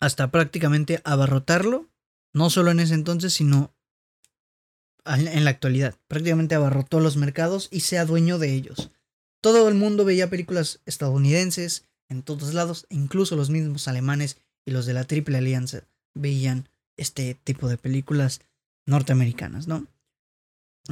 hasta 0.00 0.30
prácticamente 0.30 1.00
abarrotarlo, 1.04 1.88
no 2.32 2.50
solo 2.50 2.70
en 2.70 2.80
ese 2.80 2.94
entonces, 2.94 3.32
sino 3.32 3.74
en 5.04 5.44
la 5.44 5.50
actualidad. 5.50 5.96
Prácticamente 6.08 6.54
abarrotó 6.54 7.00
los 7.00 7.16
mercados 7.16 7.68
y 7.70 7.80
se 7.80 7.98
adueñó 7.98 8.38
de 8.38 8.52
ellos. 8.52 8.90
Todo 9.40 9.68
el 9.68 9.74
mundo 9.74 10.04
veía 10.04 10.30
películas 10.30 10.80
estadounidenses, 10.86 11.84
en 12.08 12.22
todos 12.22 12.54
lados, 12.54 12.86
incluso 12.90 13.36
los 13.36 13.50
mismos 13.50 13.88
alemanes 13.88 14.36
y 14.64 14.70
los 14.70 14.86
de 14.86 14.94
la 14.94 15.04
Triple 15.04 15.38
Alianza 15.38 15.82
veían 16.14 16.68
este 16.96 17.36
tipo 17.42 17.68
de 17.68 17.78
películas 17.78 18.40
norteamericanas, 18.86 19.66
¿no? 19.66 19.86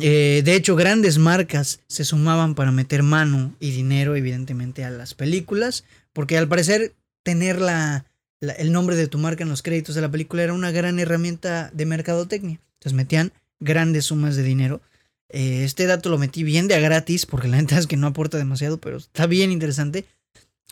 Eh, 0.01 0.43
de 0.45 0.55
hecho, 0.55 0.77
grandes 0.77 1.19
marcas 1.19 1.81
se 1.89 2.05
sumaban 2.05 2.55
para 2.55 2.73
meter 2.73 3.03
mano 3.03 3.55
y 3.59 3.73
dinero, 3.73 4.15
evidentemente, 4.15 4.85
a 4.85 4.91
las 4.91 5.15
películas, 5.15 5.85
porque 6.13 6.39
al 6.39 6.49
parecer 6.49 6.95
tener 7.23 7.61
la, 7.61 8.07
el 8.41 8.73
nombre 8.73 8.97
de 8.97 9.09
tu 9.09 9.19
marca 9.19 9.43
en 9.43 9.51
los 9.51 9.63
créditos 9.63 9.95
de 9.95 10.01
la 10.01 10.11
película 10.11 10.43
era 10.43 10.55
una 10.55 10.71
gran 10.71 10.99
herramienta 10.99 11.71
de 11.73 11.87
mercadotecnia. 11.87 12.61
Entonces 12.75 12.97
metían 12.97 13.33
grandes 13.61 14.07
sumas 14.07 14.37
de 14.37 14.43
dinero. 14.43 14.81
Eh, 15.29 15.63
este 15.65 15.87
dato 15.87 16.09
lo 16.09 16.19
metí 16.19 16.43
bien 16.43 16.67
de 16.67 16.75
a 16.75 16.81
gratis, 16.81 17.27
porque 17.27 17.49
la 17.49 17.59
neta 17.59 17.79
es 17.79 17.87
que 17.87 17.97
no 17.97 18.09
aporta 18.09 18.39
demasiado, 18.39 18.79
pero 18.79 18.97
está 18.97 19.27
bien 19.27 19.53
interesante. 19.53 20.07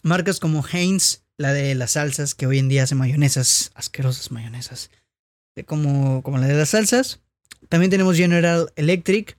Marcas 0.02 0.40
como 0.40 0.64
Heinz, 0.66 1.22
la 1.36 1.52
de 1.52 1.74
las 1.74 1.92
salsas, 1.92 2.34
que 2.34 2.46
hoy 2.46 2.58
en 2.58 2.68
día 2.68 2.82
hace 2.82 2.94
mayonesas, 2.94 3.70
asquerosas 3.74 4.30
mayonesas, 4.32 4.90
como, 5.66 6.22
como 6.22 6.38
la 6.38 6.46
de 6.46 6.54
las 6.54 6.70
salsas. 6.70 7.20
También 7.68 7.90
tenemos 7.90 8.16
General 8.16 8.72
Electric, 8.76 9.38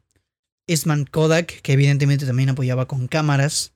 Eastman 0.68 1.06
Kodak, 1.06 1.62
que 1.62 1.74
evidentemente 1.74 2.26
también 2.26 2.50
apoyaba 2.50 2.88
con 2.88 3.08
cámaras. 3.08 3.74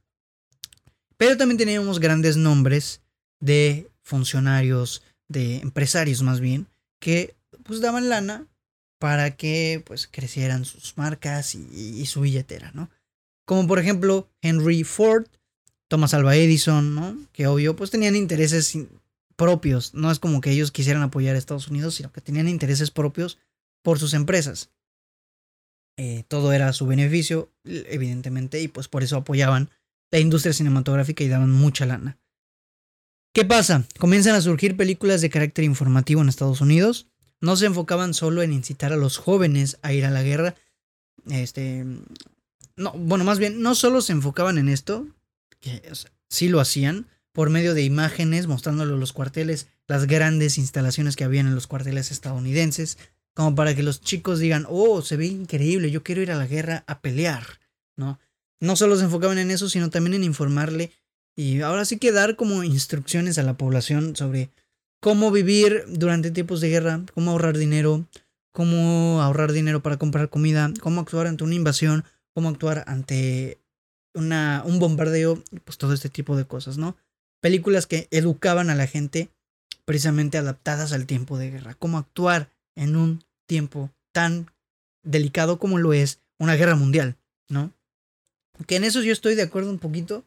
Pero 1.17 1.37
también 1.37 1.57
teníamos 1.57 1.99
grandes 1.99 2.37
nombres 2.37 3.01
de 3.39 3.89
funcionarios, 4.01 5.03
de 5.27 5.57
empresarios 5.57 6.21
más 6.21 6.39
bien, 6.39 6.67
que 6.99 7.35
pues 7.63 7.81
daban 7.81 8.09
lana 8.09 8.47
para 9.03 9.35
que 9.35 9.83
pues 9.85 10.07
crecieran 10.07 10.63
sus 10.63 10.97
marcas 10.97 11.55
y, 11.55 12.05
su 12.05 12.21
billetera, 12.21 12.71
¿no? 12.73 12.89
Como 13.45 13.67
por 13.67 13.77
ejemplo 13.77 14.29
Henry 14.41 14.85
Ford, 14.85 15.25
Thomas 15.89 16.13
Alva 16.13 16.37
Edison, 16.37 16.95
¿no? 16.95 17.17
Que 17.33 17.47
obvio, 17.47 17.75
pues 17.75 17.91
tenían 17.91 18.15
intereses 18.15 18.77
propios. 19.35 19.93
No 19.93 20.09
es 20.09 20.19
como 20.19 20.39
que 20.39 20.51
ellos 20.51 20.71
quisieran 20.71 21.03
apoyar 21.03 21.35
a 21.35 21.37
Estados 21.37 21.67
Unidos, 21.67 21.95
sino 21.95 22.13
que 22.13 22.21
tenían 22.21 22.47
intereses 22.47 22.91
propios 22.91 23.39
por 23.83 23.99
sus 23.99 24.13
empresas. 24.13 24.71
Eh, 25.97 26.23
todo 26.29 26.53
era 26.53 26.69
a 26.69 26.73
su 26.73 26.87
beneficio, 26.87 27.51
evidentemente, 27.65 28.61
y 28.61 28.69
pues 28.69 28.87
por 28.87 29.03
eso 29.03 29.17
apoyaban 29.17 29.69
la 30.13 30.19
industria 30.19 30.53
cinematográfica 30.53 31.25
y 31.25 31.27
daban 31.27 31.51
mucha 31.51 31.85
lana. 31.85 32.19
¿Qué 33.33 33.43
pasa? 33.43 33.85
Comienzan 33.99 34.35
a 34.35 34.41
surgir 34.41 34.77
películas 34.77 35.19
de 35.19 35.29
carácter 35.29 35.65
informativo 35.65 36.21
en 36.21 36.29
Estados 36.29 36.61
Unidos. 36.61 37.09
No 37.43 37.57
se 37.57 37.65
enfocaban 37.65 38.13
solo 38.13 38.41
en 38.41 38.53
incitar 38.53 38.93
a 38.93 38.95
los 38.95 39.17
jóvenes 39.17 39.77
a 39.81 39.91
ir 39.91 40.05
a 40.05 40.11
la 40.11 40.23
guerra. 40.23 40.55
Este. 41.29 41.85
No, 42.77 42.93
bueno, 42.93 43.25
más 43.25 43.37
bien, 43.37 43.61
no 43.61 43.75
solo 43.75 43.99
se 43.99 44.13
enfocaban 44.13 44.57
en 44.57 44.69
esto, 44.69 45.05
que 45.59 45.81
sí 46.29 46.47
lo 46.47 46.61
hacían 46.61 47.05
por 47.33 47.49
medio 47.49 47.73
de 47.73 47.83
imágenes 47.83 48.47
mostrándole 48.47 48.97
los 48.97 49.11
cuarteles, 49.11 49.67
las 49.87 50.07
grandes 50.07 50.57
instalaciones 50.57 51.17
que 51.17 51.25
habían 51.25 51.47
en 51.47 51.53
los 51.53 51.67
cuarteles 51.67 52.11
estadounidenses, 52.11 52.97
como 53.33 53.55
para 53.55 53.75
que 53.75 53.83
los 53.83 53.99
chicos 53.99 54.39
digan, 54.39 54.65
oh, 54.69 55.01
se 55.01 55.17
ve 55.17 55.25
increíble, 55.25 55.91
yo 55.91 56.01
quiero 56.01 56.21
ir 56.21 56.31
a 56.31 56.37
la 56.37 56.47
guerra 56.47 56.85
a 56.87 57.01
pelear, 57.01 57.59
¿no? 57.97 58.21
No 58.61 58.77
solo 58.77 58.95
se 58.95 59.03
enfocaban 59.03 59.37
en 59.37 59.51
eso, 59.51 59.67
sino 59.67 59.89
también 59.89 60.13
en 60.13 60.23
informarle 60.23 60.93
y 61.35 61.59
ahora 61.59 61.83
sí 61.83 61.97
que 61.97 62.13
dar 62.13 62.37
como 62.37 62.63
instrucciones 62.63 63.37
a 63.37 63.43
la 63.43 63.57
población 63.57 64.15
sobre 64.15 64.49
cómo 65.03 65.31
vivir 65.31 65.83
durante 65.89 66.31
tiempos 66.31 66.61
de 66.61 66.69
guerra, 66.69 67.01
cómo 67.13 67.31
ahorrar 67.31 67.57
dinero, 67.57 68.07
cómo 68.53 69.21
ahorrar 69.21 69.51
dinero 69.51 69.83
para 69.83 69.97
comprar 69.97 70.29
comida, 70.29 70.71
cómo 70.79 71.01
actuar 71.01 71.27
ante 71.27 71.43
una 71.43 71.55
invasión, 71.55 72.05
cómo 72.33 72.47
actuar 72.47 72.85
ante 72.87 73.59
una, 74.13 74.63
un 74.65 74.79
bombardeo, 74.79 75.43
pues 75.65 75.77
todo 75.77 75.93
este 75.93 76.07
tipo 76.07 76.37
de 76.37 76.45
cosas, 76.45 76.77
¿no? 76.77 76.95
Películas 77.41 77.85
que 77.85 78.07
educaban 78.11 78.69
a 78.69 78.75
la 78.75 78.87
gente 78.87 79.29
precisamente 79.83 80.37
adaptadas 80.37 80.93
al 80.93 81.05
tiempo 81.05 81.37
de 81.37 81.51
guerra, 81.51 81.73
cómo 81.73 81.97
actuar 81.97 82.49
en 82.77 82.95
un 82.95 83.25
tiempo 83.45 83.91
tan 84.13 84.49
delicado 85.03 85.59
como 85.59 85.79
lo 85.79 85.91
es 85.91 86.21
una 86.39 86.55
guerra 86.55 86.77
mundial, 86.77 87.17
¿no? 87.49 87.73
Que 88.67 88.77
en 88.77 88.85
eso 88.85 89.01
yo 89.01 89.11
estoy 89.11 89.35
de 89.35 89.41
acuerdo 89.41 89.69
un 89.69 89.79
poquito 89.79 90.23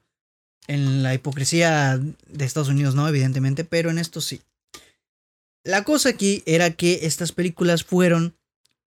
en 0.67 1.03
la 1.03 1.15
hipocresía 1.15 1.97
de 1.97 2.45
Estados 2.45 2.69
Unidos, 2.69 2.95
¿no? 2.95 3.09
Evidentemente, 3.09 3.65
pero 3.65 3.89
en 3.89 3.97
esto 3.97 4.21
sí. 4.21 4.43
La 5.67 5.83
cosa 5.83 6.11
aquí 6.11 6.45
era 6.47 6.71
que 6.71 7.01
estas 7.03 7.33
películas 7.33 7.83
fueron 7.83 8.37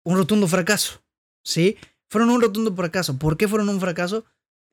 un 0.03 0.17
rotundo 0.17 0.49
fracaso, 0.49 1.01
¿sí? 1.41 1.77
Fueron 2.09 2.29
un 2.29 2.41
rotundo 2.41 2.75
fracaso. 2.75 3.17
¿Por 3.17 3.37
qué 3.37 3.47
fueron 3.47 3.69
un 3.69 3.79
fracaso? 3.79 4.25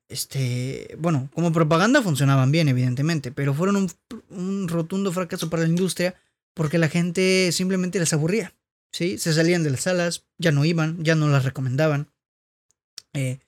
Este, 0.09 0.93
bueno, 0.99 1.29
como 1.33 1.53
propaganda 1.53 2.01
funcionaban 2.01 2.51
bien, 2.51 2.67
evidentemente, 2.67 3.31
pero 3.31 3.53
fueron 3.53 3.77
un, 3.77 3.91
un 4.29 4.67
rotundo 4.67 5.13
fracaso 5.13 5.49
para 5.49 5.63
la 5.63 5.69
industria 5.69 6.15
porque 6.53 6.77
la 6.79 6.89
gente 6.89 7.53
simplemente 7.53 7.97
les 7.97 8.11
aburría, 8.11 8.53
¿sí? 8.91 9.17
Se 9.17 9.31
salían 9.31 9.63
de 9.63 9.69
las 9.69 9.83
salas, 9.83 10.25
ya 10.37 10.51
no 10.51 10.65
iban, 10.65 11.01
ya 11.01 11.15
no 11.15 11.29
las 11.29 11.45
recomendaban. 11.45 12.11
Eh, 13.13 13.39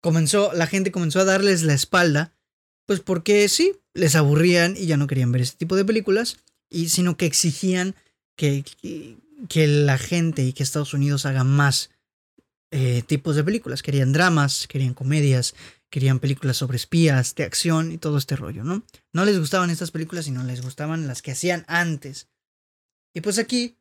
comenzó, 0.00 0.54
la 0.54 0.66
gente 0.66 0.90
comenzó 0.90 1.20
a 1.20 1.26
darles 1.26 1.64
la 1.64 1.74
espalda, 1.74 2.32
pues 2.86 3.00
porque 3.00 3.46
sí, 3.50 3.74
les 3.92 4.16
aburrían 4.16 4.74
y 4.74 4.86
ya 4.86 4.96
no 4.96 5.06
querían 5.06 5.32
ver 5.32 5.42
este 5.42 5.58
tipo 5.58 5.76
de 5.76 5.84
películas, 5.84 6.38
y 6.70 6.88
sino 6.88 7.16
que 7.16 7.26
exigían 7.26 7.94
que, 8.36 8.64
que, 9.48 9.66
la 9.66 9.98
gente 9.98 10.42
y 10.42 10.52
que 10.52 10.62
Estados 10.62 10.94
Unidos 10.94 11.26
haga 11.26 11.44
más 11.44 11.90
eh, 12.70 13.02
tipos 13.06 13.36
de 13.36 13.44
películas. 13.44 13.82
Querían 13.82 14.12
dramas, 14.12 14.66
querían 14.68 14.94
comedias, 14.94 15.54
querían 15.90 16.18
películas 16.18 16.56
sobre 16.56 16.76
espías, 16.76 17.34
de 17.34 17.44
acción 17.44 17.92
y 17.92 17.98
todo 17.98 18.18
este 18.18 18.36
rollo, 18.36 18.64
¿no? 18.64 18.82
No 19.12 19.24
les 19.24 19.38
gustaban 19.38 19.70
estas 19.70 19.90
películas, 19.90 20.26
sino 20.26 20.44
les 20.44 20.62
gustaban 20.62 21.06
las 21.06 21.22
que 21.22 21.32
hacían 21.32 21.64
antes. 21.66 22.28
Y 23.14 23.20
pues 23.20 23.38
aquí 23.38 23.76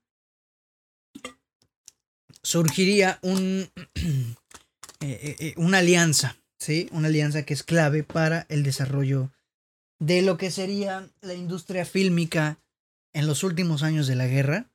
surgiría 2.41 3.19
un, 3.21 3.69
eh, 5.01 5.35
eh, 5.39 5.53
una 5.57 5.79
alianza, 5.79 6.38
¿sí? 6.57 6.88
Una 6.91 7.09
alianza 7.09 7.43
que 7.43 7.53
es 7.53 7.63
clave 7.63 8.03
para 8.03 8.45
el 8.49 8.63
desarrollo 8.63 9.31
de 9.99 10.21
lo 10.21 10.38
que 10.38 10.51
sería 10.51 11.09
la 11.21 11.33
industria 11.33 11.85
fílmica 11.85 12.59
en 13.18 13.26
los 13.26 13.43
últimos 13.43 13.82
años 13.82 14.05
de 14.05 14.15
la 14.15 14.28
guerra 14.28 14.70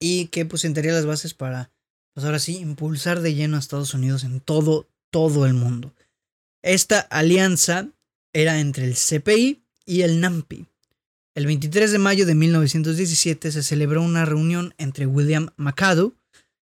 y 0.00 0.28
que 0.28 0.46
pues 0.46 0.62
sentaría 0.62 0.92
las 0.92 1.04
bases 1.04 1.34
para, 1.34 1.70
pues 2.14 2.24
ahora 2.24 2.38
sí, 2.38 2.56
impulsar 2.56 3.20
de 3.20 3.34
lleno 3.34 3.56
a 3.56 3.60
Estados 3.60 3.92
Unidos 3.92 4.24
en 4.24 4.40
todo, 4.40 4.88
todo 5.10 5.44
el 5.44 5.52
mundo. 5.52 5.94
Esta 6.62 7.00
alianza 7.00 7.90
era 8.32 8.58
entre 8.58 8.86
el 8.86 8.94
CPI 8.94 9.62
y 9.84 10.00
el 10.00 10.20
NAMPI. 10.20 10.66
El 11.34 11.46
23 11.46 11.92
de 11.92 11.98
mayo 11.98 12.24
de 12.24 12.34
1917 12.34 13.52
se 13.52 13.62
celebró 13.62 14.02
una 14.02 14.24
reunión 14.24 14.74
entre 14.78 15.04
William 15.04 15.50
McAdoo 15.56 16.14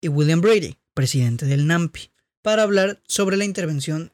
y 0.03 0.09
William 0.09 0.42
Brady, 0.42 0.76
presidente 0.92 1.47
del 1.47 1.66
NAMPI, 1.66 2.11
para 2.42 2.64
hablar 2.64 3.03
sobre 3.07 3.38
la 3.38 3.47
intervención 3.47 4.12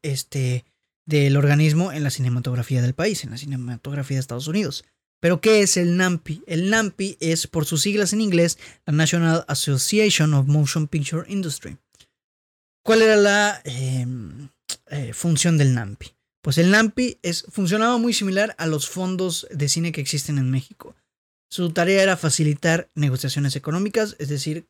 este, 0.00 0.64
del 1.04 1.36
organismo 1.36 1.92
en 1.92 2.04
la 2.04 2.10
cinematografía 2.10 2.80
del 2.80 2.94
país, 2.94 3.22
en 3.22 3.30
la 3.30 3.36
cinematografía 3.36 4.16
de 4.16 4.20
Estados 4.20 4.48
Unidos. 4.48 4.84
Pero, 5.20 5.40
¿qué 5.40 5.62
es 5.62 5.76
el 5.76 5.96
NAMPI? 5.96 6.44
El 6.46 6.70
NAMPI 6.70 7.16
es, 7.20 7.46
por 7.46 7.64
sus 7.64 7.82
siglas 7.82 8.12
en 8.12 8.20
inglés, 8.20 8.58
la 8.86 8.92
National 8.92 9.44
Association 9.48 10.34
of 10.34 10.46
Motion 10.46 10.86
Picture 10.86 11.24
Industry. 11.28 11.76
¿Cuál 12.84 13.02
era 13.02 13.16
la 13.16 13.60
em, 13.64 14.48
eh, 14.86 15.12
función 15.12 15.58
del 15.58 15.74
NAMPI? 15.74 16.14
Pues 16.42 16.56
el 16.58 16.70
NAMPI 16.70 17.18
es, 17.22 17.44
funcionaba 17.50 17.98
muy 17.98 18.14
similar 18.14 18.54
a 18.58 18.66
los 18.66 18.88
fondos 18.88 19.46
de 19.50 19.68
cine 19.68 19.92
que 19.92 20.00
existen 20.00 20.38
en 20.38 20.50
México. 20.50 20.94
Su 21.50 21.70
tarea 21.72 22.02
era 22.02 22.16
facilitar 22.16 22.88
negociaciones 22.94 23.56
económicas, 23.56 24.16
es 24.18 24.28
decir, 24.28 24.66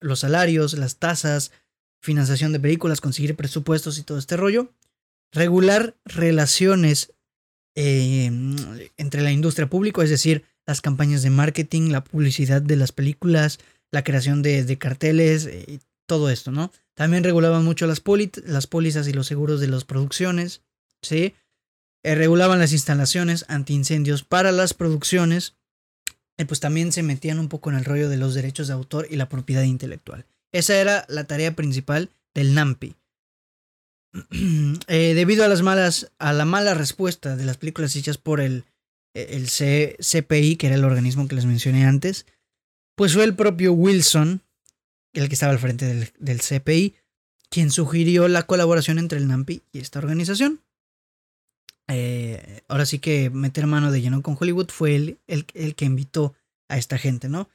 los 0.00 0.20
salarios, 0.20 0.74
las 0.74 0.96
tasas, 0.96 1.52
financiación 2.00 2.52
de 2.52 2.60
películas, 2.60 3.00
conseguir 3.00 3.36
presupuestos 3.36 3.98
y 3.98 4.02
todo 4.02 4.18
este 4.18 4.36
rollo, 4.36 4.72
regular 5.32 5.96
relaciones 6.04 7.13
eh, 7.74 8.30
entre 8.96 9.22
la 9.22 9.32
industria 9.32 9.68
pública, 9.68 10.02
es 10.02 10.10
decir, 10.10 10.44
las 10.66 10.80
campañas 10.80 11.22
de 11.22 11.30
marketing, 11.30 11.90
la 11.90 12.04
publicidad 12.04 12.62
de 12.62 12.76
las 12.76 12.92
películas, 12.92 13.58
la 13.90 14.04
creación 14.04 14.42
de, 14.42 14.78
carteles 14.78 15.46
eh, 15.46 15.80
todo 16.06 16.30
esto, 16.30 16.52
¿no? 16.52 16.70
También 16.94 17.24
regulaban 17.24 17.64
mucho 17.64 17.86
las, 17.86 18.02
las 18.44 18.66
pólizas 18.66 19.08
y 19.08 19.12
los 19.12 19.26
seguros 19.26 19.60
de 19.60 19.68
las 19.68 19.84
producciones, 19.84 20.62
¿sí? 21.02 21.34
Eh, 22.02 22.14
regulaban 22.14 22.58
las 22.58 22.72
instalaciones 22.72 23.44
antiincendios 23.48 24.24
para 24.24 24.52
las 24.52 24.74
producciones, 24.74 25.54
y 26.36 26.44
pues 26.44 26.60
también 26.60 26.92
se 26.92 27.02
metían 27.02 27.38
un 27.38 27.48
poco 27.48 27.70
en 27.70 27.76
el 27.76 27.84
rollo 27.84 28.08
de 28.08 28.16
los 28.16 28.34
derechos 28.34 28.66
de 28.66 28.74
autor 28.74 29.06
y 29.10 29.16
la 29.16 29.28
propiedad 29.28 29.62
intelectual. 29.62 30.26
Esa 30.52 30.76
era 30.76 31.04
la 31.08 31.24
tarea 31.24 31.54
principal 31.54 32.10
del 32.34 32.54
NAMPI. 32.54 32.96
Eh, 34.86 35.14
debido 35.14 35.44
a 35.44 35.48
las 35.48 35.62
malas, 35.62 36.12
a 36.18 36.32
la 36.32 36.44
mala 36.44 36.74
respuesta 36.74 37.36
de 37.36 37.44
las 37.44 37.56
películas 37.56 37.96
hechas 37.96 38.18
por 38.18 38.40
el, 38.40 38.64
el 39.14 39.48
CPI, 39.48 40.56
que 40.56 40.66
era 40.66 40.76
el 40.76 40.84
organismo 40.84 41.26
que 41.26 41.34
les 41.34 41.46
mencioné 41.46 41.84
antes, 41.84 42.26
pues 42.96 43.14
fue 43.14 43.24
el 43.24 43.34
propio 43.34 43.72
Wilson, 43.72 44.42
el 45.14 45.28
que 45.28 45.34
estaba 45.34 45.52
al 45.52 45.58
frente 45.58 46.12
del, 46.18 46.40
CPI, 46.40 46.94
quien 47.48 47.70
sugirió 47.70 48.28
la 48.28 48.44
colaboración 48.44 48.98
entre 48.98 49.18
el 49.18 49.28
NAMPI 49.28 49.62
y 49.72 49.78
esta 49.78 49.98
organización. 49.98 50.60
Eh, 51.88 52.62
ahora 52.68 52.86
sí 52.86 52.98
que 52.98 53.30
meter 53.30 53.66
mano 53.66 53.90
de 53.90 54.00
lleno 54.00 54.22
con 54.22 54.36
Hollywood 54.38 54.70
fue 54.70 54.96
el, 54.96 55.18
el, 55.26 55.46
el 55.54 55.74
que 55.74 55.84
invitó 55.84 56.34
a 56.68 56.78
esta 56.78 56.98
gente, 56.98 57.28
¿no? 57.28 57.48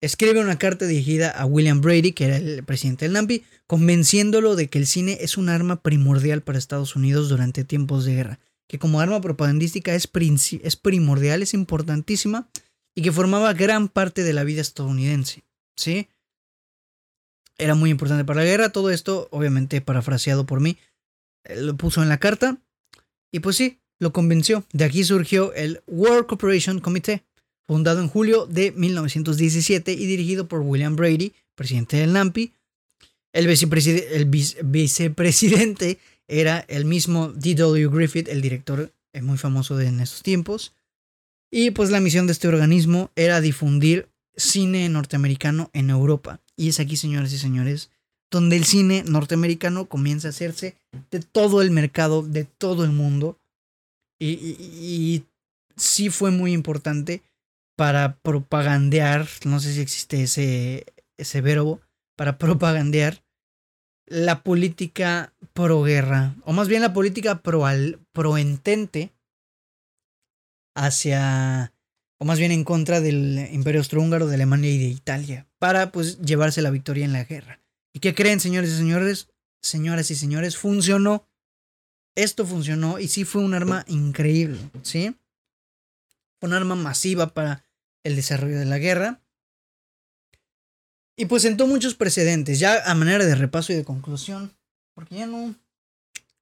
Escribe 0.00 0.40
una 0.40 0.58
carta 0.58 0.86
dirigida 0.86 1.30
a 1.30 1.44
William 1.44 1.80
Brady, 1.80 2.12
que 2.12 2.24
era 2.24 2.36
el 2.36 2.64
presidente 2.64 3.04
del 3.04 3.12
NAMPI, 3.12 3.44
convenciéndolo 3.66 4.56
de 4.56 4.68
que 4.68 4.78
el 4.78 4.86
cine 4.86 5.18
es 5.20 5.36
un 5.36 5.48
arma 5.48 5.82
primordial 5.82 6.42
para 6.42 6.58
Estados 6.58 6.96
Unidos 6.96 7.28
durante 7.28 7.64
tiempos 7.64 8.04
de 8.04 8.14
guerra, 8.14 8.40
que 8.66 8.78
como 8.78 9.00
arma 9.00 9.20
propagandística 9.20 9.94
es, 9.94 10.06
primordial, 10.06 11.42
es 11.42 11.54
importantísima 11.54 12.48
y 12.94 13.02
que 13.02 13.12
formaba 13.12 13.52
gran 13.52 13.88
parte 13.88 14.22
de 14.24 14.32
la 14.32 14.44
vida 14.44 14.60
estadounidense. 14.60 15.44
¿Sí? 15.76 16.08
Era 17.58 17.74
muy 17.74 17.90
importante 17.90 18.24
para 18.24 18.40
la 18.40 18.46
guerra, 18.46 18.72
todo 18.72 18.90
esto 18.90 19.28
obviamente 19.30 19.80
parafraseado 19.80 20.46
por 20.46 20.60
mí, 20.60 20.78
eh, 21.44 21.60
lo 21.60 21.76
puso 21.76 22.02
en 22.02 22.08
la 22.08 22.18
carta 22.18 22.58
y 23.32 23.40
pues 23.40 23.56
sí, 23.56 23.80
lo 23.98 24.12
convenció. 24.12 24.64
De 24.72 24.84
aquí 24.84 25.04
surgió 25.04 25.52
el 25.52 25.82
War 25.86 26.26
Cooperation 26.26 26.80
Committee, 26.80 27.22
fundado 27.70 28.00
en 28.00 28.08
julio 28.08 28.46
de 28.46 28.72
1917 28.72 29.92
y 29.92 30.06
dirigido 30.06 30.48
por 30.48 30.58
William 30.58 30.96
Brady, 30.96 31.32
presidente 31.54 31.98
del 31.98 32.12
NAMPI. 32.12 32.52
El, 33.32 33.46
vicepresidente 33.46 35.98
era 36.26 36.64
el 36.66 36.84
mismo 36.84 37.28
D.W. 37.28 37.88
Griffith, 37.90 38.26
el 38.26 38.40
director 38.40 38.92
eh, 39.12 39.22
muy 39.22 39.38
famoso 39.38 39.76
de 39.76 39.86
en 39.86 40.00
estos 40.00 40.24
tiempos. 40.24 40.72
Y 41.48 41.70
pues 41.70 41.90
la 41.90 42.00
misión 42.00 42.26
de 42.26 42.32
este 42.32 42.48
organismo 42.48 43.12
era 43.14 43.40
difundir 43.40 44.08
cine 44.34 44.88
norteamericano 44.88 45.70
en 45.72 45.90
Europa. 45.90 46.40
Y 46.56 46.70
es 46.70 46.80
aquí, 46.80 46.96
señoras 46.96 47.32
y 47.32 47.38
señores, 47.38 47.90
donde 48.32 48.56
el 48.56 48.64
cine 48.64 49.04
norteamericano 49.06 49.84
comienza 49.84 50.26
a 50.26 50.30
hacerse 50.30 50.74
de 51.12 51.20
todo 51.20 51.62
el 51.62 51.70
mercado, 51.70 52.24
de 52.24 52.42
todo 52.42 52.82
el 52.82 52.90
mundo. 52.90 53.38
Y 54.18 55.22
sí 55.76 56.10
fue 56.10 56.32
muy 56.32 56.52
importante 56.52 57.22
para 57.80 58.18
propagandear, 58.18 59.26
no 59.46 59.58
sé 59.58 59.72
si 59.72 59.80
existe 59.80 60.22
ese, 60.22 60.84
ese 61.16 61.40
verbo, 61.40 61.80
para 62.14 62.36
propagandear 62.36 63.24
la 64.04 64.42
política 64.42 65.32
pro 65.54 65.82
guerra, 65.82 66.36
o 66.44 66.52
más 66.52 66.68
bien 66.68 66.82
la 66.82 66.92
política 66.92 67.40
pro, 67.40 67.64
al, 67.64 67.98
pro 68.12 68.34
hacia, 70.74 71.72
o 72.18 72.24
más 72.26 72.38
bien 72.38 72.52
en 72.52 72.64
contra 72.64 73.00
del 73.00 73.48
imperio 73.50 73.80
austrohúngaro, 73.80 74.26
de 74.26 74.34
Alemania 74.34 74.70
y 74.70 74.76
de 74.76 74.88
Italia, 74.88 75.46
para 75.58 75.90
pues 75.90 76.20
llevarse 76.20 76.60
la 76.60 76.70
victoria 76.70 77.06
en 77.06 77.14
la 77.14 77.24
guerra. 77.24 77.62
¿Y 77.94 78.00
qué 78.00 78.14
creen, 78.14 78.40
señores 78.40 78.72
y 78.72 78.76
señores? 78.76 79.30
Señoras 79.62 80.10
y 80.10 80.16
señores, 80.16 80.58
funcionó. 80.58 81.26
Esto 82.14 82.44
funcionó 82.44 82.98
y 82.98 83.08
sí 83.08 83.24
fue 83.24 83.40
un 83.40 83.54
arma 83.54 83.86
increíble, 83.88 84.58
¿sí? 84.82 85.16
Un 86.42 86.52
arma 86.52 86.74
masiva 86.74 87.32
para 87.32 87.64
el 88.04 88.16
desarrollo 88.16 88.58
de 88.58 88.64
la 88.64 88.78
guerra. 88.78 89.20
Y 91.16 91.26
pues 91.26 91.42
sentó 91.42 91.66
muchos 91.66 91.94
precedentes, 91.94 92.58
ya 92.58 92.82
a 92.90 92.94
manera 92.94 93.24
de 93.26 93.34
repaso 93.34 93.72
y 93.72 93.76
de 93.76 93.84
conclusión, 93.84 94.54
porque 94.94 95.16
ya 95.16 95.26
no, 95.26 95.54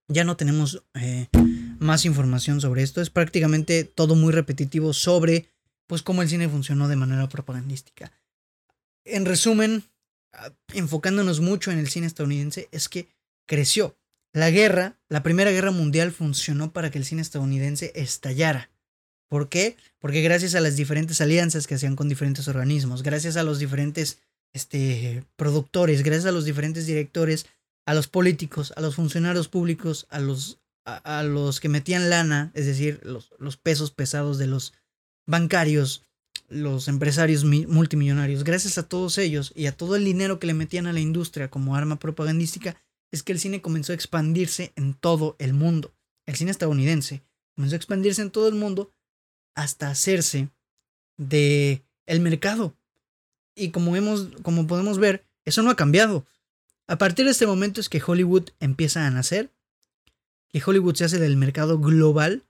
ya 0.07 0.25
no 0.25 0.37
tenemos 0.37 0.85
eh, 0.95 1.27
más 1.81 2.05
información 2.05 2.61
sobre 2.61 2.83
esto. 2.83 3.01
Es 3.01 3.11
prácticamente 3.11 3.85
todo 3.85 4.15
muy 4.15 4.33
repetitivo 4.33 4.93
sobre 4.93 5.51
pues 5.89 6.03
cómo 6.03 6.23
el 6.23 6.29
cine 6.29 6.49
funcionó 6.49 6.87
de 6.87 6.97
manera 6.97 7.29
propagandística. 7.29 8.13
En 9.05 9.25
resumen, 9.25 9.85
enfocándonos 10.75 11.41
mucho 11.41 11.73
en 11.73 11.79
el 11.79 11.89
cine 11.89 12.07
estadounidense, 12.07 12.69
es 12.73 12.89
que 12.89 13.09
creció. 13.47 13.97
la 14.35 14.51
guerra, 14.51 14.99
la 15.09 15.23
Primera 15.23 15.51
Guerra 15.51 15.71
Mundial 15.71 16.13
funcionó 16.13 16.73
para 16.73 16.91
que 16.91 16.99
el 16.99 17.05
cine 17.05 17.23
estadounidense 17.23 17.93
estallara. 17.97 18.71
¿Por 19.29 19.49
qué? 19.49 19.77
Porque 19.99 20.23
gracias 20.23 20.55
a 20.55 20.61
las 20.61 20.77
diferentes 20.77 21.21
alianzas 21.21 21.67
que 21.67 21.75
hacían 21.75 21.97
con 21.97 22.09
diferentes 22.09 22.49
organismos, 22.49 23.03
gracias 23.03 23.37
a 23.37 23.43
los 23.43 23.59
diferentes 23.59 24.21
este, 24.55 25.25
productores, 25.37 26.03
gracias 26.03 26.27
a 26.27 26.33
los 26.33 26.45
diferentes 26.45 26.87
directores, 26.87 27.47
a 27.87 27.95
los 27.95 28.09
políticos, 28.09 28.73
a 28.77 28.81
los 28.81 28.95
funcionarios 28.95 29.49
públicos, 29.49 30.07
a 30.11 30.19
los, 30.19 30.59
a, 30.85 31.23
los 31.23 31.61
que 31.61 31.69
metían 31.69 32.11
lana, 32.11 32.51
es 32.55 32.67
decir, 32.67 33.01
los, 33.03 33.33
los 33.39 33.57
pesos 33.57 33.91
pesados 33.91 34.39
de 34.39 34.47
los 34.47 34.73
bancarios, 35.27 36.03
los 36.49 36.89
empresarios 36.89 37.45
multimillonarios, 37.45 38.45
gracias 38.45 38.79
a 38.79 38.89
todos 38.89 39.19
ellos 39.19 39.53
y 39.55 39.67
a 39.67 39.77
todo 39.77 39.97
el 39.97 40.05
dinero 40.05 40.39
que 40.39 40.47
le 40.47 40.55
metían 40.55 40.87
a 40.87 40.93
la 40.95 41.01
industria 41.01 41.51
como 41.51 41.77
arma 41.77 41.99
propagandística, 41.99 42.77
es 43.11 43.23
que 43.23 43.33
el 43.33 43.41
cine 43.41 43.61
comenzó 43.61 43.93
a 43.93 43.95
expandirse 43.95 44.73
en 44.77 44.95
todo 44.95 45.37
el 45.39 45.53
mundo. 45.53 45.93
El 46.27 46.37
cine 46.37 46.51
estadounidense 46.51 47.23
comenzó 47.55 47.75
a 47.75 47.79
expandirse 47.79 48.23
en 48.23 48.31
todo 48.31 48.49
el 48.49 48.55
mundo 48.55 48.91
hasta 49.59 49.91
hacerse 49.91 50.51
de 51.17 51.83
el 52.07 52.21
mercado. 52.21 52.77
Y 53.57 53.71
como 53.71 53.91
vemos, 53.91 54.29
como 54.43 54.69
podemos 54.69 54.99
ver, 54.99 55.27
eso 55.45 55.63
no 55.63 55.71
ha 55.71 55.77
cambiado. 55.77 56.27
A 56.87 56.97
partir 56.97 57.25
de 57.25 57.33
este 57.33 57.47
momento 57.47 57.81
es 57.81 57.89
que 57.89 58.01
Hollywood 58.05 58.51
empieza 58.61 59.05
a 59.05 59.11
nacer, 59.11 59.51
que 60.49 60.63
Hollywood 60.65 60.95
se 60.95 61.05
hace 61.05 61.19
del 61.19 61.37
mercado 61.37 61.81
global 61.81 62.45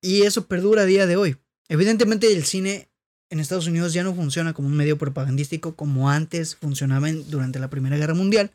y 0.00 0.22
eso 0.22 0.46
perdura 0.46 0.82
a 0.82 0.86
día 0.86 1.06
de 1.06 1.16
hoy. 1.16 1.36
Evidentemente 1.68 2.32
el 2.32 2.44
cine 2.44 2.88
en 3.28 3.40
Estados 3.40 3.66
Unidos 3.66 3.92
ya 3.92 4.04
no 4.04 4.14
funciona 4.14 4.54
como 4.54 4.68
un 4.68 4.76
medio 4.76 4.96
propagandístico 4.98 5.74
como 5.74 6.10
antes 6.10 6.54
funcionaba 6.54 7.10
durante 7.10 7.58
la 7.58 7.70
Primera 7.70 7.96
Guerra 7.96 8.14
Mundial, 8.14 8.52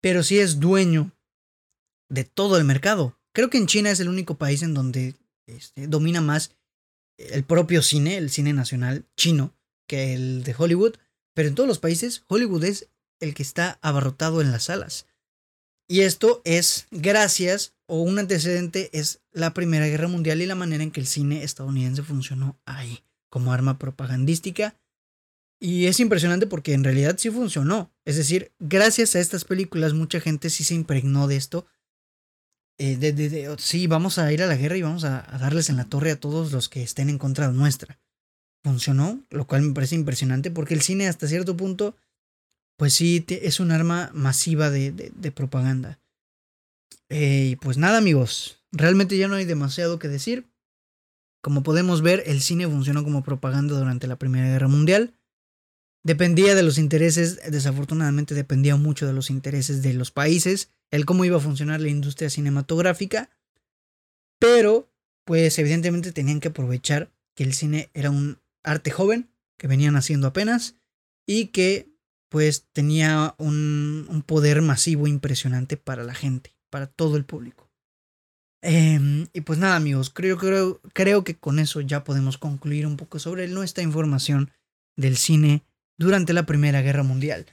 pero 0.00 0.22
sí 0.22 0.38
es 0.38 0.60
dueño 0.60 1.10
de 2.08 2.22
todo 2.22 2.56
el 2.58 2.64
mercado. 2.64 3.18
Creo 3.32 3.50
que 3.50 3.58
en 3.58 3.66
China 3.66 3.90
es 3.90 3.98
el 3.98 4.08
único 4.08 4.36
país 4.36 4.62
en 4.62 4.72
donde 4.72 5.16
este, 5.46 5.88
domina 5.88 6.20
más 6.20 6.52
el 7.18 7.44
propio 7.44 7.82
cine, 7.82 8.16
el 8.16 8.30
cine 8.30 8.52
nacional 8.52 9.04
chino, 9.16 9.54
que 9.88 10.14
el 10.14 10.44
de 10.44 10.54
Hollywood, 10.56 10.96
pero 11.34 11.48
en 11.48 11.54
todos 11.54 11.68
los 11.68 11.78
países 11.78 12.24
Hollywood 12.28 12.64
es 12.64 12.88
el 13.20 13.34
que 13.34 13.42
está 13.42 13.78
abarrotado 13.82 14.40
en 14.40 14.52
las 14.52 14.64
salas. 14.64 15.06
Y 15.88 16.00
esto 16.00 16.42
es 16.44 16.88
gracias, 16.90 17.74
o 17.86 18.02
un 18.02 18.18
antecedente 18.18 18.90
es 18.92 19.20
la 19.32 19.54
Primera 19.54 19.86
Guerra 19.86 20.08
Mundial 20.08 20.42
y 20.42 20.46
la 20.46 20.56
manera 20.56 20.82
en 20.82 20.90
que 20.90 21.00
el 21.00 21.06
cine 21.06 21.44
estadounidense 21.44 22.02
funcionó 22.02 22.58
ahí, 22.66 23.04
como 23.30 23.52
arma 23.52 23.78
propagandística. 23.78 24.76
Y 25.60 25.86
es 25.86 26.00
impresionante 26.00 26.46
porque 26.46 26.72
en 26.72 26.84
realidad 26.84 27.16
sí 27.18 27.30
funcionó. 27.30 27.94
Es 28.04 28.16
decir, 28.16 28.52
gracias 28.58 29.14
a 29.14 29.20
estas 29.20 29.44
películas 29.44 29.94
mucha 29.94 30.20
gente 30.20 30.50
sí 30.50 30.64
se 30.64 30.74
impregnó 30.74 31.28
de 31.28 31.36
esto 31.36 31.66
eh, 32.78 32.96
de, 32.96 33.56
sí, 33.58 33.86
vamos 33.86 34.18
a 34.18 34.30
ir 34.32 34.42
a 34.42 34.46
la 34.46 34.56
guerra 34.56 34.76
y 34.76 34.82
vamos 34.82 35.04
a, 35.04 35.22
darles 35.40 35.70
en 35.70 35.76
la 35.76 35.86
torre 35.86 36.10
a 36.10 36.20
todos 36.20 36.52
los 36.52 36.68
que 36.68 36.82
estén 36.82 37.08
en 37.08 37.18
contra 37.18 37.50
nuestra. 37.50 37.98
Funcionó, 38.62 39.24
lo 39.30 39.46
cual 39.46 39.62
me 39.62 39.74
parece 39.74 39.94
impresionante 39.94 40.50
porque 40.50 40.74
el 40.74 40.82
cine 40.82 41.08
hasta 41.08 41.28
cierto 41.28 41.56
punto, 41.56 41.96
pues 42.76 42.92
sí, 42.92 43.24
es 43.28 43.60
un 43.60 43.70
arma 43.70 44.10
masiva 44.12 44.70
de, 44.70 45.32
propaganda. 45.34 45.98
Eh, 47.08 47.50
y 47.52 47.56
pues 47.56 47.78
nada 47.78 47.98
amigos, 47.98 48.62
realmente 48.72 49.16
ya 49.16 49.28
no 49.28 49.36
hay 49.36 49.44
demasiado 49.46 49.98
que 49.98 50.08
decir. 50.08 50.46
Como 51.40 51.62
podemos 51.62 52.02
ver, 52.02 52.24
el 52.26 52.42
cine 52.42 52.66
funcionó 52.66 53.04
como 53.04 53.22
propaganda 53.22 53.78
durante 53.78 54.08
la 54.08 54.16
Primera 54.16 54.48
Guerra 54.48 54.68
Mundial. 54.68 55.14
Dependía 56.06 56.54
de 56.54 56.62
los 56.62 56.78
intereses, 56.78 57.40
desafortunadamente 57.50 58.36
dependía 58.36 58.76
mucho 58.76 59.08
de 59.08 59.12
los 59.12 59.28
intereses 59.28 59.82
de 59.82 59.92
los 59.92 60.12
países 60.12 60.70
el 60.92 61.04
cómo 61.04 61.24
iba 61.24 61.38
a 61.38 61.40
funcionar 61.40 61.80
la 61.80 61.88
industria 61.88 62.30
cinematográfica, 62.30 63.28
pero 64.38 64.88
pues 65.24 65.58
evidentemente 65.58 66.12
tenían 66.12 66.38
que 66.38 66.46
aprovechar 66.46 67.10
que 67.34 67.42
el 67.42 67.54
cine 67.54 67.90
era 67.92 68.10
un 68.10 68.38
arte 68.62 68.92
joven 68.92 69.32
que 69.58 69.66
venían 69.66 69.96
haciendo 69.96 70.28
apenas 70.28 70.76
y 71.26 71.48
que 71.48 71.88
pues 72.28 72.68
tenía 72.72 73.34
un, 73.38 74.06
un 74.08 74.22
poder 74.22 74.62
masivo 74.62 75.08
impresionante 75.08 75.76
para 75.76 76.04
la 76.04 76.14
gente, 76.14 76.54
para 76.70 76.86
todo 76.86 77.16
el 77.16 77.24
público. 77.24 77.68
Em, 78.62 79.26
y 79.32 79.40
pues 79.40 79.58
nada 79.58 79.74
amigos, 79.74 80.10
creo, 80.10 80.38
creo, 80.38 80.80
creo 80.92 81.24
que 81.24 81.36
con 81.36 81.58
eso 81.58 81.80
ya 81.80 82.04
podemos 82.04 82.38
concluir 82.38 82.86
un 82.86 82.96
poco 82.96 83.18
sobre 83.18 83.48
nuestra 83.48 83.82
información 83.82 84.52
del 84.94 85.16
cine 85.16 85.64
durante 85.98 86.32
la 86.32 86.46
Primera 86.46 86.82
Guerra 86.82 87.02
Mundial. 87.02 87.46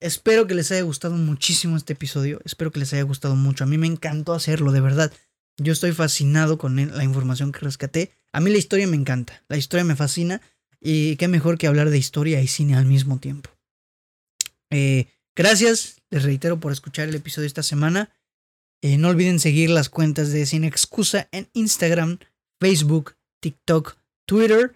Espero 0.00 0.46
que 0.46 0.54
les 0.54 0.70
haya 0.72 0.82
gustado 0.82 1.14
muchísimo 1.14 1.76
este 1.76 1.92
episodio. 1.92 2.40
Espero 2.44 2.70
que 2.70 2.78
les 2.78 2.92
haya 2.92 3.02
gustado 3.02 3.36
mucho. 3.36 3.64
A 3.64 3.66
mí 3.66 3.76
me 3.76 3.86
encantó 3.86 4.32
hacerlo, 4.32 4.72
de 4.72 4.80
verdad. 4.80 5.12
Yo 5.58 5.74
estoy 5.74 5.92
fascinado 5.92 6.56
con 6.56 6.76
la 6.76 7.04
información 7.04 7.52
que 7.52 7.60
rescaté. 7.60 8.12
A 8.32 8.40
mí 8.40 8.50
la 8.50 8.56
historia 8.56 8.86
me 8.86 8.96
encanta. 8.96 9.44
La 9.48 9.58
historia 9.58 9.84
me 9.84 9.96
fascina. 9.96 10.40
Y 10.80 11.16
qué 11.16 11.28
mejor 11.28 11.58
que 11.58 11.66
hablar 11.66 11.90
de 11.90 11.98
historia 11.98 12.40
y 12.40 12.46
cine 12.46 12.76
al 12.76 12.86
mismo 12.86 13.18
tiempo. 13.18 13.50
Eh, 14.70 15.08
gracias, 15.36 16.00
les 16.08 16.22
reitero, 16.22 16.60
por 16.60 16.72
escuchar 16.72 17.08
el 17.08 17.14
episodio 17.14 17.46
esta 17.46 17.62
semana. 17.62 18.10
Eh, 18.82 18.96
no 18.96 19.08
olviden 19.08 19.38
seguir 19.38 19.68
las 19.68 19.90
cuentas 19.90 20.32
de 20.32 20.46
Sin 20.46 20.64
Excusa 20.64 21.28
en 21.32 21.50
Instagram, 21.52 22.18
Facebook, 22.58 23.16
TikTok, 23.40 23.98
Twitter. 24.26 24.74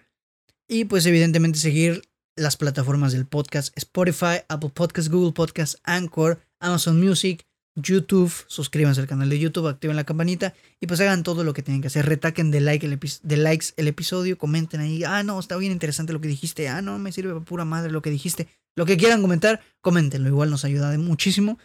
Y 0.67 0.85
pues 0.85 1.07
evidentemente 1.07 1.57
seguir 1.57 2.03
las 2.35 2.57
plataformas 2.57 3.13
del 3.13 3.25
podcast, 3.25 3.75
Spotify, 3.77 4.41
Apple 4.49 4.71
Podcasts, 4.73 5.09
Google 5.09 5.33
Podcasts, 5.33 5.79
Anchor, 5.83 6.39
Amazon 6.59 6.99
Music, 6.99 7.45
YouTube, 7.75 8.31
suscríbanse 8.47 9.01
al 9.01 9.07
canal 9.07 9.29
de 9.29 9.37
YouTube, 9.37 9.67
activen 9.67 9.95
la 9.95 10.05
campanita 10.05 10.53
y 10.79 10.87
pues 10.87 10.99
hagan 11.01 11.23
todo 11.23 11.43
lo 11.43 11.53
que 11.53 11.61
tienen 11.61 11.81
que 11.81 11.87
hacer. 11.87 12.05
Retaquen 12.05 12.51
de, 12.51 12.61
like 12.61 12.87
de 12.87 13.37
likes 13.37 13.67
el 13.75 13.87
episodio, 13.87 14.37
comenten 14.37 14.79
ahí, 14.81 15.03
ah, 15.03 15.23
no, 15.23 15.39
está 15.39 15.57
bien 15.57 15.71
interesante 15.71 16.13
lo 16.13 16.21
que 16.21 16.27
dijiste, 16.27 16.69
ah, 16.69 16.81
no, 16.81 16.97
me 16.99 17.11
sirve 17.11 17.33
para 17.33 17.45
pura 17.45 17.65
madre 17.65 17.91
lo 17.91 18.01
que 18.01 18.09
dijiste. 18.09 18.47
Lo 18.77 18.85
que 18.85 18.97
quieran 18.97 19.21
comentar, 19.21 19.61
coméntenlo, 19.81 20.29
igual 20.29 20.49
nos 20.49 20.65
ayuda 20.65 20.97
muchísimo. 20.97 21.59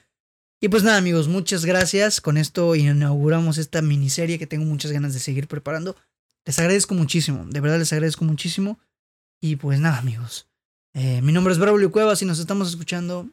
Y 0.60 0.68
pues 0.68 0.82
nada, 0.82 0.98
amigos, 0.98 1.26
muchas 1.26 1.64
gracias. 1.64 2.20
Con 2.20 2.36
esto 2.36 2.74
inauguramos 2.76 3.58
esta 3.58 3.82
miniserie 3.82 4.38
que 4.38 4.46
tengo 4.46 4.64
muchas 4.64 4.92
ganas 4.92 5.14
de 5.14 5.20
seguir 5.20 5.48
preparando. 5.48 5.96
Les 6.44 6.58
agradezco 6.58 6.94
muchísimo, 6.94 7.46
de 7.46 7.60
verdad 7.60 7.78
les 7.78 7.92
agradezco 7.92 8.24
muchísimo. 8.24 8.78
Y 9.40 9.56
pues 9.56 9.80
nada, 9.80 9.98
amigos. 9.98 10.49
Eh, 10.94 11.22
mi 11.22 11.32
nombre 11.32 11.52
es 11.52 11.58
Braulio 11.58 11.92
Cuevas 11.92 12.20
y 12.22 12.24
nos 12.24 12.38
estamos 12.38 12.68
escuchando 12.68 13.28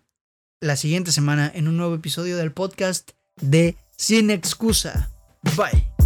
la 0.61 0.75
siguiente 0.75 1.11
semana 1.11 1.51
en 1.53 1.67
un 1.67 1.77
nuevo 1.77 1.95
episodio 1.95 2.37
del 2.37 2.51
podcast 2.51 3.11
de 3.41 3.75
Sin 3.95 4.29
Excusa. 4.29 5.11
Bye. 5.55 5.96